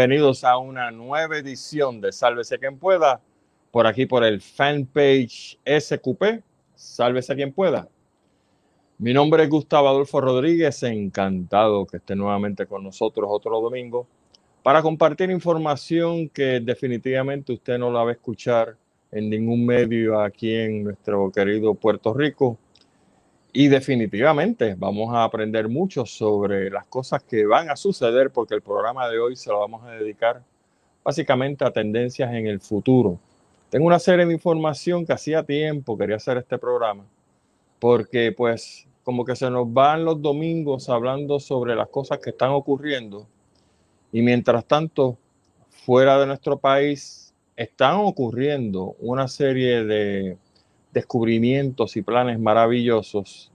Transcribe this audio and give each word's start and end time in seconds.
Bienvenidos 0.00 0.44
a 0.44 0.56
una 0.56 0.90
nueva 0.90 1.36
edición 1.36 2.00
de 2.00 2.10
Sálvese 2.10 2.58
quien 2.58 2.78
pueda, 2.78 3.20
por 3.70 3.86
aquí 3.86 4.06
por 4.06 4.24
el 4.24 4.40
fanpage 4.40 5.58
SQP, 5.62 6.42
Sálvese 6.74 7.36
quien 7.36 7.52
pueda. 7.52 7.86
Mi 8.96 9.12
nombre 9.12 9.42
es 9.42 9.50
Gustavo 9.50 9.88
Adolfo 9.88 10.22
Rodríguez, 10.22 10.82
encantado 10.84 11.84
que 11.84 11.98
esté 11.98 12.16
nuevamente 12.16 12.64
con 12.64 12.82
nosotros 12.82 13.28
otro 13.30 13.60
domingo 13.60 14.06
para 14.62 14.80
compartir 14.80 15.30
información 15.30 16.30
que 16.30 16.60
definitivamente 16.60 17.52
usted 17.52 17.76
no 17.76 17.92
la 17.92 18.02
va 18.02 18.08
a 18.08 18.14
escuchar 18.14 18.78
en 19.12 19.28
ningún 19.28 19.66
medio 19.66 20.18
aquí 20.18 20.54
en 20.54 20.84
nuestro 20.84 21.30
querido 21.30 21.74
Puerto 21.74 22.14
Rico 22.14 22.56
y 23.52 23.68
definitivamente 23.68 24.74
vamos 24.78 25.12
a 25.14 25.24
aprender 25.24 25.68
mucho 25.68 26.06
sobre 26.06 26.70
las 26.70 26.86
cosas 26.86 27.22
que 27.22 27.44
van 27.46 27.68
a 27.70 27.76
suceder 27.76 28.30
porque 28.30 28.54
el 28.54 28.62
programa 28.62 29.08
de 29.08 29.18
hoy 29.18 29.36
se 29.36 29.50
lo 29.50 29.60
vamos 29.60 29.84
a 29.84 29.90
dedicar 29.90 30.42
básicamente 31.02 31.64
a 31.64 31.72
tendencias 31.72 32.32
en 32.32 32.46
el 32.46 32.60
futuro. 32.60 33.18
Tengo 33.68 33.86
una 33.86 33.98
serie 33.98 34.26
de 34.26 34.32
información 34.32 35.04
que 35.04 35.12
hacía 35.12 35.42
tiempo 35.42 35.98
quería 35.98 36.16
hacer 36.16 36.38
este 36.38 36.58
programa 36.58 37.04
porque 37.80 38.32
pues 38.32 38.86
como 39.02 39.24
que 39.24 39.34
se 39.34 39.50
nos 39.50 39.72
van 39.72 40.04
los 40.04 40.20
domingos 40.20 40.88
hablando 40.88 41.40
sobre 41.40 41.74
las 41.74 41.88
cosas 41.88 42.18
que 42.18 42.30
están 42.30 42.50
ocurriendo 42.50 43.26
y 44.12 44.22
mientras 44.22 44.64
tanto 44.64 45.16
fuera 45.68 46.20
de 46.20 46.26
nuestro 46.26 46.58
país 46.58 47.34
están 47.56 47.96
ocurriendo 47.96 48.94
una 49.00 49.26
serie 49.26 49.84
de 49.84 50.36
descubrimientos 50.92 51.96
y 51.96 52.02
planes 52.02 52.38
maravillosos. 52.38 53.52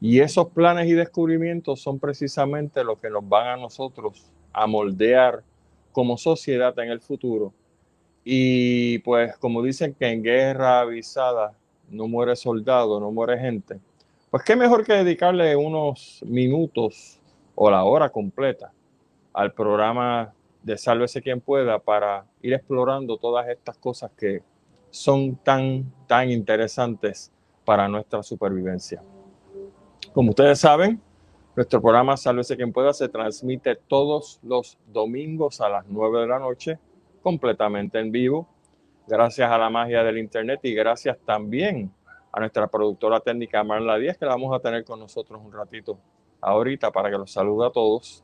Y 0.00 0.20
esos 0.20 0.48
planes 0.48 0.86
y 0.88 0.92
descubrimientos 0.92 1.80
son 1.80 1.98
precisamente 1.98 2.84
lo 2.84 3.00
que 3.00 3.10
nos 3.10 3.28
van 3.28 3.48
a 3.48 3.56
nosotros 3.56 4.30
a 4.52 4.66
moldear 4.66 5.42
como 5.92 6.16
sociedad 6.16 6.78
en 6.78 6.90
el 6.90 7.00
futuro. 7.00 7.52
Y 8.24 8.98
pues 9.00 9.36
como 9.38 9.62
dicen 9.62 9.94
que 9.94 10.06
en 10.06 10.22
guerra 10.22 10.80
avisada 10.80 11.54
no 11.90 12.06
muere 12.06 12.36
soldado, 12.36 13.00
no 13.00 13.10
muere 13.10 13.38
gente, 13.38 13.80
pues 14.30 14.42
qué 14.42 14.54
mejor 14.54 14.84
que 14.84 14.92
dedicarle 14.92 15.56
unos 15.56 16.22
minutos 16.26 17.18
o 17.54 17.70
la 17.70 17.84
hora 17.84 18.10
completa 18.10 18.72
al 19.32 19.52
programa 19.52 20.34
de 20.62 20.76
Sálvese 20.76 21.22
quien 21.22 21.40
pueda 21.40 21.78
para 21.78 22.26
ir 22.42 22.52
explorando 22.52 23.16
todas 23.16 23.48
estas 23.48 23.78
cosas 23.78 24.10
que 24.16 24.42
son 24.90 25.36
tan, 25.36 25.92
tan 26.06 26.30
interesantes 26.30 27.32
para 27.64 27.88
nuestra 27.88 28.22
supervivencia. 28.22 29.02
Como 30.12 30.30
ustedes 30.30 30.60
saben, 30.60 31.00
nuestro 31.54 31.80
programa 31.82 32.16
Sálvese 32.16 32.56
quien 32.56 32.72
pueda 32.72 32.92
se 32.92 33.08
transmite 33.08 33.76
todos 33.76 34.40
los 34.42 34.78
domingos 34.86 35.60
a 35.60 35.68
las 35.68 35.84
9 35.86 36.20
de 36.20 36.26
la 36.26 36.38
noche, 36.38 36.78
completamente 37.22 37.98
en 37.98 38.10
vivo, 38.10 38.48
gracias 39.06 39.50
a 39.50 39.58
la 39.58 39.70
magia 39.70 40.02
del 40.02 40.18
Internet 40.18 40.60
y 40.62 40.74
gracias 40.74 41.18
también 41.24 41.90
a 42.32 42.40
nuestra 42.40 42.66
productora 42.68 43.20
técnica 43.20 43.64
Marla 43.64 43.98
Díaz, 43.98 44.16
que 44.16 44.24
la 44.24 44.32
vamos 44.32 44.54
a 44.54 44.60
tener 44.60 44.84
con 44.84 45.00
nosotros 45.00 45.40
un 45.44 45.52
ratito 45.52 45.98
ahorita 46.40 46.90
para 46.90 47.10
que 47.10 47.18
los 47.18 47.32
salude 47.32 47.66
a 47.66 47.70
todos. 47.70 48.22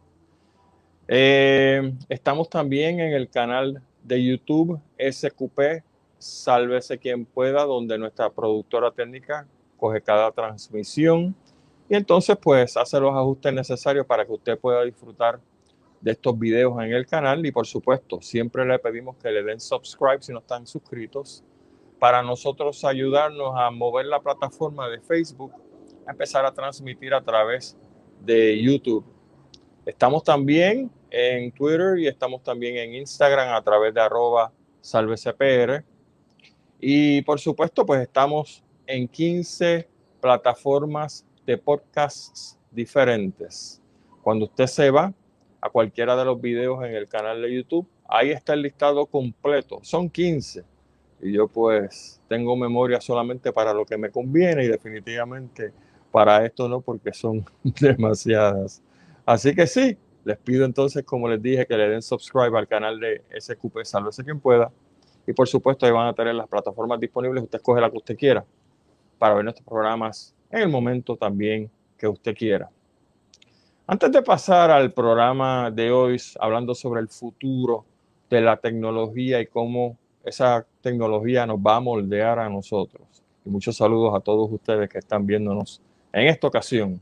Eh, 1.08 1.92
estamos 2.08 2.48
también 2.48 3.00
en 3.00 3.12
el 3.12 3.28
canal 3.28 3.82
de 4.02 4.24
YouTube 4.24 4.80
SQP 4.98 5.83
Sálvese 6.24 6.98
quien 6.98 7.27
pueda, 7.27 7.64
donde 7.64 7.98
nuestra 7.98 8.30
productora 8.30 8.90
técnica 8.90 9.46
coge 9.77 10.01
cada 10.01 10.33
transmisión 10.33 11.35
y 11.89 11.96
entonces 11.96 12.36
pues 12.40 12.77
hace 12.77 12.98
los 12.98 13.14
ajustes 13.14 13.52
necesarios 13.52 14.07
para 14.07 14.24
que 14.24 14.33
usted 14.33 14.58
pueda 14.58 14.83
disfrutar 14.84 15.39
de 16.01 16.13
estos 16.13 16.39
videos 16.39 16.73
en 16.83 16.92
el 16.92 17.07
canal 17.07 17.45
y 17.45 17.52
por 17.52 17.67
supuesto 17.67 18.23
siempre 18.23 18.64
le 18.64 18.79
pedimos 18.79 19.17
que 19.17 19.30
le 19.30 19.42
den 19.42 19.61
subscribe 19.61 20.23
si 20.23 20.33
no 20.33 20.39
están 20.39 20.67
suscritos 20.67 21.45
para 21.98 22.23
nosotros 22.23 22.84
ayudarnos 22.84 23.52
a 23.57 23.70
mover 23.70 24.07
la 24.07 24.20
plataforma 24.20 24.89
de 24.89 25.01
Facebook, 25.01 25.52
a 26.07 26.13
empezar 26.13 26.45
a 26.45 26.52
transmitir 26.52 27.14
a 27.14 27.23
través 27.23 27.77
de 28.20 28.63
YouTube. 28.63 29.05
Estamos 29.86 30.24
también 30.24 30.90
en 31.11 31.52
Twitter 31.52 31.98
y 31.98 32.07
estamos 32.07 32.42
también 32.42 32.77
en 32.77 32.95
Instagram 32.95 33.55
a 33.55 33.63
través 33.63 33.95
de 33.95 34.01
arroba 34.01 34.52
salvecpr. 34.80 35.84
Y 36.86 37.22
por 37.22 37.40
supuesto, 37.40 37.86
pues 37.86 38.02
estamos 38.02 38.62
en 38.86 39.08
15 39.08 39.89
plataformas 40.20 41.24
de 41.46 41.56
podcasts 41.56 42.58
diferentes. 42.70 43.80
Cuando 44.20 44.45
usted 44.45 44.67
se 44.67 44.90
va 44.90 45.14
a 45.62 45.70
cualquiera 45.70 46.14
de 46.14 46.27
los 46.27 46.39
videos 46.39 46.84
en 46.84 46.95
el 46.95 47.08
canal 47.08 47.40
de 47.40 47.55
YouTube, 47.55 47.89
ahí 48.06 48.33
está 48.33 48.52
el 48.52 48.61
listado 48.61 49.06
completo. 49.06 49.78
Son 49.80 50.11
15. 50.11 50.62
Y 51.22 51.33
yo 51.33 51.48
pues 51.48 52.20
tengo 52.28 52.55
memoria 52.55 53.01
solamente 53.01 53.51
para 53.51 53.72
lo 53.72 53.86
que 53.86 53.96
me 53.96 54.11
conviene 54.11 54.64
y 54.64 54.68
definitivamente 54.68 55.72
para 56.12 56.45
esto 56.45 56.68
no, 56.68 56.83
porque 56.83 57.14
son 57.14 57.46
demasiadas. 57.80 58.83
Así 59.24 59.55
que 59.55 59.66
sí, 59.66 59.96
les 60.22 60.36
pido 60.36 60.66
entonces, 60.66 61.02
como 61.02 61.30
les 61.30 61.40
dije, 61.40 61.64
que 61.64 61.78
le 61.78 61.89
den 61.89 62.02
subscribe 62.02 62.58
al 62.58 62.68
canal 62.68 63.01
de 63.01 63.22
SQP, 63.40 63.84
sálvese 63.84 64.22
quien 64.22 64.39
pueda 64.39 64.70
y 65.27 65.33
por 65.33 65.48
supuesto, 65.48 65.86
ahí 65.86 65.92
van 65.92 66.08
a 66.08 66.12
tener 66.12 66.35
las 66.35 66.48
plataformas 66.48 67.01
disponibles. 67.01 67.45
Usted 67.45 67.58
escoge 67.58 67.80
la 67.80 67.90
que 67.90 67.96
usted 67.96 68.17
quiera 68.17 68.45
para 69.18 69.35
ver 69.35 69.45
nuestros 69.45 69.67
programas 69.67 70.35
en 70.51 70.61
el 70.61 70.68
momento 70.68 71.17
también 71.17 71.70
que 71.96 72.07
usted 72.07 72.35
quiera. 72.35 72.68
Antes 73.86 74.13
de 74.13 74.23
pasar 74.23 74.70
al 74.70 74.92
programa 74.92 75.70
de 75.70 75.90
hoy, 75.90 76.20
hablando 76.40 76.74
sobre 76.74 77.01
el 77.01 77.08
futuro 77.08 77.84
de 78.30 78.40
la 78.40 78.57
tecnología 78.57 79.40
y 79.40 79.46
cómo 79.46 79.98
esa 80.24 80.67
tecnología 80.80 81.46
nos 81.46 81.58
va 81.58 81.77
a 81.77 81.80
moldear 81.80 82.39
a 82.39 82.48
nosotros. 82.48 83.02
Y 83.45 83.51
muchos 83.51 83.77
saludos 83.77 84.14
a 84.14 84.20
todos 84.20 84.51
ustedes 84.51 84.89
que 84.89 84.98
están 84.98 85.27
viéndonos 85.27 85.83
en 86.13 86.29
esta 86.29 86.46
ocasión. 86.46 87.01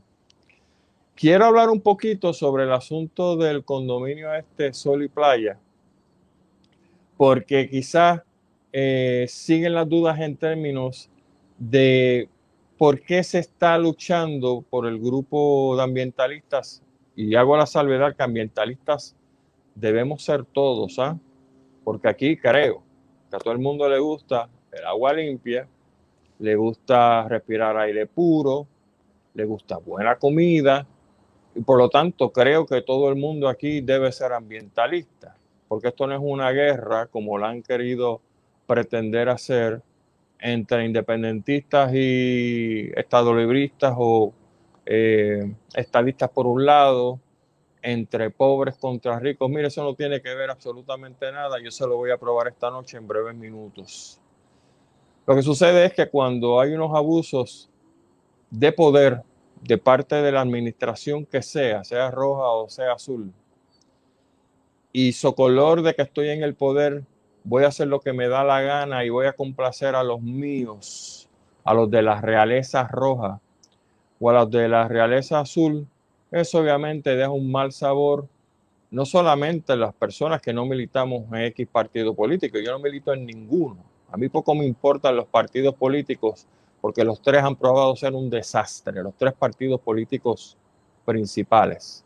Quiero 1.15 1.45
hablar 1.45 1.69
un 1.69 1.79
poquito 1.79 2.33
sobre 2.33 2.63
el 2.63 2.73
asunto 2.73 3.37
del 3.37 3.63
condominio 3.63 4.33
este 4.33 4.73
Sol 4.73 5.03
y 5.03 5.07
Playa, 5.07 5.57
porque 7.17 7.69
quizás 7.69 8.21
eh, 8.71 9.25
siguen 9.29 9.75
las 9.75 9.87
dudas 9.87 10.19
en 10.19 10.35
términos 10.35 11.09
de 11.57 12.27
por 12.77 13.01
qué 13.01 13.23
se 13.23 13.39
está 13.39 13.77
luchando 13.77 14.63
por 14.69 14.87
el 14.87 14.99
grupo 14.99 15.75
de 15.77 15.83
ambientalistas, 15.83 16.81
y 17.15 17.35
hago 17.35 17.55
la 17.55 17.67
salvedad 17.67 18.15
que 18.15 18.23
ambientalistas 18.23 19.15
debemos 19.75 20.23
ser 20.23 20.43
todos, 20.45 20.97
¿ah? 20.97 21.17
porque 21.83 22.07
aquí 22.07 22.35
creo 22.37 22.83
que 23.29 23.35
a 23.35 23.39
todo 23.39 23.53
el 23.53 23.59
mundo 23.59 23.87
le 23.87 23.99
gusta 23.99 24.49
el 24.71 24.83
agua 24.85 25.13
limpia, 25.13 25.67
le 26.39 26.55
gusta 26.55 27.27
respirar 27.27 27.77
aire 27.77 28.07
puro, 28.07 28.67
le 29.35 29.45
gusta 29.45 29.77
buena 29.77 30.17
comida, 30.17 30.87
y 31.55 31.61
por 31.61 31.77
lo 31.77 31.89
tanto 31.89 32.31
creo 32.31 32.65
que 32.65 32.81
todo 32.81 33.09
el 33.09 33.15
mundo 33.15 33.47
aquí 33.47 33.81
debe 33.81 34.11
ser 34.11 34.33
ambientalista 34.33 35.35
porque 35.73 35.87
esto 35.87 36.05
no 36.05 36.13
es 36.13 36.21
una 36.21 36.51
guerra 36.51 37.07
como 37.07 37.35
la 37.39 37.49
han 37.49 37.63
querido 37.63 38.21
pretender 38.67 39.27
hacer 39.27 39.81
entre 40.37 40.85
independentistas 40.85 41.91
y 41.95 42.91
estadolibristas 42.95 43.95
o 43.97 44.31
eh, 44.85 45.51
estadistas 45.73 46.29
por 46.29 46.45
un 46.45 46.63
lado, 46.63 47.19
entre 47.81 48.29
pobres 48.29 48.77
contra 48.77 49.17
ricos. 49.17 49.49
Mire, 49.49 49.69
eso 49.69 49.83
no 49.83 49.95
tiene 49.95 50.21
que 50.21 50.35
ver 50.35 50.51
absolutamente 50.51 51.31
nada. 51.31 51.59
Yo 51.59 51.71
se 51.71 51.87
lo 51.87 51.97
voy 51.97 52.11
a 52.11 52.17
probar 52.19 52.49
esta 52.49 52.69
noche 52.69 52.97
en 52.97 53.07
breves 53.07 53.33
minutos. 53.33 54.21
Lo 55.25 55.35
que 55.35 55.41
sucede 55.41 55.85
es 55.85 55.93
que 55.93 56.07
cuando 56.07 56.59
hay 56.59 56.73
unos 56.73 56.95
abusos 56.95 57.67
de 58.51 58.71
poder 58.71 59.23
de 59.59 59.79
parte 59.79 60.17
de 60.17 60.31
la 60.31 60.41
administración 60.41 61.25
que 61.25 61.41
sea, 61.41 61.83
sea 61.83 62.11
roja 62.11 62.47
o 62.49 62.69
sea 62.69 62.93
azul, 62.93 63.33
y 64.95 65.13
socolor 65.13 65.81
de 65.81 65.95
que 65.95 66.03
estoy 66.03 66.29
en 66.29 66.43
el 66.43 66.53
poder, 66.53 67.03
voy 67.43 67.63
a 67.63 67.69
hacer 67.69 67.87
lo 67.87 67.99
que 67.99 68.13
me 68.13 68.27
da 68.27 68.43
la 68.43 68.61
gana 68.61 69.03
y 69.03 69.09
voy 69.09 69.25
a 69.25 69.33
complacer 69.33 69.95
a 69.95 70.03
los 70.03 70.21
míos, 70.21 71.27
a 71.63 71.73
los 71.73 71.89
de 71.89 72.03
la 72.03 72.21
realeza 72.21 72.87
roja 72.87 73.41
o 74.19 74.29
a 74.29 74.33
los 74.33 74.51
de 74.51 74.69
la 74.69 74.87
realeza 74.87 75.39
azul, 75.39 75.87
eso 76.31 76.59
obviamente 76.59 77.15
deja 77.15 77.31
un 77.31 77.51
mal 77.51 77.71
sabor, 77.71 78.27
no 78.91 79.05
solamente 79.05 79.73
en 79.73 79.79
las 79.79 79.95
personas 79.95 80.39
que 80.41 80.53
no 80.53 80.65
militamos 80.67 81.23
en 81.33 81.41
X 81.45 81.67
partido 81.71 82.13
político, 82.13 82.59
yo 82.59 82.71
no 82.71 82.79
milito 82.79 83.11
en 83.13 83.25
ninguno. 83.25 83.83
A 84.11 84.17
mí 84.17 84.29
poco 84.29 84.53
me 84.53 84.65
importan 84.65 85.15
los 85.15 85.25
partidos 85.25 85.73
políticos 85.73 86.45
porque 86.79 87.03
los 87.03 87.19
tres 87.19 87.43
han 87.43 87.55
probado 87.55 87.95
ser 87.95 88.13
un 88.13 88.29
desastre, 88.29 89.01
los 89.01 89.15
tres 89.15 89.33
partidos 89.33 89.81
políticos 89.81 90.55
principales 91.03 92.05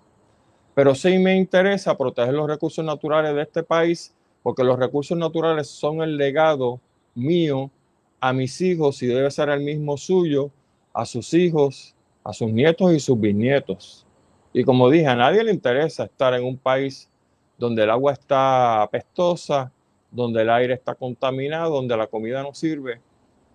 pero 0.77 0.94
sí 0.94 1.18
me 1.18 1.35
interesa 1.35 1.97
proteger 1.97 2.35
los 2.35 2.47
recursos 2.47 2.85
naturales 2.85 3.33
de 3.33 3.41
este 3.41 3.63
país 3.63 4.13
porque 4.44 4.63
los 4.63 4.77
recursos 4.77 5.18
naturales 5.18 5.68
son 5.68 6.03
el 6.03 6.15
legado 6.15 6.79
mío 7.15 7.71
a 8.19 8.31
mis 8.31 8.62
hijos 8.62 9.01
y 9.01 9.07
debe 9.07 9.31
ser 9.31 9.50
el 9.50 9.62
mismo 9.62 9.97
suyo 9.97 10.51
a 10.94 11.03
sus 11.03 11.33
hijos, 11.33 11.95
a 12.24 12.31
sus 12.31 12.51
nietos 12.51 12.94
y 12.94 13.00
sus 13.00 13.19
bisnietos. 13.19 14.06
Y 14.53 14.63
como 14.63 14.88
dije, 14.91 15.07
a 15.07 15.15
nadie 15.15 15.44
le 15.44 15.51
interesa 15.51 16.03
estar 16.03 16.35
en 16.35 16.44
un 16.44 16.57
país 16.59 17.09
donde 17.57 17.81
el 17.81 17.89
agua 17.89 18.13
está 18.13 18.83
apestosa, 18.83 19.71
donde 20.12 20.44
el 20.44 20.50
aire 20.51 20.75
está 20.75 20.94
contaminado, 20.94 21.74
donde 21.74 21.97
la 21.97 22.06
comida 22.06 22.44
no 22.44 22.53
sirve. 22.53 23.01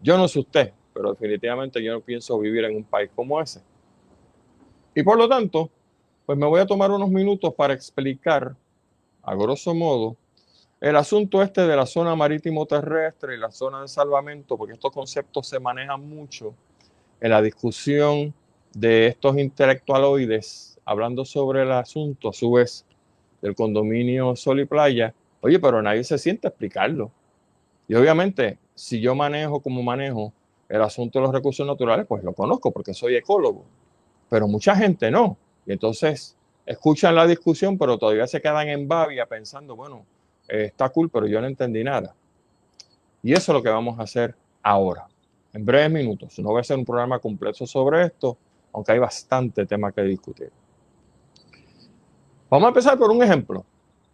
Yo 0.03 0.19
no 0.19 0.27
sé 0.27 0.41
usted, 0.41 0.73
pero 0.93 1.13
definitivamente 1.13 1.81
yo 1.81 1.93
no 1.93 2.01
pienso 2.01 2.37
vivir 2.41 2.65
en 2.65 2.75
un 2.75 2.83
país 2.83 3.13
como 3.15 3.41
ese. 3.41 3.61
Y 4.93 5.05
por 5.05 5.17
lo 5.17 5.29
tanto, 5.29 5.71
pues 6.33 6.41
me 6.41 6.47
voy 6.47 6.61
a 6.61 6.67
tomar 6.67 6.91
unos 6.91 7.11
minutos 7.11 7.53
para 7.53 7.75
explicar, 7.75 8.57
a 9.23 9.35
grosso 9.35 9.75
modo, 9.75 10.17
el 10.81 10.97
asunto 10.97 11.43
este 11.43 11.61
de 11.61 11.77
la 11.77 11.85
zona 11.85 12.17
marítimo 12.17 12.65
terrestre 12.65 13.35
y 13.35 13.39
la 13.39 13.51
zona 13.51 13.83
de 13.83 13.89
salvamento, 13.89 14.57
porque 14.57 14.73
estos 14.73 14.93
conceptos 14.93 15.47
se 15.47 15.61
manejan 15.61 16.09
mucho 16.09 16.55
en 17.21 17.33
la 17.33 17.43
discusión 17.43 18.33
de 18.73 19.09
estos 19.09 19.37
intelectualoides 19.37 20.81
hablando 20.87 21.27
sobre 21.27 21.65
el 21.65 21.73
asunto, 21.73 22.31
a 22.31 22.33
su 22.33 22.53
vez, 22.53 22.87
del 23.43 23.55
condominio 23.55 24.35
Sol 24.35 24.61
y 24.61 24.65
Playa. 24.65 25.13
Oye, 25.43 25.59
pero 25.59 25.83
nadie 25.83 26.03
se 26.03 26.17
siente 26.17 26.47
a 26.47 26.49
explicarlo. 26.49 27.11
Y 27.89 27.95
obviamente, 27.95 28.57
si 28.75 29.03
yo 29.03 29.15
manejo 29.15 29.61
como 29.61 29.83
manejo 29.83 30.33
el 30.71 30.81
asunto 30.81 31.19
de 31.19 31.27
los 31.27 31.35
recursos 31.35 31.67
naturales, 31.67 32.07
pues 32.07 32.25
lo 32.25 32.33
conozco 32.33 32.71
porque 32.71 32.95
soy 32.95 33.17
ecólogo. 33.17 33.67
Pero 34.31 34.49
mucha 34.49 34.75
gente 34.75 35.11
no. 35.11 35.37
Y 35.67 35.73
entonces 35.73 36.37
escuchan 36.67 37.15
la 37.15 37.27
discusión, 37.27 37.79
pero 37.79 37.99
todavía 37.99 38.27
se 38.27 38.41
quedan 38.41 38.69
en 38.69 38.89
babia 38.89 39.27
pensando, 39.27 39.77
bueno, 39.77 40.05
eh, 40.49 40.67
está 40.67 40.89
cool, 40.89 41.11
pero 41.11 41.27
yo 41.27 41.41
no 41.41 41.47
entendí 41.47 41.85
nada. 41.85 42.15
Y 43.23 43.33
eso 43.33 43.53
es 43.53 43.57
lo 43.57 43.63
que 43.63 43.69
vamos 43.69 43.99
a 43.99 44.03
hacer 44.03 44.35
ahora, 44.63 45.07
en 45.53 45.65
breves 45.65 45.91
minutos. 45.91 46.39
No 46.39 46.51
voy 46.51 46.59
a 46.59 46.61
hacer 46.63 46.77
un 46.77 46.85
programa 46.85 47.19
completo 47.19 47.67
sobre 47.67 48.07
esto, 48.07 48.37
aunque 48.73 48.93
hay 48.93 48.99
bastante 48.99 49.67
tema 49.67 49.93
que 49.93 50.03
discutir. 50.03 50.51
Vamos 52.51 52.67
a 52.67 52.69
empezar 52.69 52.99
por 52.99 53.11
un 53.11 53.23
ejemplo. 53.23 53.65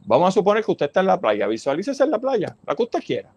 Vamos 0.05 0.29
a 0.29 0.33
suponer 0.33 0.65
que 0.65 0.71
usted 0.71 0.87
está 0.87 1.01
en 1.01 1.07
la 1.07 1.21
playa, 1.21 1.47
visualícese 1.47 2.05
en 2.05 2.11
la 2.11 2.19
playa, 2.19 2.57
la 2.67 2.75
que 2.75 2.83
usted 2.83 3.01
quiera. 3.01 3.33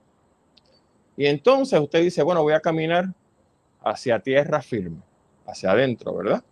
Y 1.17 1.25
entonces 1.25 1.79
usted 1.79 2.01
dice, 2.01 2.23
bueno, 2.23 2.43
voy 2.43 2.53
a 2.53 2.59
caminar 2.59 3.13
hacia 3.83 4.19
tierra 4.19 4.61
firme, 4.61 5.01
hacia 5.45 5.71
adentro, 5.71 6.13
¿verdad? 6.15 6.43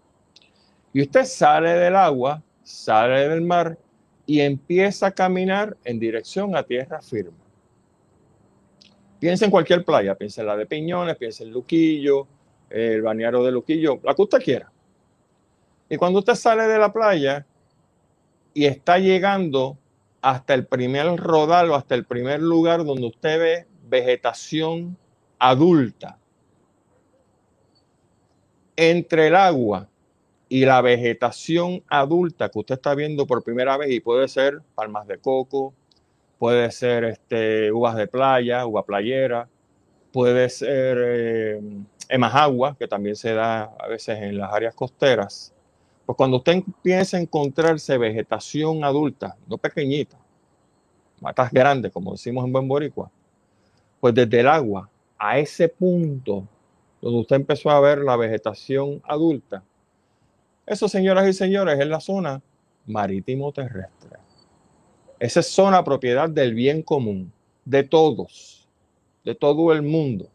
Y 0.94 1.02
usted 1.02 1.26
sale 1.26 1.72
del 1.72 1.96
agua, 1.96 2.42
sale 2.64 3.30
del 3.30 3.42
mar 3.42 3.78
y 4.26 4.42
empieza 4.42 5.08
a 5.08 5.12
caminar 5.12 5.78
en 5.84 6.00
dirección 6.00 6.56
a 6.56 6.64
tierra 6.64 7.02
firme. 7.02 7.38
Piensa 9.20 9.46
en 9.46 9.52
cualquier 9.52 9.84
playa, 9.84 10.16
piensa 10.16 10.42
en 10.42 10.48
la 10.48 10.56
de 10.56 10.66
Piñones, 10.66 11.18
piensa 11.18 11.44
en 11.44 11.52
Luquillo, 11.52 12.28
el 12.70 13.02
bañero 13.02 13.44
de 13.44 13.52
Luquillo, 13.52 14.00
la 14.04 14.16
que 14.16 14.22
usted 14.22 14.40
quiera. 14.40 14.72
Y 15.90 15.98
cuando 15.98 16.20
usted 16.20 16.36
sale 16.36 16.64
de 16.68 16.78
la 16.78 16.94
playa 16.94 17.46
y 18.54 18.66
está 18.66 18.98
llegando 19.00 19.78
hasta 20.22 20.54
el 20.54 20.66
primer 20.66 21.16
rodal 21.18 21.72
o 21.72 21.76
hasta 21.76 21.96
el 21.96 22.06
primer 22.06 22.42
lugar 22.42 22.86
donde 22.86 23.08
usted 23.08 23.40
ve 23.40 23.68
vegetación 23.90 24.98
adulta, 25.40 26.18
entre 28.76 29.28
el 29.28 29.36
agua 29.36 29.90
y 30.50 30.66
la 30.66 30.82
vegetación 30.82 31.84
adulta 31.88 32.50
que 32.50 32.60
usted 32.60 32.76
está 32.76 32.96
viendo 32.96 33.28
por 33.28 33.44
primera 33.44 33.78
vez 33.78 33.92
y 33.92 34.00
puede 34.00 34.28
ser 34.28 34.62
palmas 34.74 35.08
de 35.08 35.20
coco, 35.20 35.76
puede 36.40 36.72
ser 36.72 37.04
este, 37.04 37.72
uvas 37.72 37.96
de 37.96 38.08
playa, 38.08 38.66
uva 38.66 38.84
playera, 38.84 39.48
puede 40.12 40.50
ser 40.50 40.98
eh, 41.00 41.62
emajagua, 42.10 42.76
que 42.78 42.88
también 42.88 43.16
se 43.16 43.34
da 43.34 43.76
a 43.80 43.88
veces 43.88 44.18
en 44.18 44.40
las 44.40 44.52
áreas 44.52 44.74
costeras. 44.74 45.54
Pues 46.06 46.18
cuando 46.18 46.38
usted 46.38 46.54
empieza 46.54 47.18
a 47.18 47.20
encontrarse 47.20 47.98
vegetación 48.00 48.84
adulta, 48.84 49.38
no 49.48 49.60
pequeñita, 49.60 50.18
matas 51.22 51.52
grandes, 51.52 51.92
como 51.92 52.14
decimos 52.14 52.44
en 52.44 52.52
buen 52.52 52.68
boricua, 52.68 53.12
pues 54.00 54.16
desde 54.16 54.40
el 54.40 54.48
agua 54.48 54.90
a 55.20 55.38
ese 55.38 55.70
punto 55.70 56.48
donde 57.02 57.20
usted 57.20 57.36
empezó 57.36 57.70
a 57.70 57.80
ver 57.80 58.00
la 58.00 58.16
vegetación 58.16 59.02
adulta, 59.06 59.64
eso, 60.70 60.88
señoras 60.88 61.28
y 61.28 61.34
señores, 61.34 61.80
es 61.80 61.88
la 61.88 62.00
zona 62.00 62.42
marítimo 62.86 63.52
terrestre. 63.52 64.18
Esa 65.20 65.40
es 65.40 65.48
zona 65.48 65.84
propiedad 65.84 66.30
del 66.30 66.54
bien 66.54 66.84
común, 66.84 67.34
de 67.66 67.84
todos, 67.84 68.68
de 69.26 69.34
todo 69.36 69.74
el 69.74 69.82
mundo. 69.82 70.30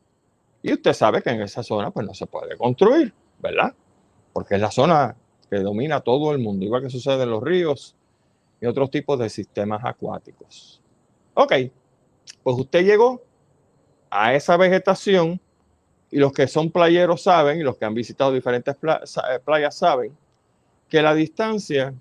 Y 0.60 0.72
usted 0.72 0.92
sabe 0.92 1.22
que 1.22 1.30
en 1.30 1.40
esa 1.40 1.62
zona 1.62 1.90
pues 1.90 2.04
no 2.04 2.14
se 2.14 2.26
puede 2.26 2.56
construir, 2.56 3.14
¿verdad? 3.38 3.74
Porque 4.32 4.56
es 4.56 4.60
la 4.60 4.70
zona 4.70 5.16
que 5.48 5.58
domina 5.58 6.00
todo 6.00 6.32
el 6.32 6.40
mundo, 6.40 6.64
igual 6.64 6.82
que 6.82 6.90
sucede 6.90 7.22
en 7.22 7.30
los 7.30 7.42
ríos 7.42 7.94
y 8.60 8.66
otros 8.66 8.90
tipos 8.90 9.18
de 9.18 9.28
sistemas 9.28 9.84
acuáticos. 9.84 10.82
Ok, 11.34 11.52
pues 12.42 12.58
usted 12.58 12.84
llegó 12.84 13.22
a 14.10 14.34
esa 14.34 14.56
vegetación 14.56 15.40
y 16.10 16.18
los 16.18 16.32
que 16.32 16.46
son 16.46 16.70
playeros 16.70 17.22
saben, 17.22 17.60
y 17.60 17.62
los 17.62 17.76
que 17.76 17.84
han 17.84 17.94
visitado 17.94 18.32
diferentes 18.32 18.76
playas 19.44 19.74
saben, 19.74 20.16
que 20.88 21.02
la 21.02 21.14
distancia 21.14 21.94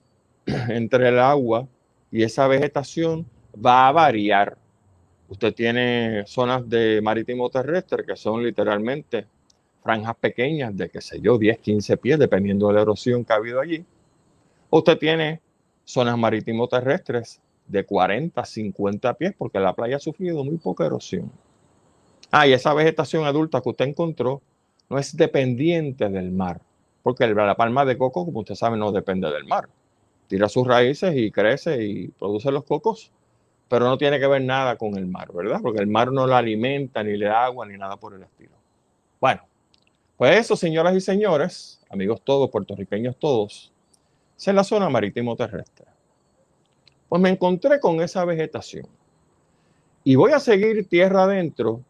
entre 0.45 1.09
el 1.09 1.19
agua 1.19 1.67
y 2.11 2.23
esa 2.23 2.47
vegetación 2.47 3.25
va 3.53 3.87
a 3.87 3.91
variar. 3.91 4.57
Usted 5.27 5.53
tiene 5.53 6.23
zonas 6.27 6.67
de 6.69 7.01
marítimo 7.01 7.49
terrestre 7.49 8.05
que 8.05 8.15
son 8.15 8.43
literalmente 8.43 9.25
franjas 9.81 10.15
pequeñas 10.15 10.75
de, 10.77 10.89
qué 10.89 11.01
sé 11.01 11.19
yo, 11.19 11.37
10, 11.37 11.59
15 11.59 11.97
pies, 11.97 12.19
dependiendo 12.19 12.67
de 12.67 12.73
la 12.75 12.81
erosión 12.81 13.25
que 13.25 13.33
ha 13.33 13.37
habido 13.37 13.59
allí. 13.59 13.83
Usted 14.69 14.97
tiene 14.97 15.41
zonas 15.83 16.17
marítimo 16.17 16.67
terrestres 16.67 17.41
de 17.67 17.85
40, 17.85 18.45
50 18.45 19.13
pies, 19.15 19.33
porque 19.37 19.59
la 19.59 19.73
playa 19.73 19.97
ha 19.97 19.99
sufrido 19.99 20.43
muy 20.43 20.57
poca 20.57 20.85
erosión. 20.85 21.31
Ah, 22.31 22.47
y 22.47 22.53
esa 22.53 22.73
vegetación 22.73 23.25
adulta 23.25 23.61
que 23.61 23.69
usted 23.69 23.85
encontró 23.85 24.41
no 24.89 24.97
es 24.97 25.15
dependiente 25.15 26.09
del 26.09 26.31
mar 26.31 26.61
porque 27.03 27.27
la 27.27 27.55
palma 27.55 27.85
de 27.85 27.97
coco, 27.97 28.25
como 28.25 28.39
usted 28.39 28.55
sabe, 28.55 28.77
no 28.77 28.91
depende 28.91 29.29
del 29.29 29.45
mar. 29.45 29.69
Tira 30.27 30.49
sus 30.49 30.65
raíces 30.65 31.15
y 31.15 31.29
crece 31.29 31.83
y 31.83 32.07
produce 32.07 32.51
los 32.51 32.63
cocos, 32.63 33.11
pero 33.67 33.85
no 33.85 33.97
tiene 33.97 34.19
que 34.19 34.27
ver 34.27 34.41
nada 34.41 34.77
con 34.77 34.97
el 34.97 35.05
mar, 35.05 35.31
¿verdad? 35.33 35.59
Porque 35.61 35.81
el 35.81 35.87
mar 35.87 36.11
no 36.11 36.25
la 36.25 36.37
alimenta, 36.39 37.03
ni 37.03 37.17
le 37.17 37.25
da 37.25 37.45
agua, 37.45 37.65
ni 37.65 37.77
nada 37.77 37.97
por 37.97 38.15
el 38.15 38.23
estilo. 38.23 38.55
Bueno, 39.19 39.41
pues 40.17 40.39
eso, 40.39 40.55
señoras 40.55 40.95
y 40.95 41.01
señores, 41.01 41.81
amigos 41.89 42.21
todos, 42.23 42.49
puertorriqueños 42.49 43.17
todos, 43.17 43.73
es 44.49 44.55
la 44.55 44.63
zona 44.63 44.89
marítimo 44.89 45.35
terrestre. 45.35 45.85
Pues 47.07 47.21
me 47.21 47.29
encontré 47.29 47.79
con 47.79 48.01
esa 48.01 48.25
vegetación. 48.25 48.87
Y 50.03 50.15
voy 50.15 50.31
a 50.31 50.39
seguir 50.39 50.87
tierra 50.87 51.23
adentro 51.23 51.81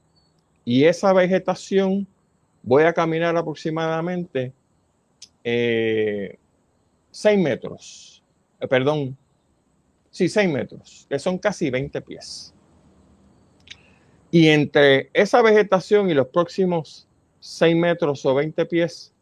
y 0.66 0.86
esa 0.86 1.14
vegetación 1.14 2.08
voy 2.62 2.84
a 2.84 2.94
caminar 2.94 3.36
aproximadamente 3.36 4.54
eh, 5.44 6.38
6 7.12 7.40
metros, 7.40 8.24
eh, 8.60 8.68
perdón, 8.68 9.18
sí, 10.10 10.30
6 10.30 10.50
metros, 10.50 11.06
que 11.10 11.20
son 11.20 11.38
casi 11.38 11.70
20 11.70 12.02
pies. 12.02 12.54
Y 14.32 14.48
entre 14.48 15.12
esa 15.14 15.42
vegetación 15.42 16.10
y 16.10 16.14
los 16.14 16.28
próximos 16.28 17.08
6 17.40 17.76
metros 17.76 18.26
o 18.26 18.34
20 18.34 18.66
pies 18.66 19.14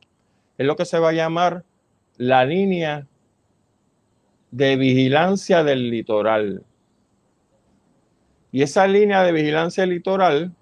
es 0.57 0.65
lo 0.65 0.75
que 0.75 0.85
se 0.85 0.99
va 0.99 1.09
a 1.09 1.13
llamar 1.13 1.65
la 2.17 2.45
línea 2.45 3.07
de 4.51 4.75
vigilancia 4.75 5.63
del 5.63 5.89
litoral. 5.89 6.63
Y 8.51 8.61
esa 8.61 8.85
línea 8.85 9.23
de 9.23 9.31
vigilancia 9.31 9.85
litoral, 9.85 10.53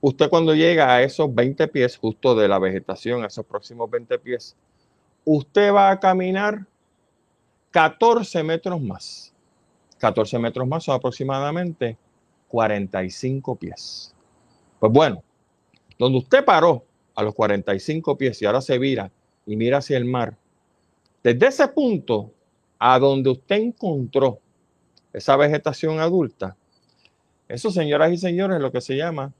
usted 0.00 0.28
cuando 0.28 0.54
llega 0.54 0.94
a 0.94 1.02
esos 1.02 1.34
20 1.34 1.68
pies, 1.68 1.96
justo 1.96 2.34
de 2.34 2.48
la 2.48 2.58
vegetación, 2.58 3.24
a 3.24 3.26
esos 3.26 3.46
próximos 3.46 3.90
20 3.90 4.18
pies, 4.18 4.56
usted 5.24 5.72
va 5.72 5.90
a 5.90 6.00
caminar 6.00 6.66
14 7.70 8.42
metros 8.42 8.80
más. 8.80 9.32
14 9.98 10.38
metros 10.38 10.66
más 10.66 10.84
son 10.84 10.96
aproximadamente 10.96 11.96
45 12.48 13.56
pies. 13.56 14.14
Pues 14.78 14.92
bueno, 14.92 15.22
donde 15.98 16.18
usted 16.18 16.44
paró 16.44 16.84
a 17.14 17.22
los 17.22 17.34
45 17.34 18.16
pies 18.16 18.40
y 18.42 18.46
ahora 18.46 18.60
se 18.60 18.78
vira 18.78 19.10
y 19.46 19.56
mira 19.56 19.78
hacia 19.78 19.96
el 19.96 20.04
mar, 20.04 20.36
desde 21.22 21.46
ese 21.46 21.68
punto 21.68 22.32
a 22.78 22.98
donde 22.98 23.30
usted 23.30 23.56
encontró 23.56 24.40
esa 25.12 25.36
vegetación 25.36 26.00
adulta, 26.00 26.56
eso, 27.48 27.70
señoras 27.70 28.12
y 28.12 28.18
señores, 28.18 28.56
es 28.56 28.62
lo 28.62 28.72
que 28.72 28.80
se 28.80 28.96
llama 28.96 29.32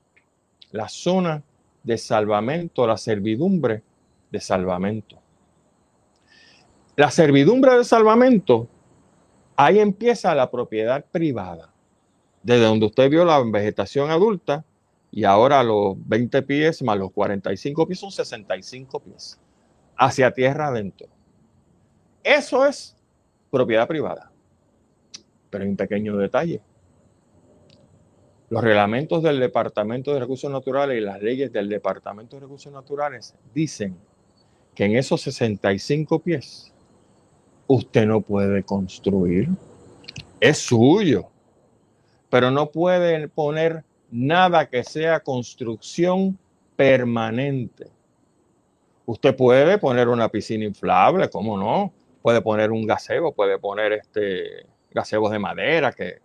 la 0.72 0.88
zona 0.88 1.42
de 1.82 1.98
salvamento, 1.98 2.86
la 2.86 2.96
servidumbre 2.96 3.82
de 4.30 4.40
salvamento. 4.40 5.23
La 6.96 7.10
servidumbre 7.10 7.76
de 7.76 7.84
salvamento, 7.84 8.68
ahí 9.56 9.80
empieza 9.80 10.34
la 10.34 10.48
propiedad 10.48 11.04
privada. 11.10 11.72
Desde 12.42 12.64
donde 12.64 12.86
usted 12.86 13.10
vio 13.10 13.24
la 13.24 13.42
vegetación 13.42 14.10
adulta 14.10 14.64
y 15.10 15.24
ahora 15.24 15.62
los 15.64 15.96
20 16.06 16.42
pies 16.42 16.82
más 16.82 16.98
los 16.98 17.10
45 17.10 17.86
pies 17.86 17.98
son 17.98 18.12
65 18.12 19.00
pies 19.00 19.40
hacia 19.96 20.30
tierra 20.32 20.68
adentro. 20.68 21.08
Eso 22.22 22.64
es 22.64 22.96
propiedad 23.50 23.88
privada. 23.88 24.30
Pero 25.50 25.64
hay 25.64 25.70
un 25.70 25.76
pequeño 25.76 26.16
detalle. 26.16 26.60
Los 28.50 28.62
reglamentos 28.62 29.22
del 29.22 29.40
Departamento 29.40 30.12
de 30.12 30.20
Recursos 30.20 30.50
Naturales 30.50 30.98
y 30.98 31.00
las 31.00 31.20
leyes 31.20 31.50
del 31.52 31.68
Departamento 31.68 32.36
de 32.36 32.40
Recursos 32.40 32.72
Naturales 32.72 33.34
dicen 33.52 33.96
que 34.74 34.84
en 34.84 34.96
esos 34.96 35.22
65 35.22 36.20
pies 36.20 36.73
usted 37.66 38.06
no 38.06 38.20
puede 38.20 38.62
construir. 38.62 39.48
Es 40.40 40.58
suyo. 40.58 41.26
Pero 42.30 42.50
no 42.50 42.70
puede 42.70 43.28
poner 43.28 43.84
nada 44.10 44.68
que 44.68 44.84
sea 44.84 45.20
construcción 45.20 46.38
permanente. 46.76 47.88
Usted 49.06 49.36
puede 49.36 49.78
poner 49.78 50.08
una 50.08 50.28
piscina 50.28 50.64
inflable, 50.64 51.28
¿cómo 51.28 51.58
no? 51.58 51.92
Puede 52.22 52.40
poner 52.40 52.72
un 52.72 52.86
gazebo, 52.86 53.32
puede 53.32 53.58
poner 53.58 53.92
este 53.92 54.66
gazebos 54.90 55.30
de 55.32 55.38
madera, 55.38 55.92
que 55.92 56.20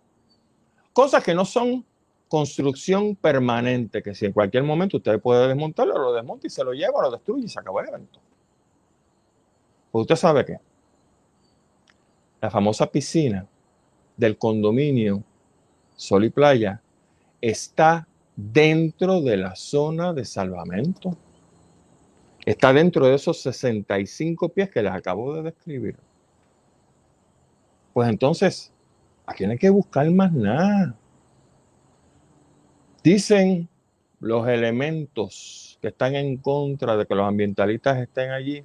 cosas 0.92 1.22
que 1.22 1.34
no 1.34 1.44
son 1.44 1.84
construcción 2.28 3.16
permanente, 3.16 4.02
que 4.02 4.14
si 4.14 4.26
en 4.26 4.32
cualquier 4.32 4.62
momento 4.62 4.98
usted 4.98 5.20
puede 5.20 5.48
desmontarlo, 5.48 5.98
lo 5.98 6.12
desmonta 6.12 6.46
y 6.46 6.50
se 6.50 6.62
lo 6.62 6.72
lleva, 6.72 7.02
lo 7.02 7.10
destruye 7.10 7.44
y 7.44 7.48
se 7.48 7.58
acabó 7.58 7.80
el 7.80 7.88
evento. 7.88 8.20
Pues 9.90 10.02
usted 10.02 10.16
sabe 10.16 10.44
que 10.44 10.58
la 12.40 12.50
famosa 12.50 12.90
piscina 12.90 13.46
del 14.16 14.38
condominio 14.38 15.22
Sol 15.96 16.24
y 16.24 16.30
Playa 16.30 16.80
está 17.40 18.06
dentro 18.34 19.20
de 19.20 19.36
la 19.36 19.54
zona 19.54 20.12
de 20.12 20.24
salvamento. 20.24 21.16
Está 22.44 22.72
dentro 22.72 23.06
de 23.06 23.14
esos 23.14 23.40
65 23.42 24.48
pies 24.48 24.70
que 24.70 24.82
les 24.82 24.92
acabo 24.92 25.34
de 25.34 25.42
describir. 25.42 25.96
Pues 27.92 28.08
entonces, 28.08 28.72
aquí 29.26 29.44
no 29.44 29.52
hay 29.52 29.58
que 29.58 29.68
buscar 29.68 30.10
más 30.10 30.32
nada. 30.32 30.96
Dicen 33.02 33.68
los 34.20 34.48
elementos 34.48 35.78
que 35.80 35.88
están 35.88 36.14
en 36.14 36.36
contra 36.38 36.96
de 36.96 37.06
que 37.06 37.14
los 37.14 37.26
ambientalistas 37.26 37.98
estén 37.98 38.30
allí, 38.30 38.64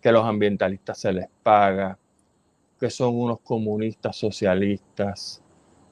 que 0.00 0.12
los 0.12 0.24
ambientalistas 0.24 0.98
se 0.98 1.12
les 1.12 1.26
paga, 1.42 1.98
que 2.82 2.90
son 2.90 3.14
unos 3.14 3.38
comunistas 3.42 4.16
socialistas. 4.16 5.40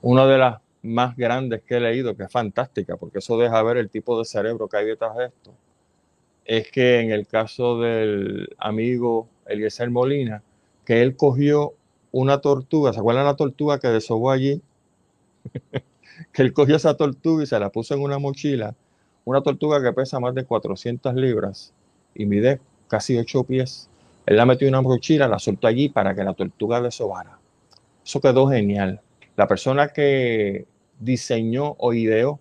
Una 0.02 0.26
de 0.26 0.38
las 0.38 0.60
más 0.82 1.16
grandes 1.16 1.62
que 1.62 1.76
he 1.76 1.80
leído, 1.80 2.16
que 2.16 2.24
es 2.24 2.32
fantástica, 2.32 2.96
porque 2.96 3.20
eso 3.20 3.38
deja 3.38 3.62
ver 3.62 3.76
el 3.76 3.90
tipo 3.90 4.18
de 4.18 4.24
cerebro 4.24 4.66
que 4.68 4.78
hay 4.78 4.86
detrás 4.86 5.16
de 5.16 5.26
esto, 5.26 5.54
es 6.44 6.68
que 6.72 6.98
en 6.98 7.12
el 7.12 7.28
caso 7.28 7.78
del 7.78 8.48
amigo 8.58 9.28
Eliezer 9.46 9.88
Molina, 9.88 10.42
que 10.84 11.00
él 11.00 11.14
cogió 11.14 11.74
una 12.10 12.40
tortuga, 12.40 12.92
¿se 12.92 12.98
acuerdan 12.98 13.24
la 13.24 13.36
tortuga 13.36 13.78
que 13.78 13.86
desahogó 13.86 14.32
allí? 14.32 14.60
que 16.32 16.42
él 16.42 16.52
cogió 16.52 16.74
esa 16.74 16.96
tortuga 16.96 17.44
y 17.44 17.46
se 17.46 17.60
la 17.60 17.70
puso 17.70 17.94
en 17.94 18.02
una 18.02 18.18
mochila, 18.18 18.74
una 19.24 19.42
tortuga 19.42 19.80
que 19.80 19.92
pesa 19.92 20.18
más 20.18 20.34
de 20.34 20.44
400 20.44 21.14
libras 21.14 21.72
y 22.16 22.26
mide 22.26 22.60
casi 22.88 23.16
8 23.16 23.44
pies. 23.44 23.89
Él 24.30 24.36
la 24.36 24.46
metió 24.46 24.68
en 24.68 24.74
una 24.74 24.82
mochila, 24.82 25.26
la 25.26 25.40
soltó 25.40 25.66
allí 25.66 25.88
para 25.88 26.14
que 26.14 26.22
la 26.22 26.34
tortuga 26.34 26.80
desobara. 26.80 27.36
Eso 28.06 28.20
quedó 28.20 28.46
genial. 28.46 29.00
La 29.34 29.48
persona 29.48 29.88
que 29.88 30.66
diseñó 31.00 31.74
o 31.78 31.92
ideó 31.92 32.38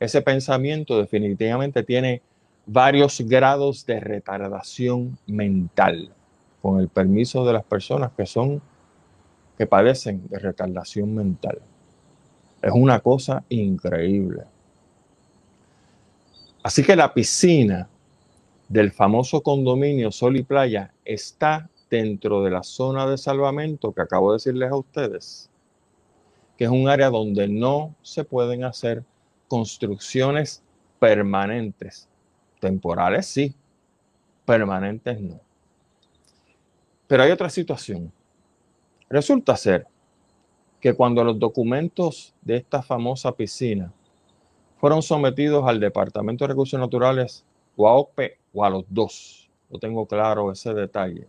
ese 0.00 0.20
pensamiento 0.20 0.98
definitivamente 0.98 1.84
tiene 1.84 2.22
varios 2.66 3.20
grados 3.20 3.86
de 3.86 4.00
retardación 4.00 5.16
mental, 5.28 6.10
con 6.60 6.80
el 6.80 6.88
permiso 6.88 7.46
de 7.46 7.52
las 7.52 7.62
personas 7.62 8.10
que 8.16 8.26
son 8.26 8.60
que 9.56 9.64
padecen 9.64 10.26
de 10.28 10.40
retardación 10.40 11.14
mental. 11.14 11.60
Es 12.60 12.72
una 12.74 12.98
cosa 12.98 13.44
increíble. 13.48 14.42
Así 16.64 16.82
que 16.82 16.96
la 16.96 17.14
piscina 17.14 17.88
del 18.68 18.92
famoso 18.92 19.42
condominio 19.42 20.12
Sol 20.12 20.36
y 20.36 20.42
Playa 20.42 20.92
está 21.04 21.70
dentro 21.90 22.42
de 22.42 22.50
la 22.50 22.62
zona 22.62 23.06
de 23.06 23.16
salvamento 23.16 23.92
que 23.92 24.02
acabo 24.02 24.30
de 24.30 24.36
decirles 24.36 24.70
a 24.70 24.76
ustedes, 24.76 25.50
que 26.56 26.64
es 26.64 26.70
un 26.70 26.88
área 26.88 27.08
donde 27.08 27.48
no 27.48 27.94
se 28.02 28.24
pueden 28.24 28.64
hacer 28.64 29.04
construcciones 29.48 30.62
permanentes. 30.98 32.08
Temporales 32.60 33.26
sí, 33.26 33.54
permanentes 34.44 35.20
no. 35.20 35.40
Pero 37.06 37.22
hay 37.22 37.30
otra 37.30 37.48
situación. 37.48 38.12
Resulta 39.08 39.56
ser 39.56 39.86
que 40.80 40.92
cuando 40.92 41.24
los 41.24 41.38
documentos 41.38 42.34
de 42.42 42.56
esta 42.56 42.82
famosa 42.82 43.32
piscina 43.32 43.92
fueron 44.76 45.02
sometidos 45.02 45.66
al 45.66 45.80
Departamento 45.80 46.44
de 46.44 46.48
Recursos 46.48 46.78
Naturales 46.78 47.44
o 47.76 47.88
o 48.58 48.64
a 48.64 48.70
los 48.70 48.84
dos, 48.88 49.48
no 49.70 49.78
tengo 49.78 50.06
claro 50.06 50.50
ese 50.50 50.74
detalle, 50.74 51.28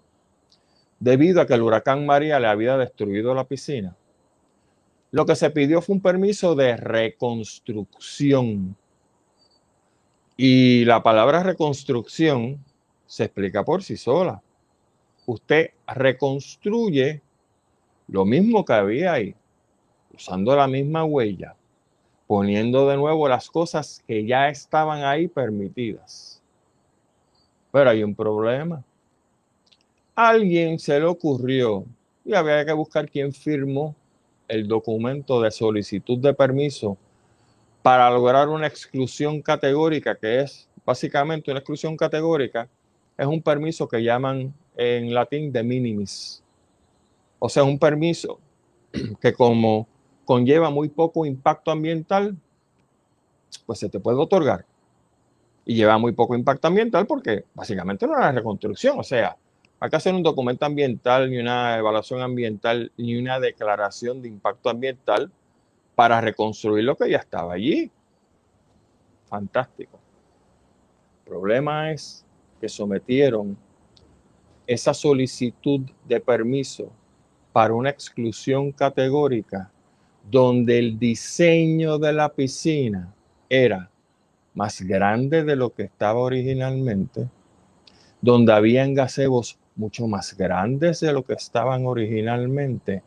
debido 0.99 1.41
a 1.41 1.45
que 1.45 1.53
el 1.53 1.61
huracán 1.61 2.07
María 2.07 2.39
le 2.39 2.47
había 2.47 2.75
destruido 2.75 3.35
la 3.35 3.43
piscina, 3.43 3.95
lo 5.11 5.27
que 5.27 5.35
se 5.35 5.51
pidió 5.51 5.81
fue 5.81 5.95
un 5.95 6.01
permiso 6.01 6.55
de 6.55 6.75
reconstrucción. 6.75 8.75
Y 10.37 10.85
la 10.85 11.03
palabra 11.03 11.43
reconstrucción 11.43 12.63
se 13.05 13.25
explica 13.25 13.63
por 13.63 13.83
sí 13.83 13.95
sola. 13.97 14.41
Usted 15.25 15.71
reconstruye 15.87 17.21
lo 18.07 18.25
mismo 18.25 18.65
que 18.65 18.73
había 18.73 19.13
ahí, 19.13 19.35
usando 20.13 20.55
la 20.55 20.67
misma 20.67 21.03
huella, 21.03 21.55
poniendo 22.25 22.87
de 22.87 22.97
nuevo 22.97 23.27
las 23.27 23.51
cosas 23.51 24.03
que 24.07 24.25
ya 24.25 24.49
estaban 24.49 25.03
ahí 25.03 25.27
permitidas. 25.27 26.38
Pero 27.71 27.89
hay 27.89 28.03
un 28.03 28.15
problema. 28.15 28.83
alguien 30.15 30.77
se 30.79 30.99
le 30.99 31.05
ocurrió 31.05 31.85
y 32.25 32.33
había 32.33 32.65
que 32.65 32.73
buscar 32.73 33.09
quién 33.09 33.31
firmó 33.31 33.95
el 34.47 34.67
documento 34.67 35.41
de 35.41 35.51
solicitud 35.51 36.17
de 36.17 36.33
permiso 36.33 36.97
para 37.81 38.09
lograr 38.09 38.49
una 38.49 38.67
exclusión 38.67 39.41
categórica, 39.41 40.15
que 40.15 40.41
es 40.41 40.67
básicamente 40.85 41.51
una 41.51 41.59
exclusión 41.59 41.95
categórica, 41.95 42.67
es 43.17 43.25
un 43.25 43.41
permiso 43.41 43.87
que 43.87 44.03
llaman 44.03 44.53
en 44.75 45.13
latín 45.13 45.51
de 45.51 45.63
minimis. 45.63 46.43
O 47.37 47.47
sea, 47.47 47.63
un 47.63 47.79
permiso 47.79 48.39
que 49.21 49.33
como 49.33 49.87
conlleva 50.25 50.69
muy 50.69 50.89
poco 50.89 51.25
impacto 51.25 51.71
ambiental, 51.71 52.35
pues 53.65 53.79
se 53.79 53.89
te 53.89 53.99
puede 53.99 54.17
otorgar. 54.17 54.65
Y 55.69 55.75
lleva 55.75 55.99
muy 55.99 56.13
poco 56.13 56.35
impacto 56.35 56.67
ambiental 56.67 57.05
porque 57.05 57.45
básicamente 57.53 58.07
no 58.07 58.13
una 58.13 58.31
reconstrucción. 58.31 58.97
O 58.97 59.03
sea, 59.03 59.37
hay 59.79 59.89
que 59.91 59.95
hacer 59.95 60.15
un 60.15 60.23
documento 60.23 60.65
ambiental, 60.65 61.29
ni 61.29 61.37
una 61.37 61.77
evaluación 61.77 62.23
ambiental, 62.23 62.91
ni 62.97 63.15
una 63.15 63.39
declaración 63.39 64.19
de 64.19 64.29
impacto 64.29 64.71
ambiental 64.71 65.31
para 65.93 66.21
reconstruir 66.21 66.85
lo 66.85 66.95
que 66.95 67.11
ya 67.11 67.17
estaba 67.17 67.53
allí. 67.53 67.91
Fantástico. 69.27 69.99
El 71.23 71.33
problema 71.33 71.91
es 71.91 72.25
que 72.59 72.67
sometieron 72.67 73.55
esa 74.65 74.95
solicitud 74.95 75.81
de 76.07 76.19
permiso 76.19 76.91
para 77.53 77.75
una 77.75 77.91
exclusión 77.91 78.71
categórica 78.71 79.69
donde 80.31 80.79
el 80.79 80.97
diseño 80.97 81.99
de 81.99 82.11
la 82.11 82.29
piscina 82.29 83.13
era 83.47 83.91
más 84.53 84.81
grande 84.81 85.43
de 85.43 85.55
lo 85.55 85.73
que 85.73 85.83
estaba 85.83 86.19
originalmente, 86.19 87.27
donde 88.21 88.53
habían 88.53 88.93
gazebos 88.93 89.57
mucho 89.75 90.07
más 90.07 90.35
grandes 90.35 90.99
de 90.99 91.13
lo 91.13 91.23
que 91.23 91.33
estaban 91.33 91.85
originalmente, 91.85 93.03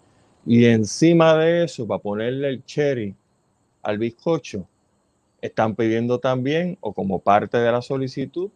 y 0.47 0.65
encima 0.65 1.37
de 1.37 1.65
eso, 1.65 1.87
para 1.87 2.03
ponerle 2.03 2.49
el 2.49 2.65
cherry 2.65 3.15
al 3.83 3.99
bizcocho, 3.99 4.67
están 5.41 5.75
pidiendo 5.75 6.19
también, 6.19 6.79
o 6.81 6.93
como 6.93 7.19
parte 7.19 7.59
de 7.59 7.71
la 7.71 7.83
solicitud, 7.83 8.51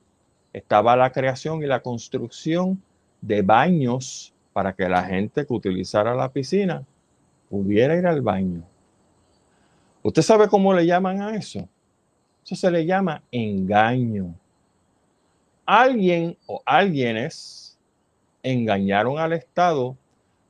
estaba 0.52 0.96
la 0.96 1.12
creación 1.12 1.62
y 1.62 1.66
la 1.66 1.80
construcción 1.80 2.82
de 3.20 3.42
baños 3.42 4.32
para 4.52 4.72
que 4.72 4.88
la 4.88 5.02
gente 5.02 5.44
que 5.44 5.52
utilizara 5.52 6.14
la 6.14 6.32
piscina 6.32 6.84
pudiera 7.50 7.96
ir 7.96 8.06
al 8.06 8.22
baño. 8.22 8.62
¿Usted 10.02 10.22
sabe 10.22 10.48
cómo 10.48 10.72
le 10.72 10.86
llaman 10.86 11.20
a 11.20 11.36
eso? 11.36 11.68
Eso 12.46 12.54
se 12.54 12.70
le 12.70 12.86
llama 12.86 13.24
engaño. 13.32 14.32
Alguien 15.66 16.38
o 16.46 16.62
alguienes 16.64 17.76
engañaron 18.40 19.18
al 19.18 19.32
Estado 19.32 19.96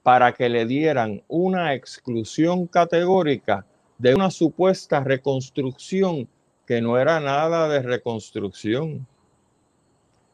para 0.03 0.35
que 0.35 0.51
le 0.51 0.67
dieran 0.67 1.23
una 1.27 1.73
exclusión 1.73 2.67
categórica 2.67 3.65
de 3.97 4.15
una 4.15 4.31
supuesta 4.31 5.01
reconstrucción 5.01 6.29
que 6.67 6.83
no 6.83 6.99
era 6.99 7.19
nada 7.19 7.67
de 7.67 7.81
reconstrucción. 7.81 9.07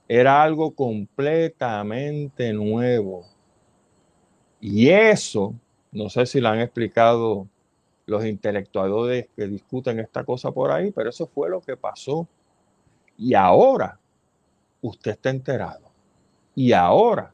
Era 0.08 0.42
algo 0.42 0.74
completamente 0.74 2.52
nuevo. 2.52 3.24
Y 4.60 4.88
eso 4.88 5.54
No 5.92 6.08
sé 6.08 6.26
si 6.26 6.40
la 6.40 6.52
han 6.52 6.60
explicado 6.60 7.46
los 8.06 8.24
intelectuales 8.24 9.28
que 9.36 9.46
discuten 9.46 10.00
esta 10.00 10.24
cosa 10.24 10.50
por 10.50 10.70
ahí, 10.70 10.90
pero 10.90 11.10
eso 11.10 11.26
fue 11.26 11.48
lo 11.48 11.60
que 11.60 11.76
pasó. 11.76 12.26
Y 13.16 13.34
ahora 13.34 13.98
usted 14.80 15.12
está 15.12 15.30
enterado. 15.30 15.90
Y 16.54 16.72
ahora 16.72 17.32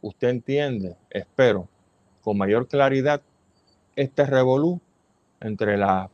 usted 0.00 0.28
entiende, 0.28 0.96
espero, 1.10 1.68
con 2.22 2.38
mayor 2.38 2.68
claridad, 2.68 3.22
este 3.96 4.24
revolú 4.24 4.80
entre 5.40 5.76
la 5.76 6.10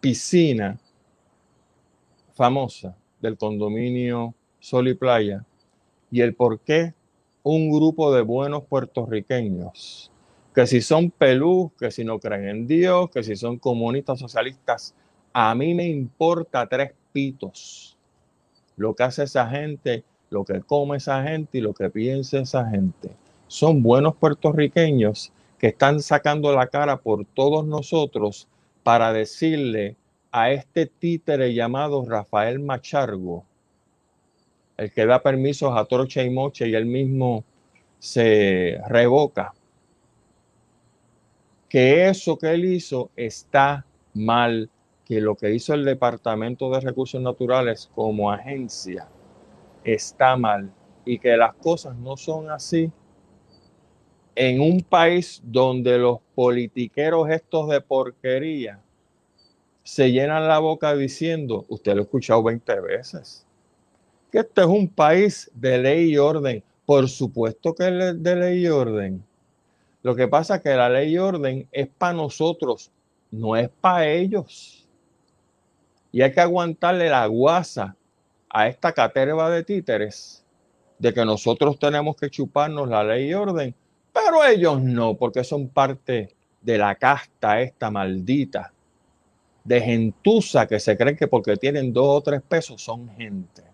piscina 0.00 0.78
famosa 2.34 2.96
del 3.20 3.38
condominio 3.38 4.34
Sol 4.60 4.88
y 4.88 4.94
Playa 4.94 5.44
y 6.10 6.20
el 6.20 6.34
por 6.34 6.60
qué 6.60 6.94
un 7.42 7.70
grupo 7.70 8.12
de 8.12 8.22
buenos 8.22 8.64
puertorriqueños, 8.64 10.10
que 10.56 10.66
si 10.66 10.80
son 10.80 11.10
pelú, 11.10 11.70
que 11.78 11.90
si 11.90 12.02
no 12.02 12.18
creen 12.18 12.48
en 12.48 12.66
Dios, 12.66 13.10
que 13.10 13.22
si 13.22 13.36
son 13.36 13.58
comunistas 13.58 14.18
socialistas, 14.18 14.94
a 15.34 15.54
mí 15.54 15.74
me 15.74 15.86
importa 15.86 16.66
tres 16.66 16.92
pitos 17.12 17.98
lo 18.78 18.94
que 18.94 19.02
hace 19.02 19.24
esa 19.24 19.46
gente, 19.48 20.02
lo 20.30 20.46
que 20.46 20.62
come 20.62 20.96
esa 20.96 21.22
gente 21.22 21.58
y 21.58 21.60
lo 21.60 21.74
que 21.74 21.90
piensa 21.90 22.38
esa 22.38 22.66
gente. 22.70 23.10
Son 23.48 23.82
buenos 23.82 24.16
puertorriqueños 24.16 25.30
que 25.58 25.66
están 25.66 26.00
sacando 26.00 26.50
la 26.54 26.68
cara 26.68 26.96
por 26.96 27.26
todos 27.26 27.66
nosotros 27.66 28.48
para 28.82 29.12
decirle 29.12 29.94
a 30.32 30.52
este 30.52 30.86
títere 30.86 31.52
llamado 31.52 32.02
Rafael 32.08 32.60
Machargo, 32.60 33.44
el 34.78 34.90
que 34.90 35.04
da 35.04 35.22
permisos 35.22 35.76
a 35.76 35.84
Torcha 35.84 36.22
y 36.22 36.30
Moche 36.30 36.66
y 36.66 36.74
él 36.74 36.86
mismo 36.86 37.44
se 37.98 38.80
revoca, 38.88 39.52
que 41.68 42.08
eso 42.08 42.38
que 42.38 42.52
él 42.52 42.64
hizo 42.64 43.10
está 43.16 43.84
mal, 44.14 44.70
que 45.04 45.20
lo 45.20 45.34
que 45.36 45.52
hizo 45.54 45.74
el 45.74 45.84
Departamento 45.84 46.70
de 46.70 46.80
Recursos 46.80 47.20
Naturales 47.20 47.90
como 47.94 48.30
agencia 48.30 49.08
está 49.84 50.36
mal 50.36 50.72
y 51.04 51.18
que 51.18 51.36
las 51.36 51.54
cosas 51.54 51.96
no 51.96 52.16
son 52.16 52.50
así 52.50 52.90
en 54.36 54.60
un 54.60 54.82
país 54.82 55.40
donde 55.42 55.98
los 55.98 56.18
politiqueros 56.34 57.30
estos 57.30 57.68
de 57.70 57.80
porquería 57.80 58.80
se 59.82 60.12
llenan 60.12 60.46
la 60.46 60.58
boca 60.58 60.94
diciendo, 60.94 61.64
usted 61.68 61.94
lo 61.94 62.00
ha 62.00 62.02
escuchado 62.02 62.42
20 62.42 62.80
veces, 62.80 63.46
que 64.30 64.40
este 64.40 64.60
es 64.60 64.66
un 64.66 64.88
país 64.88 65.50
de 65.54 65.78
ley 65.78 66.12
y 66.12 66.18
orden. 66.18 66.62
Por 66.84 67.08
supuesto 67.08 67.74
que 67.74 67.88
es 67.88 68.22
de 68.22 68.36
ley 68.36 68.64
y 68.64 68.68
orden. 68.68 69.24
Lo 70.06 70.14
que 70.14 70.28
pasa 70.28 70.54
es 70.54 70.62
que 70.62 70.76
la 70.76 70.88
ley 70.88 71.14
y 71.14 71.18
orden 71.18 71.68
es 71.72 71.88
para 71.88 72.12
nosotros, 72.12 72.92
no 73.32 73.56
es 73.56 73.68
para 73.68 74.06
ellos. 74.06 74.86
Y 76.12 76.22
hay 76.22 76.30
que 76.30 76.40
aguantarle 76.40 77.10
la 77.10 77.26
guasa 77.26 77.96
a 78.48 78.68
esta 78.68 78.92
caterva 78.92 79.50
de 79.50 79.64
títeres 79.64 80.44
de 81.00 81.12
que 81.12 81.24
nosotros 81.24 81.76
tenemos 81.80 82.14
que 82.14 82.30
chuparnos 82.30 82.88
la 82.88 83.02
ley 83.02 83.30
y 83.30 83.34
orden 83.34 83.74
pero 84.12 84.44
ellos 84.44 84.80
no, 84.80 85.16
porque 85.16 85.42
son 85.42 85.70
parte 85.70 86.36
de 86.60 86.78
la 86.78 86.94
casta 86.94 87.60
esta 87.60 87.90
maldita 87.90 88.72
de 89.64 89.80
gentuza 89.80 90.68
que 90.68 90.78
se 90.78 90.96
creen 90.96 91.16
que 91.16 91.26
porque 91.26 91.56
tienen 91.56 91.92
dos 91.92 92.18
o 92.18 92.20
tres 92.20 92.42
pesos 92.42 92.80
son 92.80 93.08
gente. 93.16 93.64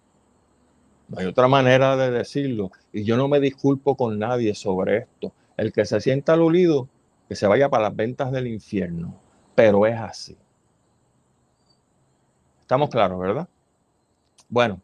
No 1.09 1.18
hay 1.18 1.26
otra 1.26 1.46
manera 1.46 1.94
de 1.94 2.11
decirlo. 2.11 2.70
Y 2.90 3.04
yo 3.04 3.18
no 3.18 3.28
me 3.28 3.38
disculpo 3.38 3.94
con 3.98 4.18
nadie 4.18 4.54
sobre 4.54 4.96
esto. 4.96 5.30
El 5.56 5.72
que 5.72 5.84
se 5.84 6.00
sienta 6.00 6.32
aludido, 6.32 6.88
que 7.28 7.34
se 7.34 7.46
vaya 7.46 7.68
para 7.68 7.84
las 7.84 7.96
ventas 7.96 8.32
del 8.32 8.46
infierno. 8.46 9.14
Pero 9.54 9.86
es 9.86 9.98
así. 9.98 10.36
Estamos 12.62 12.90
claros, 12.90 13.18
¿verdad? 13.18 13.48
Bueno, 14.48 14.80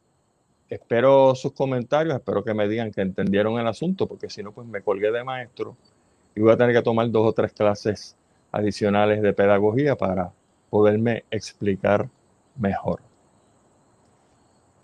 espero 0.68 1.34
sus 1.34 1.52
comentarios, 1.52 2.16
espero 2.16 2.44
que 2.44 2.54
me 2.54 2.68
digan 2.68 2.90
que 2.90 3.00
entendieron 3.00 3.58
el 3.58 3.66
asunto, 3.66 4.06
porque 4.06 4.28
si 4.28 4.42
no, 4.42 4.52
pues 4.52 4.66
me 4.66 4.82
colgué 4.82 5.10
de 5.10 5.24
maestro 5.24 5.76
y 6.34 6.40
voy 6.40 6.52
a 6.52 6.56
tener 6.56 6.74
que 6.74 6.82
tomar 6.82 7.10
dos 7.10 7.26
o 7.26 7.32
tres 7.32 7.52
clases 7.52 8.16
adicionales 8.52 9.22
de 9.22 9.32
pedagogía 9.32 9.96
para 9.96 10.32
poderme 10.70 11.24
explicar 11.30 12.08
mejor. 12.56 13.00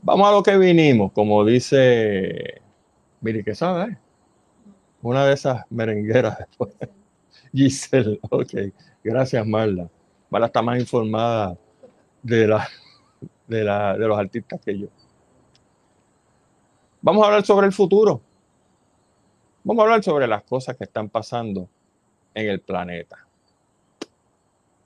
Vamos 0.02 0.28
a 0.28 0.32
lo 0.32 0.42
que 0.42 0.58
vinimos, 0.58 1.12
como 1.12 1.44
dice 1.44 2.60
Miri 3.20 3.42
Quesada, 3.42 3.86
¿eh? 3.86 3.98
Una 5.10 5.26
de 5.26 5.34
esas 5.34 5.64
merengueras 5.70 6.38
después. 6.38 6.72
Giselle, 7.52 8.18
ok, 8.30 8.52
gracias 9.02 9.46
Marla. 9.46 9.88
Marla 10.30 10.46
está 10.46 10.62
más 10.62 10.78
informada 10.78 11.56
de, 12.22 12.48
la, 12.48 12.68
de, 13.46 13.64
la, 13.64 13.96
de 13.96 14.08
los 14.08 14.18
artistas 14.18 14.60
que 14.64 14.78
yo. 14.78 14.88
Vamos 17.00 17.22
a 17.22 17.26
hablar 17.26 17.44
sobre 17.44 17.66
el 17.66 17.72
futuro. 17.72 18.20
Vamos 19.62 19.82
a 19.82 19.84
hablar 19.84 20.02
sobre 20.02 20.26
las 20.26 20.42
cosas 20.42 20.76
que 20.76 20.84
están 20.84 21.08
pasando 21.08 21.68
en 22.34 22.48
el 22.48 22.60
planeta. 22.60 23.18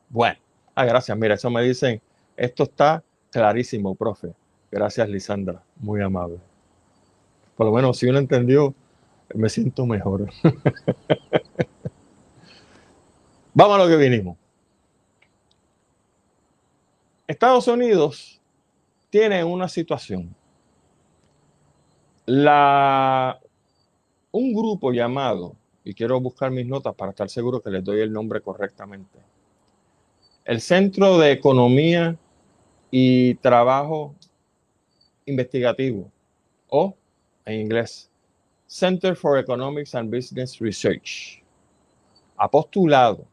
Bueno, 0.08 0.38
ah, 0.74 0.84
gracias. 0.84 1.16
Mira, 1.16 1.34
eso 1.34 1.48
me 1.48 1.62
dicen, 1.62 2.00
esto 2.36 2.64
está 2.64 3.02
clarísimo, 3.30 3.94
profe. 3.94 4.32
Gracias, 4.70 5.08
Lisandra. 5.08 5.62
Muy 5.76 6.02
amable. 6.02 6.38
Por 7.56 7.66
lo 7.66 7.72
menos, 7.72 7.98
si 7.98 8.06
uno 8.06 8.18
entendió, 8.18 8.74
me 9.34 9.48
siento 9.48 9.86
mejor. 9.86 10.30
Vamos 13.54 13.74
a 13.74 13.78
lo 13.78 13.88
que 13.88 13.96
vinimos. 13.96 14.36
Estados 17.26 17.66
Unidos 17.68 18.40
tiene 19.10 19.44
una 19.44 19.68
situación 19.68 20.34
la, 22.28 23.40
un 24.32 24.52
grupo 24.52 24.92
llamado, 24.92 25.56
y 25.82 25.94
quiero 25.94 26.20
buscar 26.20 26.50
mis 26.50 26.66
notas 26.66 26.94
para 26.94 27.12
estar 27.12 27.30
seguro 27.30 27.62
que 27.62 27.70
les 27.70 27.82
doy 27.82 28.00
el 28.00 28.12
nombre 28.12 28.42
correctamente, 28.42 29.18
el 30.44 30.60
Centro 30.60 31.16
de 31.16 31.32
Economía 31.32 32.18
y 32.90 33.34
Trabajo 33.36 34.14
Investigativo, 35.24 36.10
o 36.68 36.94
en 37.46 37.60
inglés, 37.62 38.07
Center 38.68 39.16
for 39.16 39.38
Economics 39.38 39.94
and 39.94 40.10
Business 40.10 40.60
Research, 40.60 41.42
ha 42.36 42.50
postulado 42.50 43.26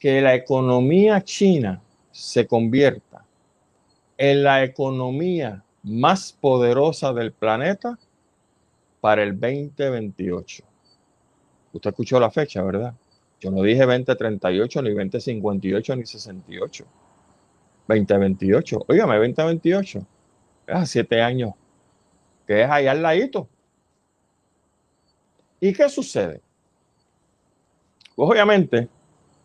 que 0.00 0.22
la 0.22 0.34
economía 0.34 1.22
china 1.22 1.80
se 2.10 2.46
convierta 2.46 3.22
en 4.16 4.42
la 4.42 4.64
economía 4.64 5.62
más 5.82 6.32
poderosa 6.32 7.12
del 7.12 7.32
planeta 7.32 7.98
para 9.02 9.22
el 9.22 9.38
2028. 9.38 10.64
Usted 11.74 11.90
escuchó 11.90 12.18
la 12.18 12.30
fecha, 12.30 12.62
¿verdad? 12.62 12.94
Yo 13.40 13.50
no 13.50 13.62
dije 13.62 13.84
2038, 13.84 14.82
ni 14.82 14.90
2058, 14.90 15.96
ni 15.96 16.06
68. 16.06 16.84
2028. 17.88 18.84
Óigame, 18.88 19.16
2028. 19.16 20.06
Es 20.66 20.74
a 20.74 20.86
siete 20.86 21.20
años. 21.20 21.52
Que 22.46 22.62
es 22.62 22.70
allá 22.70 22.92
al 22.92 23.02
ladito. 23.02 23.48
¿Y 25.64 25.72
qué 25.72 25.88
sucede? 25.88 26.40
Pues 28.16 28.28
obviamente, 28.28 28.88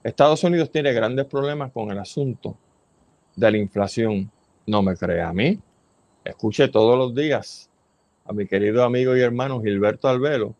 Estados 0.03 0.43
Unidos 0.43 0.71
tiene 0.71 0.91
grandes 0.91 1.27
problemas 1.27 1.71
con 1.71 1.91
el 1.91 1.99
asunto 1.99 2.57
de 3.35 3.51
la 3.51 3.57
inflación. 3.59 4.31
No 4.65 4.81
me 4.81 4.97
crea 4.97 5.29
a 5.29 5.33
mí. 5.33 5.59
Escuche 6.25 6.69
todos 6.69 6.97
los 6.97 7.13
días 7.13 7.69
a 8.25 8.33
mi 8.33 8.47
querido 8.47 8.83
amigo 8.83 9.15
y 9.15 9.21
hermano 9.21 9.61
Gilberto 9.61 10.07
Albelo, 10.07 10.55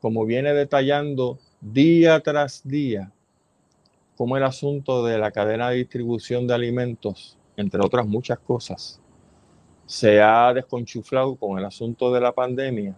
como 0.00 0.24
viene 0.24 0.54
detallando 0.54 1.38
día 1.60 2.20
tras 2.20 2.66
día 2.66 3.12
cómo 4.16 4.38
el 4.38 4.44
asunto 4.44 5.04
de 5.04 5.18
la 5.18 5.30
cadena 5.30 5.68
de 5.68 5.76
distribución 5.76 6.46
de 6.46 6.54
alimentos, 6.54 7.36
entre 7.58 7.84
otras 7.84 8.06
muchas 8.06 8.38
cosas, 8.38 8.98
se 9.84 10.22
ha 10.22 10.54
desconchuflado 10.54 11.36
con 11.36 11.58
el 11.58 11.66
asunto 11.66 12.10
de 12.14 12.20
la 12.22 12.32
pandemia. 12.32 12.96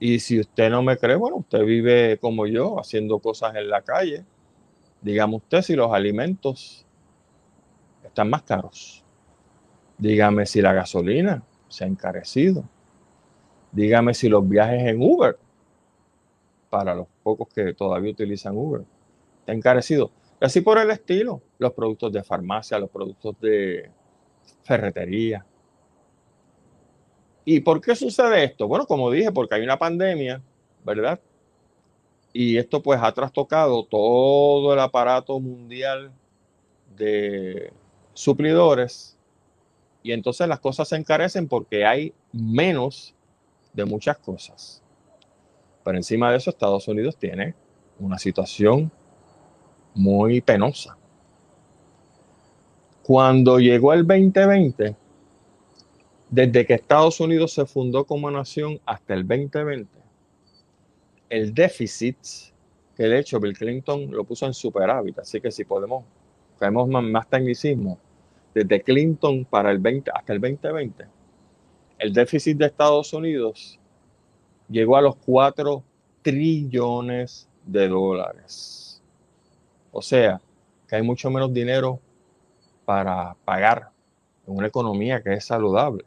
Y 0.00 0.20
si 0.20 0.38
usted 0.38 0.70
no 0.70 0.82
me 0.82 0.96
cree, 0.96 1.16
bueno, 1.16 1.36
usted 1.36 1.64
vive 1.64 2.18
como 2.18 2.46
yo, 2.46 2.78
haciendo 2.78 3.18
cosas 3.18 3.54
en 3.56 3.68
la 3.68 3.82
calle. 3.82 4.24
Dígame 5.00 5.36
usted 5.36 5.62
si 5.62 5.74
los 5.74 5.92
alimentos 5.92 6.86
están 8.04 8.30
más 8.30 8.42
caros. 8.42 9.04
Dígame 9.96 10.46
si 10.46 10.62
la 10.62 10.72
gasolina 10.72 11.42
se 11.68 11.84
ha 11.84 11.86
encarecido. 11.86 12.64
Dígame 13.72 14.14
si 14.14 14.28
los 14.28 14.48
viajes 14.48 14.82
en 14.84 15.02
Uber, 15.02 15.36
para 16.70 16.94
los 16.94 17.06
pocos 17.22 17.48
que 17.48 17.74
todavía 17.74 18.12
utilizan 18.12 18.56
Uber, 18.56 18.82
ha 19.46 19.52
encarecido. 19.52 20.10
Y 20.40 20.44
así 20.44 20.60
por 20.60 20.78
el 20.78 20.90
estilo, 20.90 21.42
los 21.58 21.72
productos 21.72 22.12
de 22.12 22.22
farmacia, 22.22 22.78
los 22.78 22.90
productos 22.90 23.34
de 23.40 23.90
ferretería. 24.62 25.44
¿Y 27.50 27.60
por 27.60 27.80
qué 27.80 27.96
sucede 27.96 28.44
esto? 28.44 28.68
Bueno, 28.68 28.84
como 28.86 29.10
dije, 29.10 29.32
porque 29.32 29.54
hay 29.54 29.62
una 29.62 29.78
pandemia, 29.78 30.42
¿verdad? 30.84 31.18
Y 32.30 32.58
esto 32.58 32.82
pues 32.82 33.00
ha 33.02 33.10
trastocado 33.10 33.86
todo 33.86 34.74
el 34.74 34.78
aparato 34.78 35.40
mundial 35.40 36.12
de 36.94 37.72
suplidores 38.12 39.16
y 40.02 40.12
entonces 40.12 40.46
las 40.46 40.60
cosas 40.60 40.88
se 40.88 40.96
encarecen 40.96 41.48
porque 41.48 41.86
hay 41.86 42.12
menos 42.32 43.14
de 43.72 43.86
muchas 43.86 44.18
cosas. 44.18 44.82
Pero 45.82 45.96
encima 45.96 46.30
de 46.30 46.36
eso 46.36 46.50
Estados 46.50 46.86
Unidos 46.86 47.16
tiene 47.16 47.54
una 47.98 48.18
situación 48.18 48.92
muy 49.94 50.42
penosa. 50.42 50.98
Cuando 53.02 53.58
llegó 53.58 53.94
el 53.94 54.06
2020, 54.06 54.94
desde 56.30 56.66
que 56.66 56.74
Estados 56.74 57.20
Unidos 57.20 57.52
se 57.52 57.64
fundó 57.64 58.04
como 58.04 58.30
nación 58.30 58.80
hasta 58.84 59.14
el 59.14 59.26
2020, 59.26 59.88
el 61.30 61.54
déficit, 61.54 62.18
que 62.96 63.04
de 63.04 63.18
hecho 63.18 63.40
Bill 63.40 63.56
Clinton 63.56 64.10
lo 64.10 64.24
puso 64.24 64.46
en 64.46 64.54
superávit, 64.54 65.18
así 65.18 65.40
que 65.40 65.50
si 65.50 65.64
podemos, 65.64 66.04
tenemos 66.58 66.88
más, 66.88 67.04
más 67.04 67.28
tecnicismo, 67.28 67.98
desde 68.54 68.82
Clinton 68.82 69.44
para 69.44 69.70
el 69.70 69.78
20, 69.78 70.10
hasta 70.14 70.32
el 70.32 70.40
2020, 70.40 71.06
el 71.98 72.12
déficit 72.12 72.56
de 72.58 72.66
Estados 72.66 73.12
Unidos 73.12 73.78
llegó 74.68 74.96
a 74.96 75.02
los 75.02 75.16
4 75.16 75.82
trillones 76.22 77.48
de 77.64 77.88
dólares. 77.88 79.02
O 79.92 80.02
sea, 80.02 80.40
que 80.86 80.96
hay 80.96 81.02
mucho 81.02 81.30
menos 81.30 81.52
dinero 81.52 82.00
para 82.84 83.36
pagar 83.44 83.90
en 84.46 84.56
una 84.56 84.66
economía 84.66 85.22
que 85.22 85.34
es 85.34 85.44
saludable. 85.44 86.04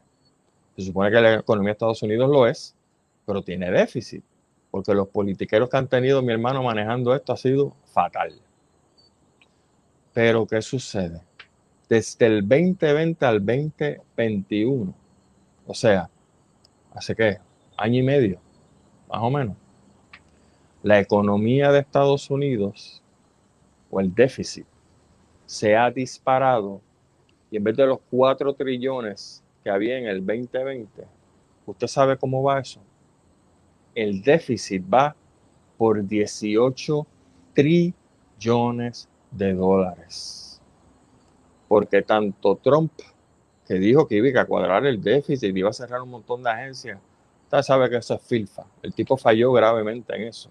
Se 0.76 0.82
supone 0.82 1.10
que 1.10 1.20
la 1.20 1.34
economía 1.34 1.70
de 1.70 1.72
Estados 1.72 2.02
Unidos 2.02 2.30
lo 2.30 2.46
es, 2.46 2.74
pero 3.26 3.42
tiene 3.42 3.70
déficit 3.70 4.24
porque 4.72 4.94
los 4.94 5.08
politiqueros 5.08 5.68
que 5.68 5.76
han 5.76 5.86
tenido 5.86 6.22
mi 6.22 6.32
hermano 6.32 6.62
manejando 6.62 7.14
esto 7.14 7.34
ha 7.34 7.36
sido 7.36 7.76
fatal. 7.84 8.32
Pero 10.14 10.46
¿qué 10.46 10.62
sucede? 10.62 11.20
Desde 11.90 12.24
el 12.24 12.40
2020 12.48 13.26
al 13.26 13.44
2021, 13.44 14.94
o 15.66 15.74
sea, 15.74 16.08
hace 16.94 17.14
qué, 17.14 17.38
año 17.76 18.00
y 18.00 18.02
medio, 18.02 18.40
más 19.10 19.20
o 19.22 19.30
menos, 19.30 19.56
la 20.82 20.98
economía 20.98 21.70
de 21.70 21.80
Estados 21.80 22.30
Unidos 22.30 23.02
o 23.90 24.00
el 24.00 24.14
déficit 24.14 24.66
se 25.44 25.76
ha 25.76 25.90
disparado 25.90 26.80
y 27.50 27.58
en 27.58 27.64
vez 27.64 27.76
de 27.76 27.86
los 27.86 27.98
4 28.10 28.54
trillones 28.54 29.44
que 29.62 29.70
había 29.70 29.98
en 29.98 30.06
el 30.06 30.24
2020, 30.24 31.04
¿usted 31.66 31.86
sabe 31.86 32.16
cómo 32.16 32.42
va 32.42 32.60
eso? 32.60 32.80
el 33.94 34.22
déficit 34.22 34.82
va 34.92 35.14
por 35.76 36.06
18 36.06 37.06
trillones 37.54 39.08
de 39.30 39.54
dólares. 39.54 40.60
Porque 41.68 42.02
tanto 42.02 42.56
Trump, 42.56 42.92
que 43.66 43.74
dijo 43.74 44.06
que 44.06 44.16
iba 44.16 44.40
a 44.40 44.46
cuadrar 44.46 44.86
el 44.86 45.02
déficit, 45.02 45.54
y 45.54 45.58
iba 45.58 45.70
a 45.70 45.74
cerrar 45.74 46.02
un 46.02 46.10
montón 46.10 46.42
de 46.42 46.50
agencias, 46.50 46.98
usted 47.44 47.62
sabe 47.62 47.90
que 47.90 47.96
eso 47.96 48.14
es 48.14 48.22
filfa. 48.22 48.64
El 48.82 48.94
tipo 48.94 49.16
falló 49.16 49.52
gravemente 49.52 50.14
en 50.14 50.22
eso. 50.24 50.50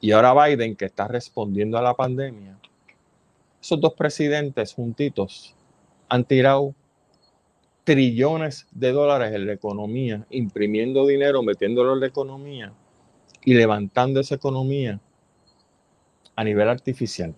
Y 0.00 0.10
ahora 0.10 0.46
Biden, 0.46 0.74
que 0.74 0.86
está 0.86 1.06
respondiendo 1.06 1.78
a 1.78 1.82
la 1.82 1.94
pandemia, 1.94 2.58
esos 3.60 3.80
dos 3.80 3.94
presidentes 3.94 4.74
juntitos 4.74 5.54
han 6.08 6.24
tirado 6.24 6.74
trillones 7.84 8.66
de 8.70 8.92
dólares 8.92 9.34
en 9.34 9.46
la 9.46 9.52
economía, 9.52 10.26
imprimiendo 10.30 11.06
dinero, 11.06 11.42
metiéndolo 11.42 11.94
en 11.94 12.00
la 12.00 12.06
economía 12.06 12.72
y 13.44 13.54
levantando 13.54 14.20
esa 14.20 14.36
economía 14.36 15.00
a 16.36 16.44
nivel 16.44 16.68
artificial. 16.68 17.34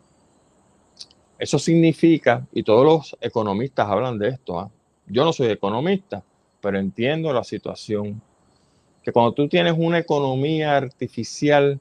Eso 1.39 1.59
significa, 1.59 2.47
y 2.53 2.63
todos 2.63 2.85
los 2.85 3.17
economistas 3.21 3.89
hablan 3.89 4.19
de 4.19 4.29
esto, 4.29 4.59
¿ah? 4.59 4.71
yo 5.07 5.25
no 5.25 5.33
soy 5.33 5.49
economista, 5.49 6.23
pero 6.61 6.79
entiendo 6.79 7.33
la 7.33 7.45
situación, 7.45 8.23
que 9.03 9.13
cuando 9.13 9.33
tú 9.33 9.49
tienes 9.49 9.75
una 9.77 9.99
economía 9.99 10.77
artificial 10.77 11.79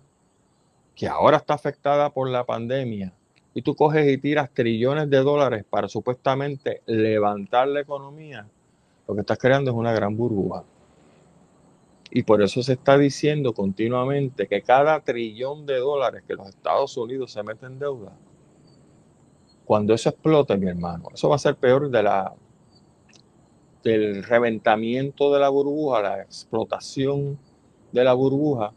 que 0.96 1.08
ahora 1.08 1.38
está 1.38 1.54
afectada 1.54 2.10
por 2.10 2.30
la 2.30 2.46
pandemia, 2.46 3.14
y 3.54 3.62
tú 3.62 3.76
coges 3.76 4.12
y 4.12 4.18
tiras 4.18 4.50
trillones 4.52 5.10
de 5.10 5.18
dólares 5.18 5.64
para 5.70 5.88
supuestamente 5.88 6.82
levantar 6.86 7.68
la 7.68 7.82
economía, 7.82 8.48
lo 9.08 9.14
que 9.14 9.22
estás 9.22 9.38
creando 9.38 9.72
es 9.72 9.78
una 9.78 9.94
gran 9.94 10.18
burbuja. 10.18 10.64
Y 12.10 12.24
por 12.24 12.42
eso 12.42 12.62
se 12.62 12.74
está 12.74 12.98
diciendo 12.98 13.54
continuamente 13.54 14.48
que 14.48 14.62
cada 14.62 15.00
trillón 15.00 15.66
de 15.66 15.78
dólares 15.78 16.24
que 16.28 16.36
los 16.36 16.48
Estados 16.48 16.96
Unidos 16.98 17.32
se 17.32 17.44
meten 17.44 17.74
en 17.74 17.80
deuda, 17.80 18.12
cuando 19.66 19.94
eso 19.94 20.10
explote, 20.10 20.58
mi 20.58 20.68
hermano, 20.68 21.10
eso 21.14 21.30
va 21.30 21.36
a 21.36 21.40
ser 21.40 21.56
peor 21.56 21.90
de 21.90 22.04
la, 22.04 22.34
del 23.84 24.24
reventamiento 24.24 25.34
de 25.34 25.40
la 25.40 25.50
burbuja, 25.50 26.02
la 26.02 26.22
explotación 26.22 27.40
de 27.92 28.04
la 28.04 28.14
burbuja, 28.14 28.74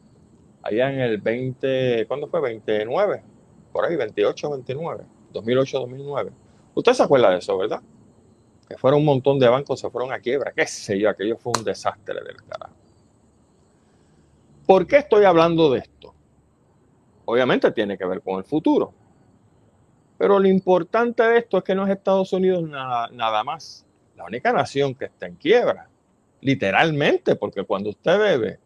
allá 0.62 0.92
en 0.92 1.00
el 1.00 1.18
20, 1.18 2.06
¿cuándo 2.06 2.28
fue? 2.28 2.40
29, 2.40 3.22
por 3.76 3.84
ahí, 3.84 3.94
28, 3.94 4.50
29, 4.52 5.04
2008, 5.34 5.80
2009. 5.80 6.32
Usted 6.76 6.92
se 6.94 7.02
acuerda 7.02 7.28
de 7.28 7.36
eso, 7.36 7.58
¿verdad? 7.58 7.82
Que 8.66 8.78
fueron 8.78 9.00
un 9.00 9.04
montón 9.04 9.38
de 9.38 9.50
bancos, 9.50 9.80
se 9.80 9.90
fueron 9.90 10.14
a 10.14 10.18
quiebra, 10.18 10.50
qué 10.56 10.66
sé 10.66 10.98
yo, 10.98 11.10
aquello 11.10 11.36
fue 11.36 11.52
un 11.58 11.62
desastre 11.62 12.14
del 12.24 12.36
carajo. 12.36 12.72
¿Por 14.64 14.86
qué 14.86 14.96
estoy 14.96 15.26
hablando 15.26 15.70
de 15.70 15.80
esto? 15.80 16.14
Obviamente 17.26 17.70
tiene 17.70 17.98
que 17.98 18.06
ver 18.06 18.22
con 18.22 18.38
el 18.38 18.44
futuro. 18.44 18.94
Pero 20.16 20.38
lo 20.38 20.48
importante 20.48 21.22
de 21.22 21.36
esto 21.40 21.58
es 21.58 21.64
que 21.64 21.74
no 21.74 21.84
es 21.84 21.90
Estados 21.90 22.32
Unidos 22.32 22.62
nada, 22.62 23.10
nada 23.12 23.44
más. 23.44 23.84
La 24.16 24.24
única 24.24 24.54
nación 24.54 24.94
que 24.94 25.04
está 25.04 25.26
en 25.26 25.34
quiebra. 25.34 25.90
Literalmente, 26.40 27.36
porque 27.36 27.62
cuando 27.64 27.90
usted 27.90 28.18
bebe 28.18 28.58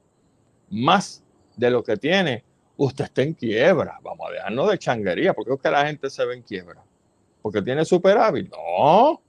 más 0.70 1.25
de 1.57 1.68
lo 1.68 1.83
que 1.83 1.96
tiene, 1.96 2.44
usted 2.85 3.05
está 3.05 3.23
en 3.23 3.35
quiebra. 3.35 3.99
Vamos 4.03 4.27
a 4.29 4.33
dejarnos 4.33 4.71
de 4.71 4.79
changuería, 4.79 5.35
porque 5.35 5.53
es 5.53 5.61
que 5.61 5.71
la 5.71 5.87
gente 5.87 6.09
se 6.09 6.25
ve 6.25 6.35
en 6.37 6.43
quiebra. 6.43 6.83
Porque 7.43 7.61
tiene 7.61 7.85
superávit. 7.85 8.51
No, 8.51 9.21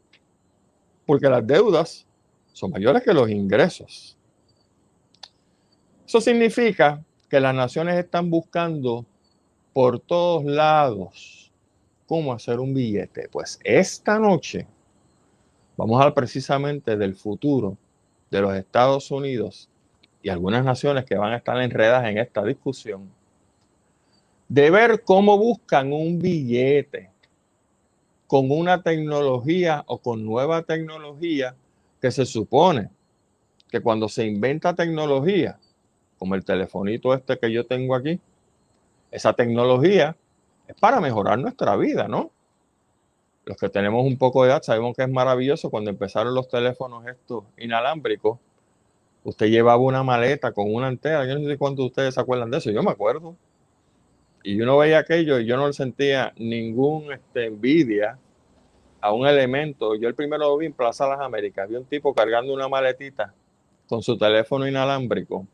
porque 1.06 1.30
las 1.30 1.46
deudas 1.46 2.08
son 2.54 2.72
mayores 2.72 3.04
que 3.04 3.14
los 3.14 3.30
ingresos. 3.30 4.18
Eso 6.08 6.22
significa 6.22 7.04
que 7.30 7.42
las 7.42 7.54
naciones 7.54 7.98
están 7.98 8.30
buscando 8.30 9.06
por 9.74 10.00
todos 10.00 10.46
lados 10.46 11.52
cómo 12.08 12.32
hacer 12.32 12.60
un 12.60 12.74
billete. 12.74 13.28
Pues 13.30 13.60
esta 13.66 14.18
noche 14.18 14.66
vamos 15.76 15.98
a 15.98 16.04
hablar 16.04 16.14
precisamente 16.14 16.96
del 16.96 17.16
futuro 17.16 17.78
de 18.30 18.42
los 18.42 18.56
Estados 18.56 19.12
Unidos 19.12 19.70
y 20.22 20.30
algunas 20.30 20.64
naciones 20.64 21.04
que 21.04 21.16
van 21.16 21.34
a 21.34 21.38
estar 21.38 21.62
enredadas 21.62 22.06
en 22.06 22.18
esta 22.18 22.44
discusión 22.46 23.21
de 24.52 24.70
ver 24.70 25.04
cómo 25.06 25.38
buscan 25.38 25.94
un 25.94 26.20
billete 26.20 27.10
con 28.28 28.52
una 28.52 28.84
tecnología 28.84 29.82
o 29.88 30.00
con 30.00 30.26
nueva 30.26 30.64
tecnología 30.64 31.56
que 32.02 32.12
se 32.12 32.26
supone 32.26 32.90
que 33.70 33.80
cuando 33.80 34.10
se 34.10 34.26
inventa 34.26 34.76
tecnología, 34.76 35.58
como 36.20 36.36
el 36.36 36.44
telefonito 36.44 37.14
este 37.14 37.40
que 37.40 37.50
yo 37.50 37.66
tengo 37.66 37.96
aquí, 37.96 38.20
esa 39.10 39.32
tecnología 39.32 40.18
es 40.68 40.76
para 40.76 41.00
mejorar 41.00 41.40
nuestra 41.40 41.78
vida, 41.78 42.10
¿no? 42.10 42.30
Los 43.46 43.56
que 43.56 43.70
tenemos 43.70 44.06
un 44.06 44.18
poco 44.18 44.44
de 44.44 44.50
edad 44.50 44.64
sabemos 44.64 44.98
que 44.98 45.04
es 45.04 45.10
maravilloso 45.10 45.70
cuando 45.70 45.92
empezaron 45.92 46.36
los 46.36 46.50
teléfonos 46.50 47.08
estos 47.08 47.46
inalámbricos. 47.58 48.38
Usted 49.24 49.46
llevaba 49.46 49.78
una 49.78 50.04
maleta 50.04 50.52
con 50.52 50.76
una 50.76 50.88
antena. 50.88 51.26
Yo 51.26 51.40
no 51.40 51.48
sé 51.48 51.58
cuántos 51.58 51.84
de 51.84 51.88
ustedes 51.88 52.16
se 52.16 52.20
acuerdan 52.20 52.52
de 52.52 52.58
eso. 52.58 52.70
Yo 52.70 52.84
me 52.84 52.92
acuerdo 52.92 53.38
y 54.44 54.60
uno 54.62 54.78
veía 54.78 55.00
aquello 55.00 55.40
y 55.40 55.46
yo 55.46 55.58
no 55.58 55.72
sentía 55.74 56.34
ningún 56.38 57.12
este, 57.12 57.46
envidia 57.46 58.18
a 59.00 59.14
un 59.14 59.28
elemento. 59.28 59.96
Yo 59.96 60.08
el 60.08 60.16
primero 60.16 60.44
lo 60.44 60.58
vi 60.58 60.68
en 60.68 60.74
Plaza 60.74 61.08
Las 61.08 61.20
Américas, 61.20 61.70
vi 61.70 61.76
un 61.76 61.86
tipo 61.86 62.14
cargando 62.14 62.54
una 62.54 62.68
maletita 62.68 63.34
con 63.88 64.02
su 64.02 64.18
teléfono 64.18 64.68
inalámbrico 64.68 65.46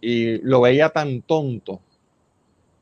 y 0.00 0.38
lo 0.38 0.60
veía 0.60 0.90
tan 0.90 1.22
tonto 1.22 1.80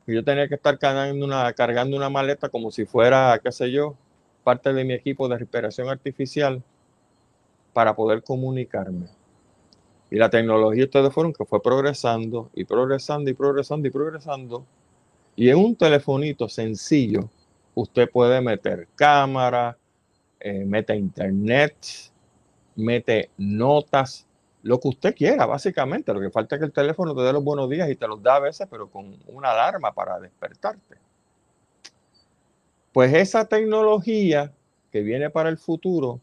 que 0.05 0.15
yo 0.15 0.23
tenía 0.23 0.49
que 0.49 0.57
estar 0.57 0.79
cargando 0.79 1.25
una, 1.25 1.53
cargando 1.55 1.97
una 1.97 2.11
maleta 2.11 2.49
como 2.49 2.71
si 2.71 2.85
fuera, 2.85 3.41
qué 3.43 3.51
sé 3.51 3.71
yo, 3.71 3.97
parte 4.43 4.73
de 4.73 4.85
mi 4.85 4.93
equipo 4.93 5.29
de 5.29 5.39
respiración 5.39 5.89
artificial 5.89 6.63
para 7.73 7.97
poder 7.97 8.23
comunicarme. 8.23 9.07
Y 10.11 10.17
la 10.17 10.29
tecnología 10.29 10.85
ustedes 10.85 11.13
fueron 11.13 11.33
que 11.33 11.45
fue 11.45 11.63
progresando 11.63 12.51
y 12.55 12.65
progresando 12.65 13.31
y 13.31 13.35
progresando 13.35 13.89
y 13.89 13.91
progresando 13.91 14.67
y 15.37 15.49
en 15.49 15.59
un 15.59 15.77
telefonito 15.77 16.49
sencillo, 16.49 17.29
usted 17.75 18.09
puede 18.11 18.41
meter 18.41 18.89
cámara, 18.95 19.77
eh, 20.41 20.65
mete 20.65 20.95
internet, 20.97 21.77
mete 22.77 23.31
notas, 23.37 24.27
lo 24.63 24.81
que 24.81 24.89
usted 24.89 25.15
quiera, 25.15 25.47
básicamente. 25.47 26.13
Lo 26.13 26.21
que 26.21 26.31
falta 26.31 26.57
es 26.57 26.61
que 26.61 26.67
el 26.67 26.73
teléfono 26.73 27.15
te 27.15 27.23
dé 27.23 27.33
los 27.33 27.45
buenos 27.45 27.69
días 27.69 27.89
y 27.91 27.97
te 27.97 28.09
los 28.09 28.23
da 28.23 28.37
a 28.37 28.41
veces, 28.41 28.67
pero 28.71 28.89
con 28.89 29.17
una 29.27 29.51
alarma 29.51 29.93
para 29.93 30.19
despertarte. 30.19 30.97
Pues 32.93 33.13
esa 33.13 33.47
tecnología 33.47 34.53
que 34.91 35.03
viene 35.03 35.29
para 35.29 35.49
el 35.49 35.59
futuro, 35.59 36.21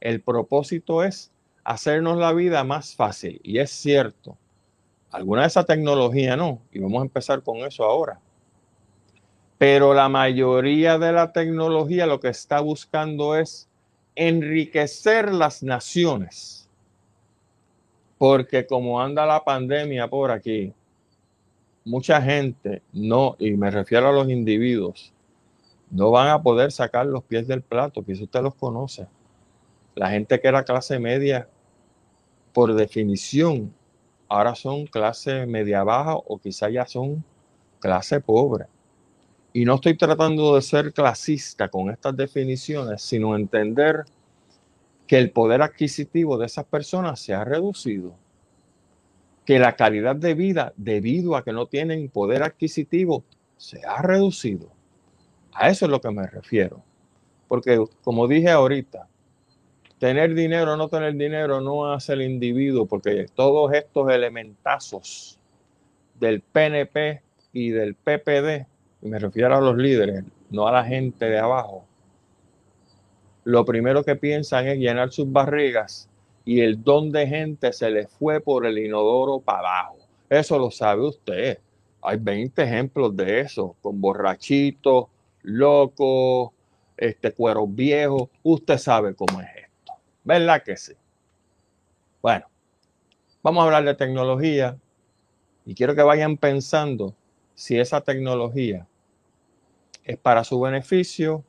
el 0.00 0.20
propósito 0.20 1.02
es 1.02 1.32
hacernos 1.64 2.18
la 2.18 2.32
vida 2.32 2.62
más 2.64 2.94
fácil. 2.94 3.40
Y 3.42 3.58
es 3.58 3.70
cierto, 3.70 4.36
alguna 5.10 5.42
de 5.42 5.48
esa 5.48 5.64
tecnología 5.64 6.36
no, 6.36 6.60
y 6.70 6.78
vamos 6.78 7.00
a 7.00 7.04
empezar 7.04 7.42
con 7.42 7.58
eso 7.58 7.84
ahora. 7.84 8.20
Pero 9.62 9.94
la 9.94 10.08
mayoría 10.08 10.98
de 10.98 11.12
la 11.12 11.32
tecnología 11.32 12.04
lo 12.04 12.18
que 12.18 12.30
está 12.30 12.58
buscando 12.58 13.36
es 13.36 13.68
enriquecer 14.16 15.32
las 15.32 15.62
naciones. 15.62 16.68
Porque 18.18 18.66
como 18.66 19.00
anda 19.00 19.24
la 19.24 19.44
pandemia 19.44 20.08
por 20.08 20.32
aquí, 20.32 20.74
mucha 21.84 22.20
gente 22.20 22.82
no, 22.92 23.36
y 23.38 23.52
me 23.52 23.70
refiero 23.70 24.08
a 24.08 24.12
los 24.12 24.28
individuos, 24.28 25.12
no 25.92 26.10
van 26.10 26.30
a 26.30 26.42
poder 26.42 26.72
sacar 26.72 27.06
los 27.06 27.22
pies 27.22 27.46
del 27.46 27.62
plato, 27.62 28.04
que 28.04 28.14
usted 28.14 28.42
los 28.42 28.56
conoce. 28.56 29.06
La 29.94 30.10
gente 30.10 30.40
que 30.40 30.48
era 30.48 30.64
clase 30.64 30.98
media, 30.98 31.48
por 32.52 32.74
definición, 32.74 33.72
ahora 34.26 34.56
son 34.56 34.86
clase 34.86 35.46
media 35.46 35.84
baja 35.84 36.16
o 36.16 36.36
quizá 36.40 36.68
ya 36.68 36.84
son 36.84 37.24
clase 37.78 38.20
pobre. 38.20 38.71
Y 39.52 39.64
no 39.64 39.74
estoy 39.74 39.96
tratando 39.96 40.54
de 40.54 40.62
ser 40.62 40.92
clasista 40.92 41.68
con 41.68 41.90
estas 41.90 42.16
definiciones, 42.16 43.02
sino 43.02 43.36
entender 43.36 44.04
que 45.06 45.18
el 45.18 45.30
poder 45.30 45.60
adquisitivo 45.60 46.38
de 46.38 46.46
esas 46.46 46.64
personas 46.64 47.20
se 47.20 47.34
ha 47.34 47.44
reducido, 47.44 48.14
que 49.44 49.58
la 49.58 49.76
calidad 49.76 50.16
de 50.16 50.34
vida 50.34 50.72
debido 50.76 51.36
a 51.36 51.44
que 51.44 51.52
no 51.52 51.66
tienen 51.66 52.08
poder 52.08 52.42
adquisitivo 52.42 53.24
se 53.56 53.80
ha 53.86 54.00
reducido. 54.00 54.70
A 55.52 55.68
eso 55.68 55.84
es 55.84 55.90
lo 55.90 56.00
que 56.00 56.10
me 56.10 56.26
refiero. 56.26 56.82
Porque 57.48 57.84
como 58.02 58.26
dije 58.26 58.50
ahorita, 58.50 59.06
tener 59.98 60.34
dinero 60.34 60.72
o 60.72 60.76
no 60.76 60.88
tener 60.88 61.14
dinero 61.14 61.60
no 61.60 61.92
hace 61.92 62.14
el 62.14 62.22
individuo, 62.22 62.86
porque 62.86 63.26
todos 63.34 63.72
estos 63.74 64.10
elementazos 64.10 65.38
del 66.18 66.40
PNP 66.40 67.22
y 67.52 67.70
del 67.70 67.94
PPD, 67.94 68.66
me 69.02 69.18
refiero 69.18 69.56
a 69.56 69.60
los 69.60 69.76
líderes, 69.76 70.24
no 70.50 70.66
a 70.68 70.72
la 70.72 70.84
gente 70.84 71.26
de 71.26 71.38
abajo, 71.38 71.84
lo 73.44 73.64
primero 73.64 74.04
que 74.04 74.14
piensan 74.14 74.68
es 74.68 74.78
llenar 74.78 75.10
sus 75.10 75.30
barrigas 75.30 76.08
y 76.44 76.60
el 76.60 76.82
don 76.82 77.10
de 77.10 77.26
gente 77.26 77.72
se 77.72 77.90
les 77.90 78.08
fue 78.08 78.40
por 78.40 78.66
el 78.66 78.78
inodoro 78.78 79.40
para 79.40 79.80
abajo. 79.80 79.98
Eso 80.30 80.58
lo 80.58 80.70
sabe 80.70 81.02
usted. 81.06 81.58
Hay 82.02 82.18
20 82.18 82.62
ejemplos 82.62 83.16
de 83.16 83.40
eso, 83.40 83.76
con 83.82 84.00
borrachitos, 84.00 85.06
loco, 85.42 86.52
este 86.96 87.32
cuero 87.32 87.66
viejo, 87.66 88.30
usted 88.42 88.78
sabe 88.78 89.14
cómo 89.14 89.40
es 89.40 89.48
esto. 89.56 89.92
¿Verdad 90.24 90.62
que 90.62 90.76
sí? 90.76 90.92
Bueno, 92.20 92.46
vamos 93.42 93.62
a 93.62 93.66
hablar 93.66 93.84
de 93.84 93.94
tecnología 93.94 94.76
y 95.66 95.74
quiero 95.74 95.94
que 95.96 96.02
vayan 96.02 96.36
pensando 96.36 97.14
si 97.54 97.78
esa 97.78 98.00
tecnología 98.00 98.86
es 100.04 100.18
para 100.18 100.44
su 100.44 100.60
beneficio 100.60 101.44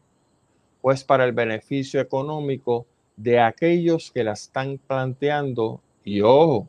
o 0.82 0.92
es 0.92 1.04
para 1.04 1.26
el 1.26 1.32
beneficio 1.32 2.02
económico 2.02 2.86
de 3.16 3.40
aquellos 3.40 4.12
que 4.12 4.24
la 4.24 4.34
están 4.34 4.78
planteando. 4.78 5.82
Y 6.04 6.22
ojo, 6.22 6.68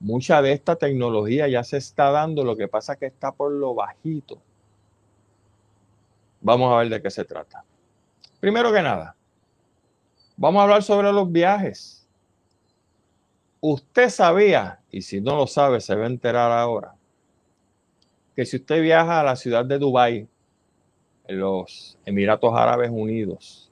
mucha 0.00 0.42
de 0.42 0.52
esta 0.52 0.76
tecnología 0.76 1.46
ya 1.48 1.62
se 1.62 1.76
está 1.76 2.10
dando, 2.10 2.44
lo 2.44 2.56
que 2.56 2.68
pasa 2.68 2.94
es 2.94 2.98
que 2.98 3.06
está 3.06 3.32
por 3.32 3.52
lo 3.52 3.74
bajito. 3.74 4.40
Vamos 6.40 6.72
a 6.72 6.78
ver 6.78 6.88
de 6.88 7.02
qué 7.02 7.10
se 7.10 7.24
trata. 7.24 7.64
Primero 8.40 8.72
que 8.72 8.82
nada, 8.82 9.14
vamos 10.36 10.60
a 10.60 10.62
hablar 10.64 10.82
sobre 10.82 11.12
los 11.12 11.30
viajes. 11.30 12.08
Usted 13.60 14.08
sabía, 14.08 14.80
y 14.90 15.02
si 15.02 15.20
no 15.20 15.36
lo 15.36 15.46
sabe, 15.46 15.80
se 15.82 15.94
va 15.94 16.04
a 16.04 16.08
enterar 16.08 16.50
ahora, 16.50 16.94
que 18.34 18.46
si 18.46 18.56
usted 18.56 18.80
viaja 18.80 19.20
a 19.20 19.24
la 19.24 19.36
ciudad 19.36 19.66
de 19.66 19.78
Dubái, 19.78 20.26
los 21.32 21.98
Emiratos 22.04 22.52
Árabes 22.54 22.90
Unidos, 22.90 23.70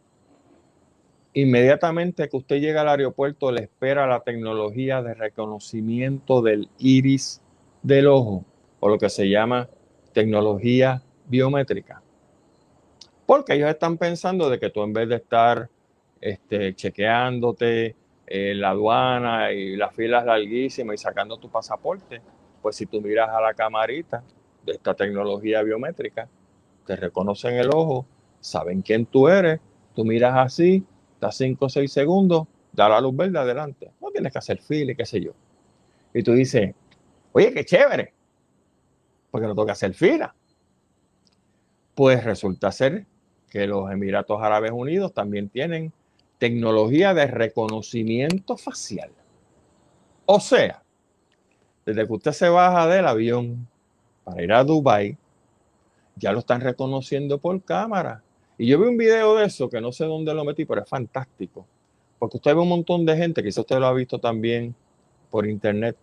inmediatamente 1.33 2.29
que 2.29 2.37
usted 2.37 2.57
llega 2.61 2.81
al 2.83 2.89
aeropuerto 2.89 3.53
le 3.53 3.63
espera 3.63 4.07
la 4.07 4.21
tecnología 4.21 5.03
de 5.03 5.15
reconocimiento 5.15 6.43
del 6.43 6.69
iris 6.79 7.41
del 7.83 8.09
ojo, 8.09 8.45
o 8.81 8.89
lo 8.89 8.99
que 8.99 9.09
se 9.09 9.29
llama 9.29 9.69
tecnología 10.13 11.03
biométrica. 11.27 12.03
Porque 13.27 13.55
ellos 13.55 13.69
están 13.69 13.99
pensando 13.99 14.49
de 14.49 14.59
que 14.59 14.71
tú 14.71 14.83
en 14.83 14.93
vez 14.93 15.09
de 15.09 15.17
estar 15.17 15.69
este, 16.21 16.75
chequeándote 16.75 17.95
eh, 18.27 18.55
la 18.55 18.71
aduana 18.71 19.53
y 19.53 19.77
las 19.77 19.95
filas 19.95 20.25
larguísimas 20.25 20.95
y 20.95 20.99
sacando 20.99 21.39
tu 21.39 21.51
pasaporte, 21.51 22.21
pues 22.61 22.77
si 22.77 22.87
tú 22.87 23.01
miras 23.01 23.29
a 23.31 23.41
la 23.41 23.55
camarita 23.55 24.23
de 24.65 24.73
esta 24.73 24.95
tecnología 24.95 25.63
biométrica, 25.63 26.29
te 26.89 26.97
reconocen 26.97 27.55
el 27.57 27.69
ojo, 27.69 28.07
saben 28.41 28.81
quién 28.81 29.05
tú 29.05 29.29
eres, 29.29 29.61
tú 29.95 30.07
miras 30.07 30.35
así, 30.39 30.83
da 31.21 31.31
5 31.31 31.67
o 31.67 31.69
6 31.69 31.93
segundos, 31.93 32.49
da 32.73 32.89
la 32.89 32.99
luz 32.99 33.15
verde 33.15 33.39
adelante. 33.39 33.93
No 34.01 34.11
tienes 34.11 34.33
que 34.33 34.39
hacer 34.39 34.59
fila 34.63 34.93
y 34.93 34.97
qué 34.97 35.05
sé 35.05 35.21
yo. 35.21 35.33
Y 36.15 36.23
tú 36.23 36.33
dices, 36.33 36.75
oye, 37.33 37.53
qué 37.53 37.67
chévere, 37.67 38.15
porque 39.31 39.47
no 39.47 39.55
toca 39.55 39.73
hacer 39.73 39.93
fila. 39.93 40.35
Pues 41.95 42.25
resulta 42.25 42.73
ser 42.73 43.05
que 43.51 43.67
los 43.67 43.93
Emiratos 43.93 44.41
Árabes 44.41 44.73
Unidos 44.73 45.13
también 45.13 45.51
tienen 45.51 45.93
tecnología 46.39 47.13
de 47.13 47.27
reconocimiento 47.27 48.57
facial. 48.57 49.11
O 50.25 50.41
sea, 50.41 50.83
desde 51.85 52.07
que 52.07 52.13
usted 52.15 52.33
se 52.33 52.49
baja 52.49 52.87
del 52.87 53.07
avión 53.07 53.69
para 54.25 54.43
ir 54.43 54.55
a 54.55 54.65
Dubai, 54.65 55.19
ya 56.19 56.33
lo 56.33 56.41
están 56.41 56.61
reconociendo 56.61 57.39
por 57.39 57.63
cámara. 57.63 58.23
Y 58.57 58.67
yo 58.67 58.81
vi 58.81 58.89
un 58.89 58.97
video 58.97 59.37
de 59.37 59.47
eso 59.47 59.69
que 59.69 59.81
no 59.81 59.93
sé 59.93 60.05
dónde 60.05 60.35
lo 60.35 60.45
metí, 60.45 60.65
pero 60.65 60.83
es 60.83 60.89
fantástico. 60.89 61.67
Porque 62.19 62.39
usted 62.39 62.55
ve 62.55 62.61
un 62.61 62.69
montón 62.69 63.07
de 63.07 63.17
gente, 63.17 63.43
quizás 63.43 63.59
usted 63.59 63.79
lo 63.79 63.87
ha 63.87 63.93
visto 63.93 64.19
también 64.19 64.75
por 65.31 65.47
internet, 65.47 65.97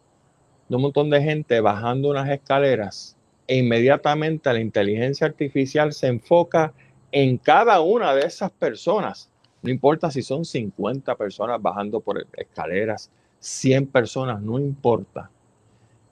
de 0.69 0.75
un 0.75 0.81
montón 0.83 1.09
de 1.09 1.21
gente 1.21 1.59
bajando 1.59 2.09
unas 2.09 2.29
escaleras 2.29 3.17
e 3.47 3.57
inmediatamente 3.57 4.51
la 4.51 4.59
inteligencia 4.59 5.27
artificial 5.27 5.93
se 5.93 6.07
enfoca 6.07 6.73
en 7.11 7.37
cada 7.37 7.81
una 7.81 8.15
de 8.15 8.25
esas 8.25 8.51
personas. 8.51 9.29
No 9.61 9.69
importa 9.69 10.09
si 10.09 10.21
son 10.21 10.45
50 10.45 11.15
personas 11.15 11.61
bajando 11.61 11.99
por 11.99 12.25
escaleras, 12.33 13.11
100 13.39 13.87
personas, 13.87 14.41
no 14.41 14.59
importa. 14.59 15.29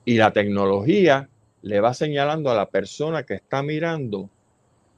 Y 0.06 0.18
la 0.18 0.32
tecnología 0.32 1.30
le 1.64 1.80
va 1.80 1.94
señalando 1.94 2.52
a 2.52 2.56
la 2.56 2.70
persona 2.70 3.24
que 3.24 3.36
está 3.36 3.64
mirando 3.64 4.30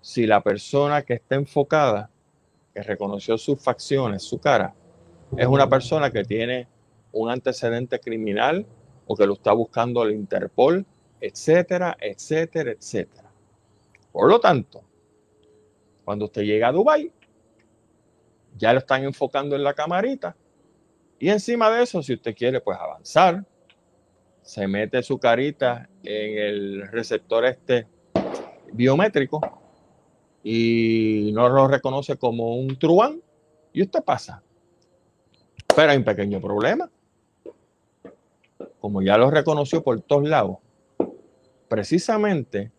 si 0.02 0.26
la 0.26 0.42
persona 0.42 1.04
que 1.04 1.14
está 1.14 1.36
enfocada, 1.36 2.10
que 2.74 2.82
reconoció 2.82 3.38
sus 3.38 3.62
facciones, 3.62 4.24
su 4.24 4.40
cara, 4.40 4.74
es 5.38 5.46
una 5.46 5.70
persona 5.70 6.12
que 6.12 6.24
tiene 6.24 6.68
un 7.12 7.30
antecedente 7.30 8.00
criminal 8.00 8.66
o 9.06 9.16
que 9.16 9.28
lo 9.28 9.34
está 9.34 9.52
buscando 9.54 10.02
el 10.04 10.16
Interpol, 10.16 10.86
etcétera, 11.22 11.98
etcétera, 12.00 12.72
etcétera. 12.72 13.30
Por 14.12 14.28
lo 14.28 14.40
tanto, 14.40 14.84
cuando 16.04 16.26
usted 16.26 16.42
llega 16.42 16.70
a 16.70 16.72
Dubai, 16.72 17.12
ya 18.58 18.74
lo 18.74 18.80
están 18.80 19.04
enfocando 19.04 19.56
en 19.56 19.64
la 19.64 19.76
camarita. 19.76 20.36
Y 21.20 21.30
encima 21.30 21.70
de 21.70 21.84
eso, 21.84 22.02
si 22.02 22.14
usted 22.14 22.36
quiere 22.36 22.60
pues 22.60 22.78
avanzar, 22.80 23.46
se 24.46 24.68
mete 24.68 25.02
su 25.02 25.18
carita 25.18 25.90
en 26.04 26.38
el 26.38 26.88
receptor 26.92 27.46
este 27.46 27.88
biométrico 28.72 29.42
y 30.44 31.32
no 31.34 31.50
lo 31.50 31.68
reconoce 31.68 32.16
como 32.18 32.56
un 32.56 32.78
truán 32.78 33.20
y 33.74 33.82
usted 33.82 34.04
pasa. 34.04 34.44
Pero 35.76 35.92
hay 35.92 35.98
un 35.98 36.04
pequeño 36.04 36.40
problema. 36.40 36.90
Como 38.80 39.02
ya 39.02 39.18
lo 39.18 39.32
reconoció 39.32 39.84
por 39.84 40.00
todos 40.02 40.30
lados, 40.30 40.58
precisamente 41.68 42.72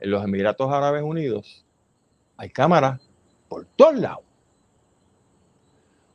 en 0.00 0.10
los 0.10 0.24
Emiratos 0.24 0.72
Árabes 0.72 1.04
Unidos 1.04 1.64
hay 2.36 2.50
cámaras 2.50 3.00
por 3.48 3.64
todos 3.76 3.96
lados. 3.96 4.24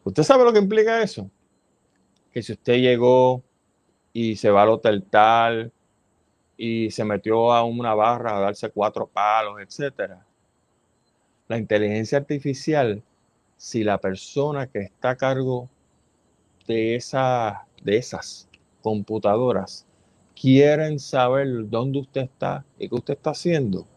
¿Usted 0.03 0.23
sabe 0.23 0.43
lo 0.43 0.51
que 0.51 0.59
implica 0.59 1.01
eso? 1.01 1.31
Que 2.33 2.43
si 2.43 2.51
usted 2.51 2.75
llegó 2.75 3.41
y 4.13 4.35
se 4.35 4.49
va 4.49 4.63
al 4.63 4.69
hotel 4.69 5.03
tal 5.09 5.71
y 6.57 6.91
se 6.91 7.03
metió 7.03 7.51
a 7.51 7.63
una 7.63 7.95
barra 7.95 8.37
a 8.37 8.39
darse 8.41 8.69
cuatro 8.69 9.07
palos, 9.07 9.59
etcétera. 9.61 10.25
La 11.47 11.57
inteligencia 11.57 12.19
artificial, 12.19 13.01
si 13.57 13.83
la 13.83 13.97
persona 13.97 14.67
que 14.67 14.79
está 14.79 15.11
a 15.11 15.15
cargo 15.17 15.69
de, 16.67 16.95
esa, 16.95 17.65
de 17.83 17.97
esas 17.97 18.47
computadoras 18.81 19.87
quieren 20.39 20.99
saber 20.99 21.69
dónde 21.69 21.99
usted 21.99 22.21
está 22.21 22.65
y 22.77 22.89
qué 22.89 22.95
usted 22.95 23.13
está 23.15 23.31
haciendo, 23.31 23.87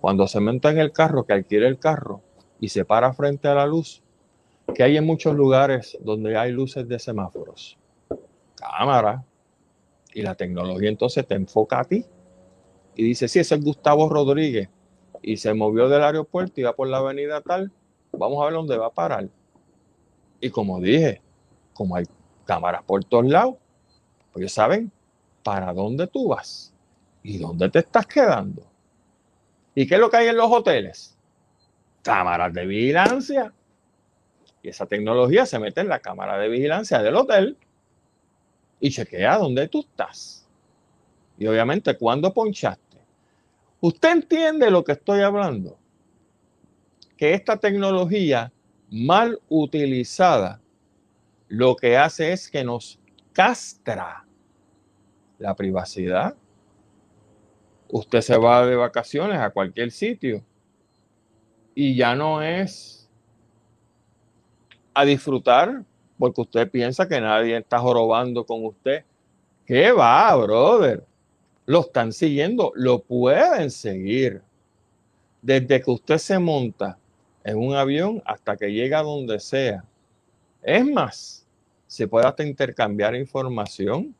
cuando 0.00 0.26
se 0.28 0.40
monta 0.40 0.70
en 0.70 0.78
el 0.78 0.92
carro, 0.92 1.24
que 1.24 1.32
adquiere 1.32 1.66
el 1.66 1.78
carro 1.78 2.20
y 2.60 2.68
se 2.68 2.84
para 2.84 3.12
frente 3.12 3.48
a 3.48 3.54
la 3.54 3.66
luz, 3.66 4.02
que 4.74 4.82
hay 4.82 4.96
en 4.96 5.06
muchos 5.06 5.34
lugares 5.34 5.96
donde 6.00 6.36
hay 6.36 6.52
luces 6.52 6.86
de 6.86 6.98
semáforos, 6.98 7.78
cámara, 8.56 9.24
y 10.18 10.22
la 10.22 10.34
tecnología 10.34 10.88
entonces 10.88 11.24
te 11.28 11.36
enfoca 11.36 11.78
a 11.78 11.84
ti 11.84 12.04
y 12.96 13.04
dice, 13.04 13.28
sí, 13.28 13.38
es 13.38 13.62
Gustavo 13.62 14.08
Rodríguez, 14.08 14.68
y 15.22 15.36
se 15.36 15.54
movió 15.54 15.88
del 15.88 16.02
aeropuerto 16.02 16.60
y 16.60 16.64
va 16.64 16.74
por 16.74 16.88
la 16.88 16.96
avenida 16.96 17.40
tal, 17.40 17.70
vamos 18.10 18.42
a 18.42 18.46
ver 18.46 18.54
dónde 18.54 18.76
va 18.76 18.86
a 18.86 18.90
parar. 18.90 19.28
Y 20.40 20.50
como 20.50 20.80
dije, 20.80 21.22
como 21.72 21.94
hay 21.94 22.04
cámaras 22.44 22.82
por 22.82 23.04
todos 23.04 23.26
lados, 23.26 23.54
pues 24.32 24.42
ellos 24.42 24.52
saben 24.52 24.90
para 25.44 25.72
dónde 25.72 26.08
tú 26.08 26.26
vas 26.26 26.74
y 27.22 27.38
dónde 27.38 27.70
te 27.70 27.78
estás 27.78 28.04
quedando. 28.08 28.62
¿Y 29.76 29.86
qué 29.86 29.94
es 29.94 30.00
lo 30.00 30.10
que 30.10 30.16
hay 30.16 30.26
en 30.26 30.36
los 30.36 30.50
hoteles? 30.50 31.16
Cámaras 32.02 32.52
de 32.52 32.66
vigilancia. 32.66 33.52
Y 34.64 34.70
esa 34.70 34.86
tecnología 34.86 35.46
se 35.46 35.60
mete 35.60 35.80
en 35.80 35.88
la 35.88 36.00
cámara 36.00 36.38
de 36.38 36.48
vigilancia 36.48 37.00
del 37.02 37.14
hotel 37.14 37.56
y 38.80 38.90
chequea 38.90 39.38
dónde 39.38 39.68
tú 39.68 39.80
estás. 39.80 40.46
Y 41.38 41.46
obviamente 41.46 41.96
cuando 41.96 42.32
ponchaste. 42.32 42.98
¿Usted 43.80 44.10
entiende 44.10 44.70
lo 44.70 44.82
que 44.82 44.92
estoy 44.92 45.20
hablando? 45.20 45.78
Que 47.16 47.34
esta 47.34 47.56
tecnología 47.56 48.52
mal 48.90 49.40
utilizada 49.48 50.60
lo 51.48 51.76
que 51.76 51.96
hace 51.96 52.32
es 52.32 52.50
que 52.50 52.64
nos 52.64 52.98
castra 53.32 54.24
la 55.38 55.54
privacidad. 55.54 56.36
Usted 57.88 58.20
se 58.20 58.36
va 58.36 58.66
de 58.66 58.76
vacaciones 58.76 59.38
a 59.38 59.50
cualquier 59.50 59.90
sitio 59.90 60.44
y 61.74 61.96
ya 61.96 62.14
no 62.14 62.42
es 62.42 63.08
a 64.92 65.04
disfrutar 65.04 65.84
porque 66.18 66.40
usted 66.40 66.70
piensa 66.70 67.08
que 67.08 67.20
nadie 67.20 67.56
está 67.56 67.78
jorobando 67.78 68.44
con 68.44 68.64
usted. 68.64 69.04
¿Qué 69.64 69.92
va, 69.92 70.34
brother? 70.36 71.04
Lo 71.66 71.80
están 71.80 72.12
siguiendo, 72.12 72.72
lo 72.74 73.00
pueden 73.00 73.70
seguir. 73.70 74.42
Desde 75.40 75.80
que 75.80 75.90
usted 75.90 76.18
se 76.18 76.38
monta 76.38 76.98
en 77.44 77.58
un 77.58 77.74
avión 77.74 78.22
hasta 78.24 78.56
que 78.56 78.72
llega 78.72 78.98
a 78.98 79.02
donde 79.02 79.38
sea. 79.38 79.84
Es 80.62 80.84
más, 80.84 81.46
se 81.86 82.08
puede 82.08 82.26
hasta 82.26 82.44
intercambiar 82.44 83.14
información 83.14 84.14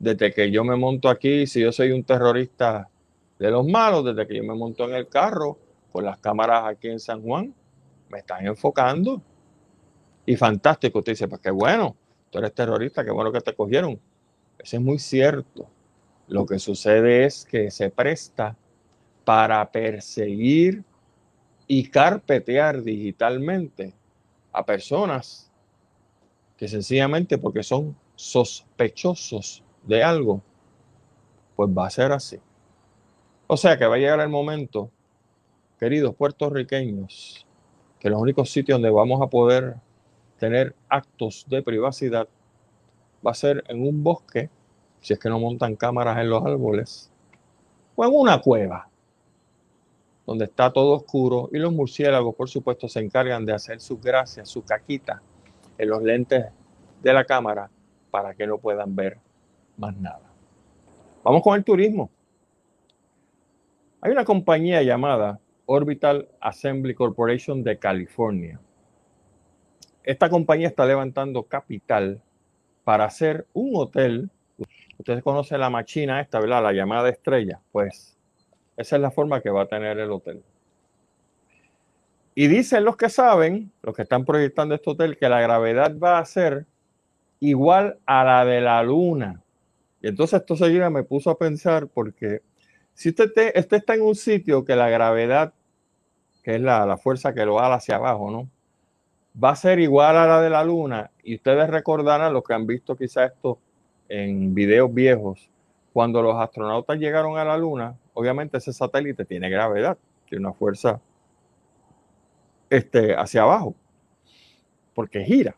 desde 0.00 0.32
que 0.32 0.50
yo 0.50 0.64
me 0.64 0.76
monto 0.76 1.08
aquí, 1.10 1.46
si 1.46 1.60
yo 1.60 1.70
soy 1.72 1.92
un 1.92 2.02
terrorista 2.02 2.88
de 3.38 3.50
los 3.50 3.66
malos, 3.66 4.04
desde 4.04 4.26
que 4.26 4.36
yo 4.36 4.42
me 4.42 4.54
monto 4.54 4.88
en 4.88 4.94
el 4.94 5.08
carro 5.08 5.58
con 5.92 6.04
las 6.04 6.18
cámaras 6.18 6.64
aquí 6.66 6.88
en 6.88 6.98
San 6.98 7.22
Juan, 7.22 7.54
me 8.08 8.18
están 8.18 8.46
enfocando. 8.46 9.22
Y 10.30 10.36
fantástico, 10.36 11.00
usted 11.00 11.10
dice, 11.10 11.26
pues 11.26 11.40
qué 11.40 11.50
bueno, 11.50 11.96
tú 12.30 12.38
eres 12.38 12.54
terrorista, 12.54 13.04
qué 13.04 13.10
bueno 13.10 13.32
que 13.32 13.40
te 13.40 13.52
cogieron. 13.52 13.98
Eso 14.56 14.76
es 14.76 14.80
muy 14.80 15.00
cierto. 15.00 15.68
Lo 16.28 16.46
que 16.46 16.60
sucede 16.60 17.24
es 17.24 17.44
que 17.44 17.68
se 17.72 17.90
presta 17.90 18.56
para 19.24 19.68
perseguir 19.72 20.84
y 21.66 21.88
carpetear 21.88 22.80
digitalmente 22.80 23.92
a 24.52 24.64
personas 24.64 25.50
que 26.56 26.68
sencillamente 26.68 27.36
porque 27.36 27.64
son 27.64 27.96
sospechosos 28.14 29.64
de 29.82 30.04
algo, 30.04 30.40
pues 31.56 31.68
va 31.70 31.88
a 31.88 31.90
ser 31.90 32.12
así. 32.12 32.38
O 33.48 33.56
sea 33.56 33.76
que 33.76 33.84
va 33.84 33.96
a 33.96 33.98
llegar 33.98 34.20
el 34.20 34.28
momento, 34.28 34.92
queridos 35.80 36.14
puertorriqueños, 36.14 37.44
que 37.98 38.08
los 38.08 38.22
únicos 38.22 38.48
sitios 38.48 38.76
donde 38.76 38.90
vamos 38.90 39.20
a 39.22 39.26
poder 39.26 39.74
tener 40.40 40.74
actos 40.88 41.46
de 41.48 41.62
privacidad 41.62 42.26
va 43.24 43.30
a 43.30 43.34
ser 43.34 43.62
en 43.68 43.86
un 43.86 44.02
bosque, 44.02 44.48
si 45.00 45.12
es 45.12 45.18
que 45.18 45.28
no 45.28 45.38
montan 45.38 45.76
cámaras 45.76 46.18
en 46.18 46.30
los 46.30 46.44
árboles, 46.44 47.12
o 47.94 48.04
en 48.04 48.10
una 48.12 48.40
cueva, 48.40 48.88
donde 50.26 50.46
está 50.46 50.72
todo 50.72 50.92
oscuro 50.92 51.50
y 51.52 51.58
los 51.58 51.72
murciélagos, 51.72 52.34
por 52.34 52.48
supuesto, 52.48 52.88
se 52.88 53.00
encargan 53.00 53.44
de 53.44 53.52
hacer 53.52 53.80
sus 53.80 54.00
gracias, 54.00 54.48
su 54.48 54.64
caquita 54.64 55.20
en 55.76 55.88
los 55.88 56.02
lentes 56.02 56.46
de 57.02 57.12
la 57.12 57.24
cámara 57.24 57.70
para 58.10 58.34
que 58.34 58.46
no 58.46 58.56
puedan 58.58 58.96
ver 58.96 59.18
más 59.76 59.94
nada. 59.96 60.22
Vamos 61.22 61.42
con 61.42 61.56
el 61.56 61.64
turismo. 61.64 62.10
Hay 64.00 64.10
una 64.12 64.24
compañía 64.24 64.82
llamada 64.82 65.38
Orbital 65.66 66.28
Assembly 66.40 66.94
Corporation 66.94 67.62
de 67.62 67.78
California. 67.78 68.58
Esta 70.02 70.28
compañía 70.28 70.68
está 70.68 70.86
levantando 70.86 71.42
capital 71.44 72.22
para 72.84 73.04
hacer 73.04 73.46
un 73.52 73.72
hotel. 73.76 74.30
Ustedes 74.98 75.22
conocen 75.22 75.60
la 75.60 75.70
machina 75.70 76.20
esta, 76.20 76.40
¿verdad? 76.40 76.62
La 76.62 76.72
llamada 76.72 77.08
estrella. 77.08 77.60
Pues 77.72 78.18
esa 78.76 78.96
es 78.96 79.02
la 79.02 79.10
forma 79.10 79.40
que 79.40 79.50
va 79.50 79.62
a 79.62 79.66
tener 79.66 79.98
el 79.98 80.10
hotel. 80.10 80.42
Y 82.34 82.46
dicen 82.46 82.84
los 82.84 82.96
que 82.96 83.08
saben, 83.10 83.70
los 83.82 83.94
que 83.94 84.02
están 84.02 84.24
proyectando 84.24 84.74
este 84.74 84.90
hotel, 84.90 85.18
que 85.18 85.28
la 85.28 85.40
gravedad 85.40 85.96
va 85.98 86.18
a 86.18 86.24
ser 86.24 86.66
igual 87.40 87.98
a 88.06 88.24
la 88.24 88.44
de 88.44 88.60
la 88.60 88.82
luna. 88.82 89.42
Y 90.00 90.08
entonces 90.08 90.40
esto 90.40 90.56
seguida 90.56 90.88
me 90.90 91.02
puso 91.02 91.30
a 91.30 91.38
pensar 91.38 91.88
porque 91.88 92.40
si 92.94 93.10
usted, 93.10 93.32
está 93.54 93.94
en 93.94 94.02
un 94.02 94.14
sitio 94.14 94.64
que 94.64 94.76
la 94.76 94.88
gravedad, 94.88 95.54
que 96.42 96.56
es 96.56 96.60
la, 96.60 96.96
fuerza 96.96 97.32
que 97.32 97.44
lo 97.44 97.58
jala 97.58 97.76
hacia 97.76 97.96
abajo, 97.96 98.30
¿no? 98.30 98.48
Va 99.42 99.50
a 99.50 99.56
ser 99.56 99.78
igual 99.78 100.16
a 100.16 100.26
la 100.26 100.40
de 100.40 100.50
la 100.50 100.64
luna. 100.64 101.10
Y 101.22 101.36
ustedes 101.36 101.68
recordarán 101.70 102.32
los 102.32 102.42
que 102.42 102.54
han 102.54 102.66
visto 102.66 102.96
quizá 102.96 103.26
esto 103.26 103.58
en 104.08 104.54
videos 104.54 104.92
viejos. 104.92 105.48
Cuando 105.92 106.22
los 106.22 106.36
astronautas 106.36 106.98
llegaron 106.98 107.36
a 107.36 107.44
la 107.44 107.56
luna, 107.56 107.96
obviamente 108.14 108.58
ese 108.58 108.72
satélite 108.72 109.24
tiene 109.24 109.50
gravedad, 109.50 109.98
tiene 110.28 110.46
una 110.46 110.54
fuerza 110.54 111.00
este, 112.68 113.14
hacia 113.14 113.42
abajo, 113.42 113.74
porque 114.94 115.24
gira. 115.24 115.56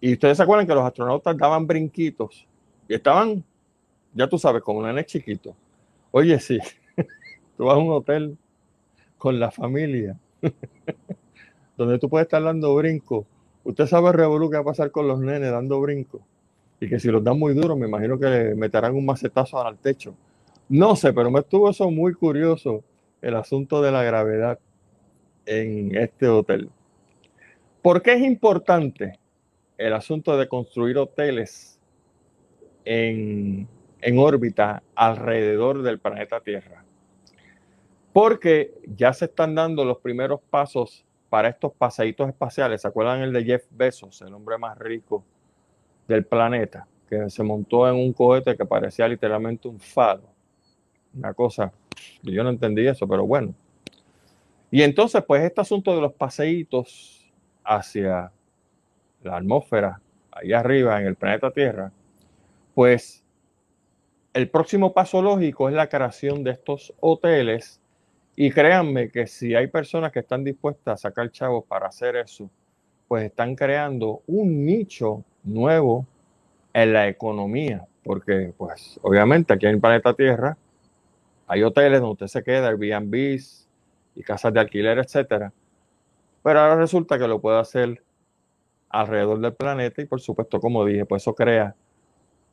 Y 0.00 0.12
ustedes 0.12 0.36
se 0.36 0.42
acuerdan 0.44 0.66
que 0.66 0.74
los 0.74 0.84
astronautas 0.84 1.36
daban 1.36 1.66
brinquitos 1.66 2.46
y 2.86 2.94
estaban 2.94 3.44
ya 4.14 4.28
tú 4.28 4.38
sabes, 4.38 4.62
como 4.62 4.80
un 4.80 4.86
nene 4.86 5.04
chiquito. 5.04 5.54
Oye, 6.10 6.38
sí, 6.40 6.58
tú 7.56 7.64
vas 7.64 7.76
a 7.76 7.78
un 7.78 7.90
hotel 7.90 8.36
con 9.16 9.38
la 9.38 9.50
familia, 9.50 10.18
donde 11.78 11.98
tú 11.98 12.10
puedes 12.10 12.26
estar 12.26 12.42
dando 12.42 12.74
brinco. 12.74 13.26
Usted 13.64 13.86
sabe, 13.86 14.12
Revolu, 14.12 14.50
qué 14.50 14.56
va 14.56 14.60
a 14.60 14.66
pasar 14.66 14.90
con 14.90 15.08
los 15.08 15.18
nenes 15.18 15.50
dando 15.50 15.80
brinco. 15.80 16.20
Y 16.78 16.90
que 16.90 17.00
si 17.00 17.08
los 17.08 17.24
dan 17.24 17.38
muy 17.38 17.54
duros, 17.54 17.78
me 17.78 17.88
imagino 17.88 18.18
que 18.18 18.26
le 18.26 18.54
meterán 18.54 18.94
un 18.94 19.06
macetazo 19.06 19.64
al 19.64 19.78
techo. 19.78 20.14
No 20.68 20.94
sé, 20.94 21.14
pero 21.14 21.30
me 21.30 21.40
estuvo 21.40 21.70
eso 21.70 21.90
muy 21.90 22.12
curioso, 22.12 22.84
el 23.22 23.34
asunto 23.34 23.80
de 23.80 23.90
la 23.90 24.02
gravedad 24.02 24.58
en 25.46 25.96
este 25.96 26.28
hotel. 26.28 26.68
¿Por 27.80 28.02
qué 28.02 28.12
es 28.12 28.20
importante 28.20 29.18
el 29.78 29.94
asunto 29.94 30.36
de 30.36 30.46
construir 30.46 30.98
hoteles 30.98 31.80
en 32.84 33.66
en 34.00 34.18
órbita 34.18 34.82
alrededor 34.94 35.82
del 35.82 35.98
planeta 35.98 36.40
Tierra. 36.40 36.84
Porque 38.12 38.74
ya 38.96 39.12
se 39.12 39.26
están 39.26 39.54
dando 39.54 39.84
los 39.84 39.98
primeros 39.98 40.40
pasos 40.50 41.04
para 41.28 41.48
estos 41.48 41.72
paseitos 41.72 42.28
espaciales. 42.28 42.82
¿Se 42.82 42.88
acuerdan 42.88 43.20
el 43.20 43.32
de 43.32 43.44
Jeff 43.44 43.64
Bezos, 43.70 44.22
el 44.22 44.34
hombre 44.34 44.58
más 44.58 44.78
rico 44.78 45.24
del 46.06 46.24
planeta? 46.24 46.86
Que 47.08 47.28
se 47.30 47.42
montó 47.42 47.88
en 47.88 47.96
un 47.96 48.12
cohete 48.12 48.56
que 48.56 48.64
parecía 48.64 49.08
literalmente 49.08 49.68
un 49.68 49.78
faro. 49.78 50.24
Una 51.14 51.34
cosa, 51.34 51.72
yo 52.22 52.42
no 52.42 52.50
entendí 52.50 52.86
eso, 52.86 53.06
pero 53.06 53.26
bueno. 53.26 53.54
Y 54.70 54.82
entonces, 54.82 55.22
pues 55.26 55.42
este 55.42 55.60
asunto 55.60 55.94
de 55.94 56.02
los 56.02 56.12
paseitos 56.12 57.32
hacia 57.64 58.30
la 59.22 59.36
atmósfera, 59.36 60.00
ahí 60.30 60.52
arriba 60.52 61.00
en 61.00 61.06
el 61.06 61.16
planeta 61.16 61.50
Tierra, 61.50 61.90
pues 62.74 63.24
el 64.34 64.48
próximo 64.50 64.92
paso 64.92 65.22
lógico 65.22 65.68
es 65.68 65.74
la 65.74 65.88
creación 65.88 66.44
de 66.44 66.52
estos 66.52 66.94
hoteles 67.00 67.80
y 68.40 68.52
créanme 68.52 69.10
que 69.10 69.26
si 69.26 69.56
hay 69.56 69.66
personas 69.66 70.12
que 70.12 70.20
están 70.20 70.44
dispuestas 70.44 70.94
a 70.94 71.08
sacar 71.08 71.28
chavos 71.32 71.64
para 71.64 71.88
hacer 71.88 72.14
eso, 72.14 72.48
pues 73.08 73.24
están 73.24 73.56
creando 73.56 74.22
un 74.28 74.64
nicho 74.64 75.24
nuevo 75.42 76.06
en 76.72 76.92
la 76.92 77.08
economía, 77.08 77.84
porque 78.04 78.52
pues 78.56 79.00
obviamente 79.02 79.52
aquí 79.52 79.66
en 79.66 79.74
el 79.74 79.80
planeta 79.80 80.14
Tierra 80.14 80.56
hay 81.48 81.64
hoteles 81.64 81.98
donde 81.98 82.12
usted 82.12 82.26
se 82.28 82.44
queda, 82.44 82.68
Airbnbs 82.68 83.66
y 84.14 84.22
casas 84.22 84.52
de 84.52 84.60
alquiler, 84.60 84.98
etcétera. 84.98 85.52
Pero 86.44 86.60
ahora 86.60 86.76
resulta 86.76 87.18
que 87.18 87.26
lo 87.26 87.40
puede 87.40 87.58
hacer 87.58 88.04
alrededor 88.88 89.40
del 89.40 89.54
planeta 89.54 90.00
y 90.00 90.04
por 90.04 90.20
supuesto, 90.20 90.60
como 90.60 90.84
dije, 90.84 91.04
pues 91.06 91.24
eso 91.24 91.34
crea 91.34 91.74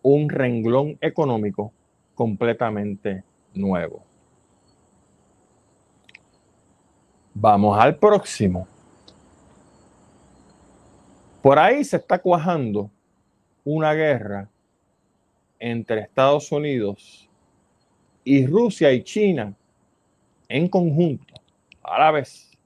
un 0.01 0.29
renglón 0.29 0.97
económico 0.99 1.71
completamente 2.15 3.23
nuevo. 3.53 4.14
Vamos 7.37 7.77
al 7.77 7.97
próximo. 7.97 8.65
Por 11.41 11.59
ahí 11.59 11.83
se 11.83 11.97
está 11.97 12.17
cuajando 12.17 12.89
una 13.65 13.93
guerra 13.93 14.47
entre 15.59 15.99
Estados 15.99 16.49
Unidos 16.53 17.29
y 18.23 18.47
Rusia 18.47 18.93
y 18.93 19.03
China 19.03 19.53
en 20.47 20.69
conjunto, 20.69 21.33
a 21.83 21.99
la 21.99 22.11
vez. 22.11 22.57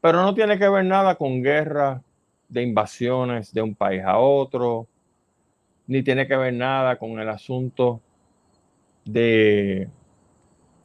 Pero 0.00 0.22
no 0.22 0.34
tiene 0.34 0.58
que 0.58 0.68
ver 0.70 0.86
nada 0.86 1.14
con 1.14 1.42
guerra 1.42 2.02
de 2.48 2.62
invasiones 2.62 3.52
de 3.52 3.60
un 3.60 3.74
país 3.74 4.02
a 4.02 4.16
otro, 4.16 4.86
ni 5.86 6.02
tiene 6.02 6.26
que 6.26 6.36
ver 6.38 6.54
nada 6.54 6.96
con 6.96 7.20
el 7.20 7.28
asunto 7.28 8.00
de 9.04 9.90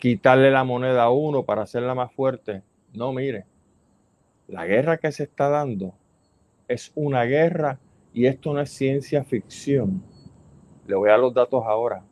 quitarle 0.01 0.49
la 0.49 0.63
moneda 0.63 1.03
a 1.03 1.11
uno 1.11 1.45
para 1.45 1.61
hacerla 1.61 1.93
más 1.93 2.11
fuerte. 2.11 2.63
No, 2.91 3.13
mire, 3.13 3.45
la 4.47 4.65
guerra 4.65 4.97
que 4.97 5.11
se 5.11 5.23
está 5.23 5.47
dando 5.47 5.93
es 6.67 6.91
una 6.95 7.23
guerra 7.25 7.79
y 8.11 8.25
esto 8.25 8.51
no 8.51 8.61
es 8.61 8.71
ciencia 8.71 9.23
ficción. 9.23 10.03
Le 10.87 10.95
voy 10.95 11.11
a 11.11 11.17
los 11.17 11.35
datos 11.35 11.63
ahora. 11.67 12.03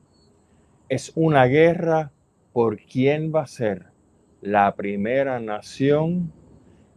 Es 0.87 1.11
una 1.15 1.45
guerra 1.45 2.11
por 2.53 2.77
quién 2.77 3.33
va 3.33 3.41
a 3.41 3.47
ser 3.47 3.87
la 4.41 4.75
primera 4.75 5.39
nación 5.39 6.31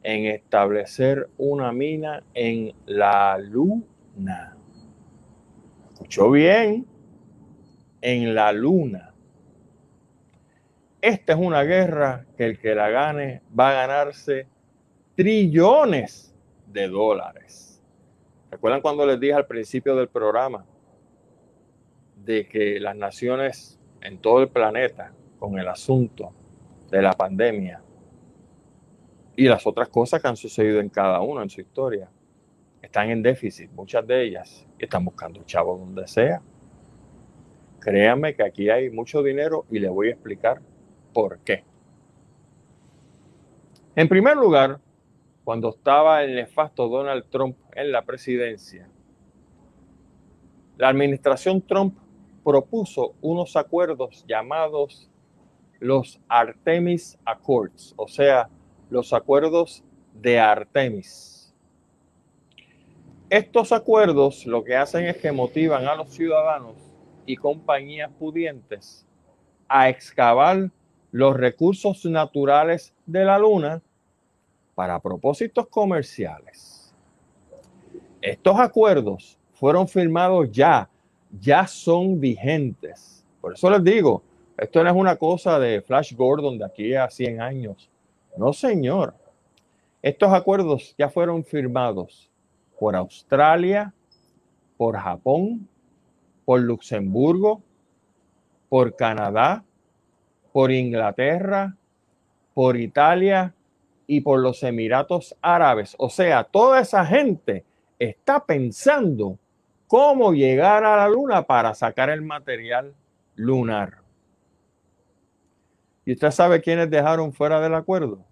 en 0.03 0.27
establecer 0.27 1.31
una 1.39 1.73
mina 1.73 2.23
en 2.35 2.75
la 2.85 3.39
luna. 3.39 4.59
¿Escuchó 5.95 6.31
bien? 6.31 6.87
En 8.03 8.35
la 8.35 8.53
luna. 8.53 9.12
Esta 11.03 11.33
es 11.33 11.39
una 11.41 11.65
guerra 11.65 12.27
que 12.37 12.45
el 12.45 12.61
que 12.61 12.77
la 12.77 12.89
gane 12.89 13.43
va 13.59 13.71
a 13.71 13.87
ganarse 13.87 14.47
trillones 15.17 16.33
de 16.65 16.87
dólares. 16.87 17.83
¿Recuerdan 18.53 18.81
cuando 18.81 19.05
les 19.05 19.19
dije 19.19 19.35
al 19.35 19.49
principio 19.49 19.97
del 19.97 20.09
programa 20.09 20.65
de 22.25 22.47
que 22.47 22.79
las 22.79 22.95
naciones 22.95 23.81
en 24.01 24.19
todo 24.19 24.43
el 24.43 24.49
planeta 24.49 25.13
con 25.41 25.59
el 25.59 25.67
asunto 25.67 26.33
de 26.89 27.03
la 27.03 27.15
pandemia 27.15 27.83
y 29.35 29.49
las 29.49 29.67
otras 29.67 29.89
cosas 29.89 30.23
que 30.23 30.29
han 30.29 30.37
sucedido 30.37 30.79
en 30.79 30.89
cada 30.89 31.21
uno 31.21 31.43
en 31.43 31.51
su 31.51 31.61
historia. 31.61 32.09
Están 32.81 33.11
en 33.11 33.25
déficit, 33.25 33.73
muchas 33.73 34.07
de 34.07 34.23
ellas, 34.23 34.69
están 34.79 35.05
buscando 35.05 35.43
chavos 35.43 35.81
donde 35.81 36.07
sea. 36.07 36.41
Créanme 37.81 38.37
que 38.37 38.45
aquí 38.45 38.71
hay 38.71 38.89
mucho 38.89 39.21
dinero 39.21 39.67
y 39.69 39.81
les 39.81 39.91
voy 39.91 40.07
a 40.07 40.13
explicar 40.13 40.63
por 41.13 41.39
qué. 41.41 41.65
En 43.95 44.09
primer 44.09 44.37
lugar, 44.37 44.81
cuando 45.45 45.71
estaba 45.71 46.23
el 46.23 46.35
nefasto 46.35 46.89
Donald 46.89 47.25
Trump 47.31 47.57
en 47.75 47.93
la 47.93 48.03
presidencia, 48.03 48.89
la 50.79 50.89
administración 50.89 51.61
Trump 51.61 51.99
propuso 52.43 53.15
unos 53.21 53.57
acuerdos 53.57 54.25
llamados 54.27 55.11
los 55.79 56.21
Artemis 56.29 57.19
Accords, 57.25 57.93
o 57.97 58.09
sea, 58.09 58.49
los 58.89 59.13
acuerdos 59.13 59.85
de 60.15 60.39
Artemis. 60.39 61.55
Estos 63.29 63.73
acuerdos 63.73 64.47
lo 64.47 64.63
que 64.63 64.77
hacen 64.77 65.07
es 65.07 65.17
que 65.17 65.33
motivan 65.33 65.87
a 65.87 65.95
los 65.95 66.11
ciudadanos 66.11 66.77
y 67.27 67.37
compañías 67.37 68.11
pudientes 68.19 69.07
a 69.69 69.89
excavar 69.89 70.71
los 71.13 71.37
recursos 71.37 72.05
naturales 72.07 72.95
de 73.07 73.25
la 73.25 73.39
Luna 73.39 73.81
para 74.75 74.99
propósitos 74.99 75.69
comerciales. 75.69 76.95
Estos 78.21 78.59
acuerdos 78.59 79.39
fueron 79.53 79.87
firmados 79.87 80.51
ya, 80.51 80.89
ya 81.39 81.67
son 81.67 82.19
vigentes. 82.19 83.25
Por 83.41 83.53
eso 83.53 83.71
les 83.71 83.85
digo, 83.85 84.23
esto 84.57 84.83
no 84.83 84.91
es 84.91 84.97
una 84.97 85.17
cosa 85.17 85.59
de 85.59 85.83
Flash 85.83 86.15
Gordon 86.15 86.59
de 86.59 86.65
aquí 86.65 86.95
a 86.95 87.11
100 87.11 87.41
años. 87.41 87.91
No, 88.37 88.53
señor. 88.53 89.15
Estos 90.01 90.33
acuerdos 90.33 90.95
ya 90.99 91.11
fueron 91.11 91.45
firmados 91.45 92.31
por 92.79 92.97
Australia, 92.97 93.93
por 94.77 94.97
Japón, 94.97 95.69
por 96.45 96.61
Luxemburgo, 96.61 97.63
por 98.69 98.97
Canadá, 98.97 99.65
por 100.53 100.71
Inglaterra, 100.71 101.77
por 102.55 102.77
Italia 102.77 103.55
y 104.07 104.21
por 104.21 104.41
los 104.41 104.63
Emiratos 104.63 105.37
Árabes. 105.41 105.95
O 105.99 106.11
sea, 106.11 106.45
toda 106.45 106.81
esa 106.81 107.05
gente 107.07 107.65
está 107.99 108.45
pensando 108.45 109.39
cómo 109.87 110.33
llegar 110.33 110.85
a 110.85 110.97
la 110.97 111.09
luna 111.09 111.43
para 111.43 111.75
sacar 111.75 112.11
el 112.11 112.23
material 112.23 112.95
lunar. 113.37 113.99
¿Y 116.05 116.13
usted 116.13 116.31
sabe 116.31 116.61
quiénes 116.61 116.91
dejaron 116.91 117.33
fuera 117.33 117.61
del 117.61 117.75
acuerdo? 117.75 118.25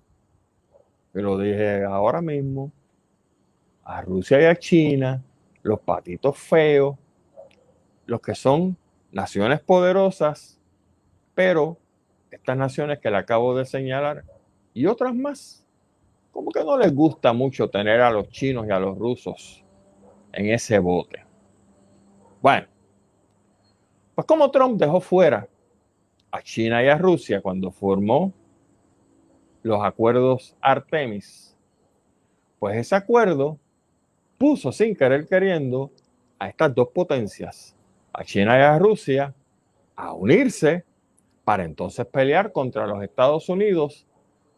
Que 1.13 1.23
lo 1.23 1.39
dije 1.39 1.85
ahora 1.85 2.21
mismo. 2.21 2.73
A 3.85 4.03
Rusia 4.03 4.41
y 4.41 4.45
a 4.45 4.57
China, 4.57 5.23
los 5.63 5.81
patitos 5.81 6.39
feos, 6.39 6.97
los 8.07 8.21
que 8.21 8.35
son 8.35 8.77
naciones 9.11 9.61
poderosas, 9.61 10.61
pero 11.35 11.77
estas 12.31 12.57
naciones 12.57 12.99
que 12.99 13.11
le 13.11 13.17
acabo 13.17 13.57
de 13.57 13.65
señalar 13.65 14.25
y 14.73 14.87
otras 14.87 15.15
más, 15.15 15.67
como 16.31 16.51
que 16.51 16.65
no 16.65 16.77
les 16.79 16.95
gusta 16.95 17.33
mucho 17.33 17.69
tener 17.69 18.01
a 18.01 18.11
los 18.11 18.29
chinos 18.29 18.67
y 18.67 18.71
a 18.71 18.79
los 18.79 18.97
rusos 18.97 19.65
en 20.33 20.47
ese 20.47 20.79
bote. 20.79 21.25
Bueno, 22.41 22.67
pues 24.15 24.27
como 24.27 24.51
Trump 24.51 24.79
dejó 24.79 25.01
fuera 25.01 25.49
a 26.31 26.43
China 26.43 26.83
y 26.83 26.89
a 26.89 26.97
Rusia 26.97 27.41
cuando 27.41 27.71
formó 27.71 28.33
los 29.63 29.83
acuerdos 29.83 30.57
Artemis, 30.61 31.57
pues 32.59 32.77
ese 32.77 32.95
acuerdo 32.95 33.59
puso 34.39 34.73
sin 34.73 34.95
querer 34.95 35.27
queriendo 35.27 35.91
a 36.39 36.49
estas 36.49 36.75
dos 36.75 36.89
potencias, 36.89 37.77
a 38.13 38.25
China 38.25 38.59
y 38.59 38.63
a 38.63 38.79
Rusia, 38.79 39.35
a 39.97 40.13
unirse 40.13 40.85
para 41.45 41.65
entonces 41.65 42.07
pelear 42.07 42.53
contra 42.53 42.87
los 42.87 43.03
Estados 43.03 43.49
Unidos 43.49 44.07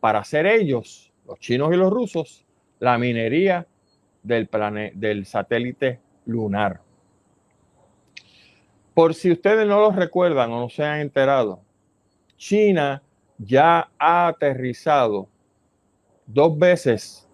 para 0.01 0.19
hacer 0.19 0.47
ellos, 0.47 1.13
los 1.27 1.39
chinos 1.39 1.73
y 1.73 1.77
los 1.77 1.91
rusos, 1.91 2.45
la 2.81 2.99
minería 2.99 3.67
del, 4.23 4.49
del 4.95 5.27
satélite 5.27 6.01
lunar. 6.27 6.81
Por 8.95 9.15
si 9.15 9.31
ustedes 9.31 9.67
no 9.67 9.81
lo 9.81 9.91
recuerdan 9.91 10.51
o 10.53 10.61
no 10.61 10.69
se 10.69 10.85
han 10.85 11.01
enterado, 11.01 11.61
China 12.37 13.03
ya 13.39 13.89
ha 13.99 14.27
aterrizado 14.27 15.29
dos 16.27 16.59
veces 16.59 17.29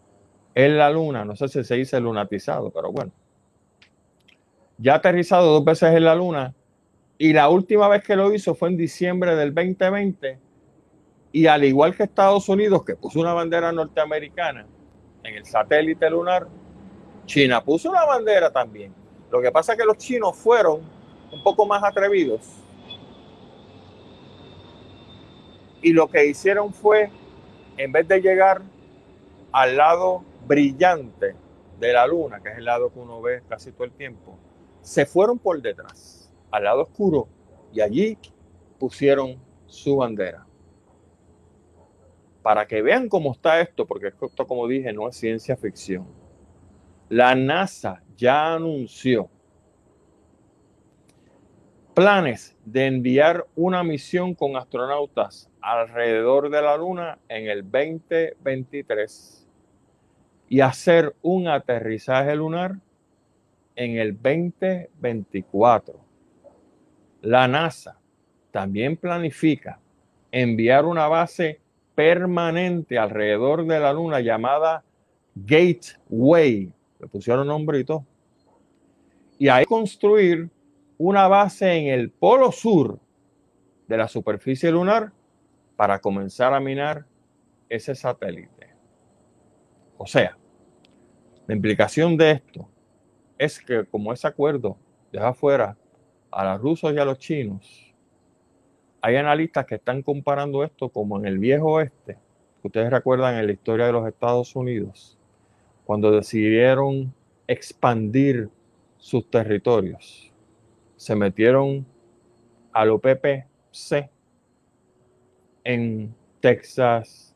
en 0.55 0.79
la 0.79 0.91
luna. 0.91 1.25
No 1.25 1.37
sé 1.37 1.49
si 1.49 1.65
se 1.65 1.77
dice 1.77 2.01
lunatizado, 2.01 2.71
pero 2.71 2.93
bueno. 2.93 3.13
Ya 4.77 4.95
ha 4.95 4.97
aterrizado 4.97 5.53
dos 5.53 5.65
veces 5.65 5.95
en 5.95 6.05
la 6.05 6.15
luna. 6.15 6.55
Y 7.19 7.33
la 7.33 7.49
última 7.49 7.89
vez 7.89 8.05
que 8.05 8.15
lo 8.15 8.33
hizo 8.33 8.55
fue 8.55 8.69
en 8.69 8.77
diciembre 8.77 9.35
del 9.35 9.53
2020. 9.53 10.39
Y 11.33 11.47
al 11.47 11.65
igual 11.65 11.97
que 11.97 12.05
Estados 12.05 12.49
Unidos, 12.49 12.85
que 12.85 12.95
puso 12.95 13.21
una 13.21 13.35
bandera 13.35 13.73
norteamericana 13.73 14.67
en 15.25 15.35
el 15.35 15.45
satélite 15.45 16.09
lunar, 16.09 16.47
China 17.27 17.63
puso 17.63 17.91
una 17.91 18.05
bandera 18.05 18.53
también. 18.53 18.95
Lo 19.31 19.43
que 19.43 19.51
pasa 19.51 19.73
es 19.73 19.79
que 19.79 19.85
los 19.85 19.99
chinos 19.99 20.37
fueron 20.37 20.81
un 21.33 21.43
poco 21.43 21.67
más 21.67 21.83
atrevidos. 21.85 22.41
Y 25.83 25.93
lo 25.93 26.09
que 26.09 26.25
hicieron 26.27 26.73
fue, 26.73 27.11
en 27.77 27.93
vez 27.93 28.09
de 28.09 28.21
llegar 28.21 28.63
al 29.53 29.77
lado 29.77 30.25
brillante 30.47 31.35
de 31.79 31.93
la 31.93 32.07
luna, 32.07 32.41
que 32.41 32.51
es 32.51 32.59
el 32.59 32.65
lado 32.65 32.93
que 32.93 32.99
uno 32.99 33.21
ve 33.21 33.43
casi 33.49 33.73
todo 33.73 33.85
el 33.85 33.93
tiempo, 33.93 34.39
se 34.81 35.05
fueron 35.05 35.39
por 35.39 35.61
detrás, 35.61 36.18
al 36.51 36.65
lado 36.65 36.83
oscuro, 36.83 37.29
y 37.73 37.81
allí 37.81 38.19
pusieron 38.79 39.37
su 39.67 39.97
bandera. 39.97 40.47
Para 42.43 42.67
que 42.67 42.81
vean 42.81 43.09
cómo 43.09 43.33
está 43.33 43.61
esto, 43.61 43.87
porque 43.87 44.09
esto, 44.09 44.47
como 44.47 44.67
dije, 44.67 44.93
no 44.93 45.09
es 45.09 45.17
ciencia 45.17 45.57
ficción. 45.57 46.07
La 47.09 47.35
NASA 47.35 48.03
ya 48.17 48.55
anunció 48.55 49.29
planes 51.95 52.57
de 52.65 52.87
enviar 52.87 53.45
una 53.57 53.83
misión 53.83 54.33
con 54.35 54.57
astronautas 54.57 55.51
alrededor 55.61 56.49
de 56.49 56.63
la 56.63 56.77
Luna 56.77 57.19
en 57.29 57.49
el 57.49 57.63
2023. 57.63 59.35
y 60.49 60.61
hacer 60.61 61.15
un 61.21 61.49
aterrizaje 61.49 62.35
lunar 62.35 62.77
en 63.77 63.99
el 63.99 64.15
2024. 64.15 66.08
La 67.21 67.49
NASA 67.49 67.99
también 68.51 68.97
planifica 68.97 69.81
enviar 70.31 70.85
una 70.85 71.09
base 71.09 71.61
permanente 71.95 72.99
alrededor 72.99 73.67
de 73.67 73.81
la 73.81 73.93
Luna 73.93 74.21
llamada 74.21 74.85
Gateway. 75.35 76.73
Le 77.01 77.07
pusieron 77.09 77.47
nombre 77.47 77.81
y 77.81 77.85
todo. 77.85 78.05
Y 79.39 79.49
ahí 79.49 79.65
construir 79.65 80.49
una 80.97 81.29
base 81.29 81.73
en 81.73 81.87
el 81.87 82.11
polo 82.11 82.53
sur 82.53 82.99
de 83.87 83.97
la 83.97 84.09
superficie 84.09 84.71
lunar 84.71 85.13
para 85.77 86.01
comenzar 86.01 86.53
a 86.55 86.61
minar 86.61 87.05
ese 87.69 87.95
satélite. 87.95 88.69
O 89.97 90.07
sea, 90.07 90.37
la 91.47 91.55
implicación 91.55 92.17
de 92.17 92.33
esto 92.33 92.69
es 93.39 93.61
que 93.61 93.85
como 93.87 94.13
ese 94.13 94.27
acuerdo 94.27 94.77
deja 95.13 95.33
fuera 95.33 95.77
a 96.31 96.45
los 96.45 96.61
rusos 96.61 96.93
y 96.93 96.99
a 96.99 97.05
los 97.05 97.19
chinos, 97.19 97.95
hay 99.01 99.17
analistas 99.17 99.67
que 99.67 99.77
están 99.77 100.03
comparando 100.03 100.65
esto 100.65 100.89
como 100.89 101.19
en 101.19 101.27
el 101.27 101.39
viejo 101.39 101.73
oeste. 101.73 102.19
Ustedes 102.63 102.91
recuerdan 102.91 103.37
en 103.37 103.47
la 103.47 103.53
historia 103.53 103.87
de 103.87 103.93
los 103.93 104.07
Estados 104.07 104.55
Unidos, 104.57 105.19
cuando 105.85 106.11
decidieron 106.11 107.15
expandir 107.47 108.51
sus 108.99 109.31
territorios. 109.31 110.33
Se 110.97 111.15
metieron 111.15 111.87
al 112.73 112.91
OPPC 112.91 114.11
en 115.65 116.15
Texas, 116.41 117.35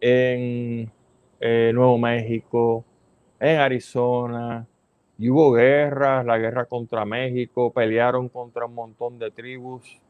en 0.00 0.90
eh, 1.40 1.72
Nuevo 1.74 1.98
México, 1.98 2.84
en 3.40 3.58
Arizona, 3.58 4.66
y 5.18 5.28
hubo 5.28 5.52
guerras, 5.52 6.24
la 6.24 6.38
guerra 6.38 6.64
contra 6.64 7.04
México, 7.04 7.72
pelearon 7.72 8.28
contra 8.28 8.66
un 8.66 8.74
montón 8.74 9.18
de 9.18 9.30
tribus 9.30 10.00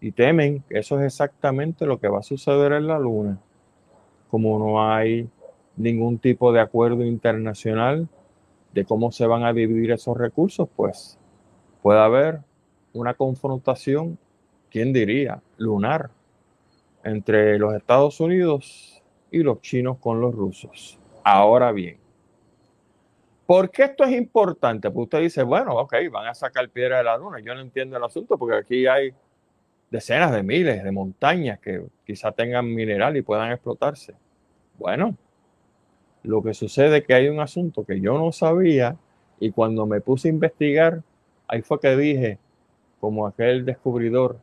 y 0.00 0.12
temen 0.12 0.62
que 0.68 0.78
eso 0.78 0.98
es 0.98 1.06
exactamente 1.06 1.86
lo 1.86 1.98
que 1.98 2.08
va 2.08 2.20
a 2.20 2.22
suceder 2.22 2.72
en 2.72 2.86
la 2.86 2.98
Luna. 2.98 3.40
Como 4.30 4.58
no 4.58 4.82
hay 4.82 5.28
ningún 5.76 6.18
tipo 6.18 6.52
de 6.52 6.60
acuerdo 6.60 7.04
internacional 7.04 8.08
de 8.72 8.84
cómo 8.84 9.10
se 9.10 9.26
van 9.26 9.44
a 9.44 9.52
dividir 9.52 9.90
esos 9.90 10.16
recursos, 10.16 10.68
pues 10.76 11.18
puede 11.82 12.00
haber 12.00 12.40
una 12.92 13.14
confrontación, 13.14 14.18
¿quién 14.70 14.92
diría? 14.92 15.40
Lunar, 15.56 16.10
entre 17.04 17.58
los 17.58 17.74
Estados 17.74 18.20
Unidos 18.20 19.02
y 19.30 19.38
los 19.38 19.60
chinos 19.60 19.98
con 19.98 20.20
los 20.20 20.34
rusos. 20.34 20.98
Ahora 21.22 21.72
bien, 21.72 21.98
¿por 23.46 23.70
qué 23.70 23.84
esto 23.84 24.04
es 24.04 24.12
importante? 24.12 24.90
Pues 24.90 25.04
usted 25.04 25.20
dice, 25.20 25.42
bueno, 25.42 25.74
ok, 25.76 25.94
van 26.10 26.26
a 26.26 26.34
sacar 26.34 26.68
piedra 26.68 26.98
de 26.98 27.04
la 27.04 27.16
luna. 27.16 27.40
Yo 27.40 27.54
no 27.54 27.60
entiendo 27.60 27.96
el 27.96 28.04
asunto 28.04 28.36
porque 28.36 28.56
aquí 28.56 28.86
hay 28.86 29.12
decenas 29.90 30.32
de 30.32 30.42
miles 30.42 30.82
de 30.82 30.92
montañas 30.92 31.60
que 31.60 31.84
quizá 32.04 32.32
tengan 32.32 32.66
mineral 32.74 33.16
y 33.16 33.22
puedan 33.22 33.52
explotarse. 33.52 34.14
Bueno, 34.78 35.16
lo 36.22 36.42
que 36.42 36.54
sucede 36.54 36.98
es 36.98 37.04
que 37.06 37.14
hay 37.14 37.28
un 37.28 37.40
asunto 37.40 37.84
que 37.84 38.00
yo 38.00 38.18
no 38.18 38.32
sabía 38.32 38.96
y 39.38 39.52
cuando 39.52 39.86
me 39.86 40.00
puse 40.00 40.28
a 40.28 40.32
investigar, 40.32 41.02
ahí 41.46 41.62
fue 41.62 41.78
que 41.78 41.96
dije, 41.96 42.38
como 43.00 43.26
aquel 43.26 43.64
descubridor, 43.64 44.38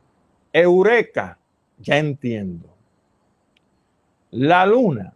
Eureka, 0.52 1.38
ya 1.78 1.98
entiendo. 1.98 2.68
La 4.30 4.64
luna 4.66 5.14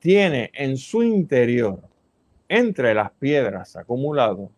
tiene 0.00 0.50
en 0.54 0.76
su 0.76 1.02
interior, 1.02 1.80
entre 2.48 2.94
las 2.94 3.10
piedras 3.12 3.76
acumulado, 3.76 4.50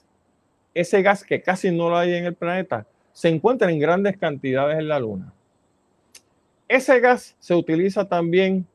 ese 0.75 1.01
gas 1.01 1.23
que 1.23 1.41
casi 1.41 1.71
no 1.71 1.89
lo 1.89 1.97
hay 1.97 2.13
en 2.13 2.25
el 2.25 2.35
planeta, 2.35 2.85
se 3.13 3.29
encuentra 3.29 3.71
en 3.71 3.79
grandes 3.79 4.17
cantidades 4.17 4.77
en 4.77 4.89
la 4.89 4.99
Luna. 4.99 5.33
Ese 6.67 6.99
gas 6.99 7.35
se 7.39 7.55
utiliza 7.55 8.07
también, 8.07 8.67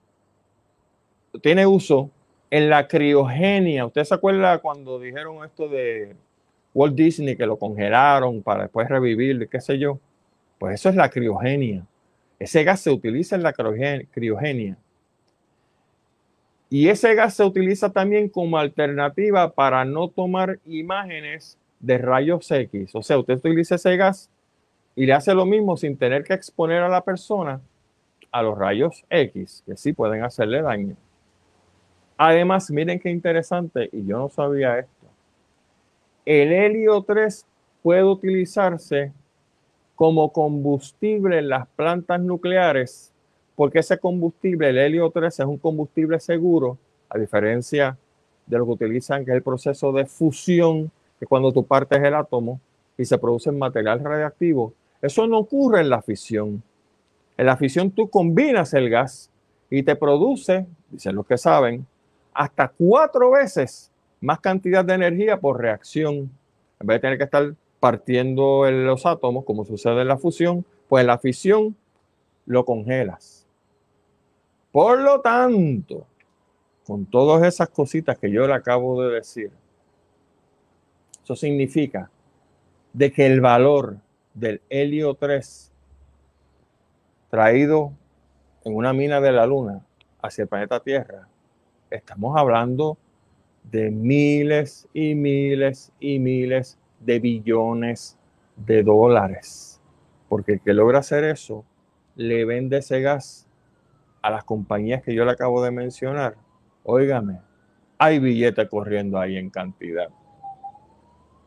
tiene 1.42 1.66
uso 1.66 2.10
en 2.50 2.70
la 2.70 2.88
criogenia. 2.88 3.84
¿Usted 3.84 4.04
se 4.04 4.14
acuerda 4.14 4.58
cuando 4.58 4.98
dijeron 4.98 5.44
esto 5.44 5.68
de 5.68 6.16
Walt 6.74 6.94
Disney 6.94 7.36
que 7.36 7.46
lo 7.46 7.58
congelaron 7.58 8.42
para 8.42 8.62
después 8.62 8.88
revivir, 8.88 9.48
qué 9.48 9.60
sé 9.60 9.78
yo? 9.78 9.98
Pues 10.58 10.74
eso 10.74 10.88
es 10.88 10.94
la 10.94 11.10
criogenia. 11.10 11.86
Ese 12.38 12.64
gas 12.64 12.80
se 12.80 12.90
utiliza 12.90 13.36
en 13.36 13.42
la 13.42 13.52
criogenia. 13.52 14.76
Y 16.68 16.88
ese 16.88 17.14
gas 17.14 17.34
se 17.34 17.44
utiliza 17.44 17.90
también 17.90 18.28
como 18.28 18.56
alternativa 18.56 19.52
para 19.52 19.84
no 19.84 20.08
tomar 20.08 20.58
imágenes 20.66 21.58
de 21.80 21.98
rayos 21.98 22.50
X. 22.50 22.94
O 22.94 23.02
sea, 23.02 23.18
usted 23.18 23.34
utiliza 23.34 23.74
ese 23.74 23.96
gas 23.96 24.30
y 24.94 25.06
le 25.06 25.12
hace 25.12 25.34
lo 25.34 25.46
mismo 25.46 25.76
sin 25.76 25.96
tener 25.96 26.24
que 26.24 26.34
exponer 26.34 26.82
a 26.82 26.88
la 26.88 27.02
persona 27.02 27.60
a 28.30 28.42
los 28.42 28.56
rayos 28.56 29.04
X, 29.10 29.62
que 29.66 29.76
sí 29.76 29.92
pueden 29.92 30.22
hacerle 30.22 30.62
daño. 30.62 30.96
Además, 32.16 32.70
miren 32.70 33.00
qué 33.00 33.10
interesante, 33.10 33.88
y 33.92 34.06
yo 34.06 34.18
no 34.18 34.28
sabía 34.28 34.78
esto. 34.78 34.99
El 36.32 36.52
helio 36.52 37.02
3 37.02 37.44
puede 37.82 38.04
utilizarse 38.04 39.12
como 39.96 40.32
combustible 40.32 41.40
en 41.40 41.48
las 41.48 41.66
plantas 41.66 42.20
nucleares, 42.20 43.12
porque 43.56 43.80
ese 43.80 43.98
combustible, 43.98 44.70
el 44.70 44.78
helio 44.78 45.10
3, 45.10 45.40
es 45.40 45.44
un 45.44 45.58
combustible 45.58 46.20
seguro, 46.20 46.78
a 47.08 47.18
diferencia 47.18 47.98
de 48.46 48.58
lo 48.58 48.64
que 48.64 48.84
utilizan, 48.84 49.24
que 49.24 49.32
es 49.32 49.38
el 49.38 49.42
proceso 49.42 49.90
de 49.90 50.06
fusión, 50.06 50.92
que 51.18 51.26
cuando 51.26 51.52
tú 51.52 51.66
partes 51.66 52.00
el 52.00 52.14
átomo 52.14 52.60
y 52.96 53.04
se 53.04 53.18
produce 53.18 53.50
material 53.50 53.98
radiactivo. 53.98 54.72
Eso 55.02 55.26
no 55.26 55.38
ocurre 55.38 55.80
en 55.80 55.90
la 55.90 56.00
fisión. 56.00 56.62
En 57.36 57.46
la 57.46 57.56
fisión 57.56 57.90
tú 57.90 58.08
combinas 58.08 58.72
el 58.74 58.88
gas 58.88 59.30
y 59.68 59.82
te 59.82 59.96
produce, 59.96 60.64
dicen 60.90 61.16
los 61.16 61.26
que 61.26 61.38
saben, 61.38 61.84
hasta 62.32 62.68
cuatro 62.68 63.32
veces 63.32 63.89
más 64.20 64.40
cantidad 64.40 64.84
de 64.84 64.94
energía 64.94 65.40
por 65.40 65.60
reacción. 65.60 66.30
En 66.80 66.86
vez 66.86 66.96
de 66.96 67.00
tener 67.00 67.18
que 67.18 67.24
estar 67.24 67.54
partiendo 67.78 68.70
los 68.70 69.06
átomos, 69.06 69.44
como 69.44 69.64
sucede 69.64 70.02
en 70.02 70.08
la 70.08 70.18
fusión, 70.18 70.64
pues 70.88 71.02
en 71.02 71.06
la 71.06 71.18
fisión 71.18 71.76
lo 72.46 72.64
congelas. 72.64 73.46
Por 74.72 75.00
lo 75.00 75.20
tanto, 75.20 76.06
con 76.84 77.06
todas 77.06 77.42
esas 77.42 77.68
cositas 77.68 78.18
que 78.18 78.30
yo 78.30 78.46
le 78.46 78.54
acabo 78.54 79.02
de 79.02 79.14
decir, 79.14 79.50
eso 81.22 81.36
significa 81.36 82.10
de 82.92 83.12
que 83.12 83.26
el 83.26 83.40
valor 83.40 83.96
del 84.34 84.60
helio 84.68 85.14
3 85.14 85.72
traído 87.30 87.92
en 88.64 88.74
una 88.74 88.92
mina 88.92 89.20
de 89.20 89.32
la 89.32 89.46
Luna 89.46 89.80
hacia 90.20 90.42
el 90.42 90.48
planeta 90.48 90.80
Tierra, 90.80 91.28
estamos 91.90 92.36
hablando 92.36 92.98
de 93.64 93.90
miles 93.90 94.88
y 94.92 95.14
miles 95.14 95.92
y 96.00 96.18
miles 96.18 96.78
de 97.00 97.18
billones 97.18 98.18
de 98.56 98.82
dólares. 98.82 99.80
Porque 100.28 100.54
el 100.54 100.60
que 100.60 100.74
logra 100.74 101.00
hacer 101.00 101.24
eso 101.24 101.64
le 102.16 102.44
vende 102.44 102.78
ese 102.78 103.00
gas 103.00 103.48
a 104.22 104.30
las 104.30 104.44
compañías 104.44 105.02
que 105.02 105.14
yo 105.14 105.24
le 105.24 105.32
acabo 105.32 105.62
de 105.62 105.70
mencionar. 105.70 106.36
Óigame, 106.82 107.40
hay 107.98 108.18
billetes 108.18 108.68
corriendo 108.68 109.18
ahí 109.18 109.36
en 109.36 109.50
cantidad. 109.50 110.08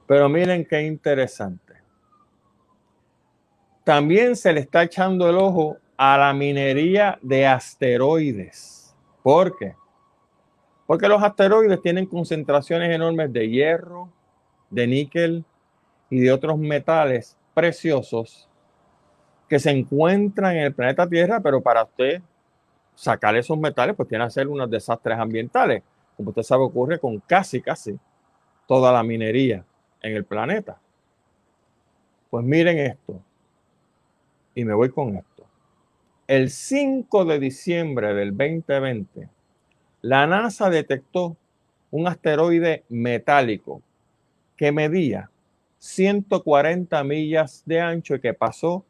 Pero 0.07 0.29
miren 0.29 0.65
qué 0.65 0.81
interesante. 0.83 1.73
También 3.83 4.35
se 4.35 4.53
le 4.53 4.61
está 4.61 4.83
echando 4.83 5.29
el 5.29 5.35
ojo 5.35 5.77
a 5.97 6.17
la 6.17 6.33
minería 6.33 7.19
de 7.21 7.45
asteroides. 7.45 8.95
¿Por 9.21 9.57
qué? 9.57 9.75
Porque 10.85 11.07
los 11.07 11.23
asteroides 11.23 11.81
tienen 11.81 12.05
concentraciones 12.05 12.93
enormes 12.93 13.31
de 13.31 13.49
hierro, 13.49 14.09
de 14.69 14.87
níquel 14.87 15.45
y 16.09 16.19
de 16.19 16.31
otros 16.31 16.57
metales 16.57 17.37
preciosos 17.53 18.49
que 19.47 19.59
se 19.59 19.71
encuentran 19.71 20.55
en 20.55 20.63
el 20.63 20.73
planeta 20.73 21.07
Tierra, 21.07 21.39
pero 21.39 21.61
para 21.61 21.83
usted 21.83 22.21
sacar 22.95 23.35
esos 23.35 23.57
metales, 23.57 23.95
pues 23.95 24.09
tiene 24.09 24.23
que 24.23 24.27
hacer 24.27 24.47
unos 24.47 24.69
desastres 24.69 25.17
ambientales, 25.17 25.83
como 26.17 26.29
usted 26.29 26.43
sabe 26.43 26.63
ocurre 26.63 26.99
con 26.99 27.19
casi, 27.19 27.61
casi 27.61 27.97
toda 28.67 28.91
la 28.91 29.03
minería 29.03 29.65
en 30.01 30.15
el 30.15 30.25
planeta. 30.25 30.79
Pues 32.29 32.43
miren 32.43 32.79
esto, 32.79 33.21
y 34.55 34.65
me 34.65 34.73
voy 34.73 34.89
con 34.89 35.15
esto. 35.15 35.45
El 36.27 36.49
5 36.49 37.25
de 37.25 37.39
diciembre 37.39 38.13
del 38.13 38.35
2020, 38.35 39.29
la 40.03 40.27
NASA 40.27 40.69
detectó 40.69 41.37
un 41.89 42.07
asteroide 42.07 42.83
metálico 42.89 43.81
que 44.57 44.71
medía 44.71 45.31
140 45.79 47.03
millas 47.05 47.63
de 47.65 47.79
ancho 47.79 48.15
y 48.15 48.19
que 48.19 48.33
pasó 48.33 48.85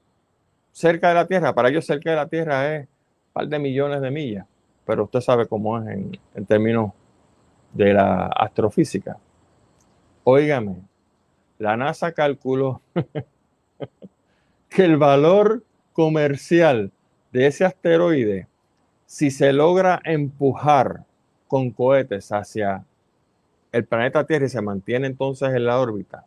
cerca 0.72 1.09
de 1.09 1.14
la 1.14 1.28
Tierra. 1.28 1.53
Para 1.53 1.70
ellos 1.70 1.86
cerca 1.86 2.09
de 2.09 2.16
la 2.16 2.28
Tierra 2.28 2.76
es 2.76 2.82
un 2.82 3.34
par 3.34 3.47
de 3.47 3.59
millones 3.59 4.01
de 4.01 4.09
millas, 4.09 4.47
pero 4.86 5.03
usted 5.03 5.22
sabe 5.22 5.47
cómo 5.47 5.80
es 5.80 5.88
en, 5.88 6.45
términos 6.47 6.91
de 7.74 7.93
la 7.93 8.26
astrofísica. 8.28 9.18
Óigame, 10.24 10.78
la 11.59 11.78
NASA 11.78 12.11
calculó 12.11 12.82
que 14.70 14.84
el 14.84 14.97
valor 14.97 15.64
comercial 15.93 16.91
de 17.32 17.47
ese 17.47 17.66
asteroide, 17.66 18.47
si 19.14 19.30
se 19.30 19.53
logra 19.53 20.01
empujar 20.05 21.05
con 21.47 21.70
cohetes 21.70 22.32
hacia 22.32 22.84
el 23.72 23.86
planeta 23.86 24.26
Tierra 24.26 24.47
y 24.47 24.49
se 24.49 24.59
mantiene 24.59 25.05
entonces 25.05 25.53
en 25.53 25.66
la 25.66 25.80
órbita, 25.80 26.26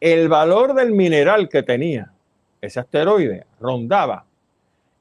el 0.00 0.28
valor 0.28 0.74
del 0.74 0.90
mineral 0.90 1.48
que 1.48 1.62
tenía 1.62 2.12
ese 2.60 2.80
asteroide 2.80 3.46
rondaba 3.60 4.26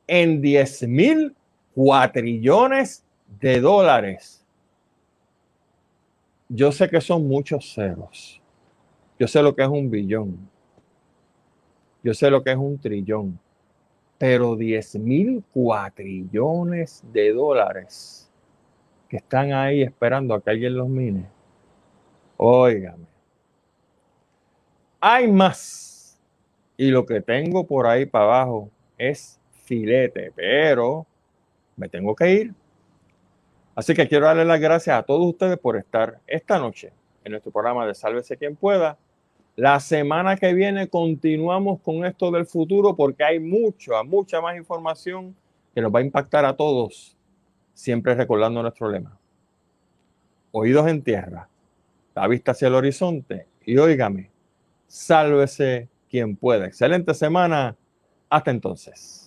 en 0.06 0.42
10 0.42 0.88
mil 0.90 1.36
cuatrillones 1.74 3.04
de 3.40 3.60
dólares. 3.60 4.46
Yo 6.50 6.72
sé 6.72 6.88
que 6.88 7.02
son 7.02 7.28
muchos 7.28 7.74
ceros. 7.74 8.40
Yo 9.18 9.28
sé 9.28 9.42
lo 9.42 9.56
que 9.56 9.64
es 9.64 9.70
un 9.70 9.90
billón. 9.90 10.38
Yo 12.04 12.14
sé 12.14 12.30
lo 12.30 12.44
que 12.44 12.52
es 12.52 12.58
un 12.58 12.78
trillón. 12.78 13.40
Pero 14.22 14.56
10 14.56 14.98
mil 15.00 15.44
cuatrillones 15.52 17.04
de 17.12 17.34
dólares 17.34 18.32
que 19.10 19.18
están 19.18 19.52
ahí 19.52 19.82
esperando 19.82 20.36
a 20.36 20.42
que 20.44 20.52
alguien 20.52 20.78
los 20.78 20.88
mine. 20.88 21.26
Óigame. 22.38 23.08
Hay 25.00 25.28
más. 25.28 26.22
Y 26.78 26.92
lo 26.92 27.04
que 27.04 27.22
tengo 27.22 27.66
por 27.66 27.88
ahí 27.88 28.06
para 28.06 28.26
abajo 28.26 28.70
es 28.96 29.40
filete, 29.64 30.32
pero 30.36 31.08
me 31.76 31.90
tengo 31.90 32.16
que 32.16 32.32
ir. 32.32 32.54
Así 33.74 33.96
que 33.96 34.08
quiero 34.08 34.28
darle 34.28 34.46
las 34.46 34.60
gracias 34.60 35.00
a 35.00 35.02
todos 35.02 35.26
ustedes 35.26 35.58
por 35.58 35.78
estar 35.78 36.20
esta 36.28 36.60
noche 36.60 36.94
en 37.24 37.32
nuestro 37.32 37.52
programa 37.52 37.88
de 37.88 37.96
Sálvese 37.96 38.38
quien 38.38 38.56
pueda. 38.56 39.00
La 39.56 39.80
semana 39.80 40.38
que 40.38 40.54
viene 40.54 40.88
continuamos 40.88 41.82
con 41.82 42.06
esto 42.06 42.32
del 42.32 42.46
futuro 42.46 42.96
porque 42.96 43.24
hay 43.24 43.40
mucha, 43.40 44.02
mucha 44.04 44.40
más 44.40 44.56
información 44.56 45.36
que 45.76 45.82
nos 45.82 45.94
va 45.94 46.00
a 46.00 46.04
impactar 46.04 46.46
a 46.46 46.56
todos, 46.56 47.18
siempre 47.74 48.16
recordando 48.16 48.62
nuestro 48.62 48.90
lema. 48.90 49.18
Oídos 50.52 50.88
en 50.88 51.02
tierra, 51.02 51.50
la 52.16 52.28
vista 52.28 52.52
hacia 52.52 52.70
el 52.70 52.76
horizonte 52.76 53.48
y 53.66 53.78
óigame, 53.78 54.32
sálvese 54.88 55.90
quien 56.10 56.36
pueda. 56.36 56.66
Excelente 56.66 57.14
semana. 57.14 57.76
Hasta 58.30 58.52
entonces. 58.52 59.21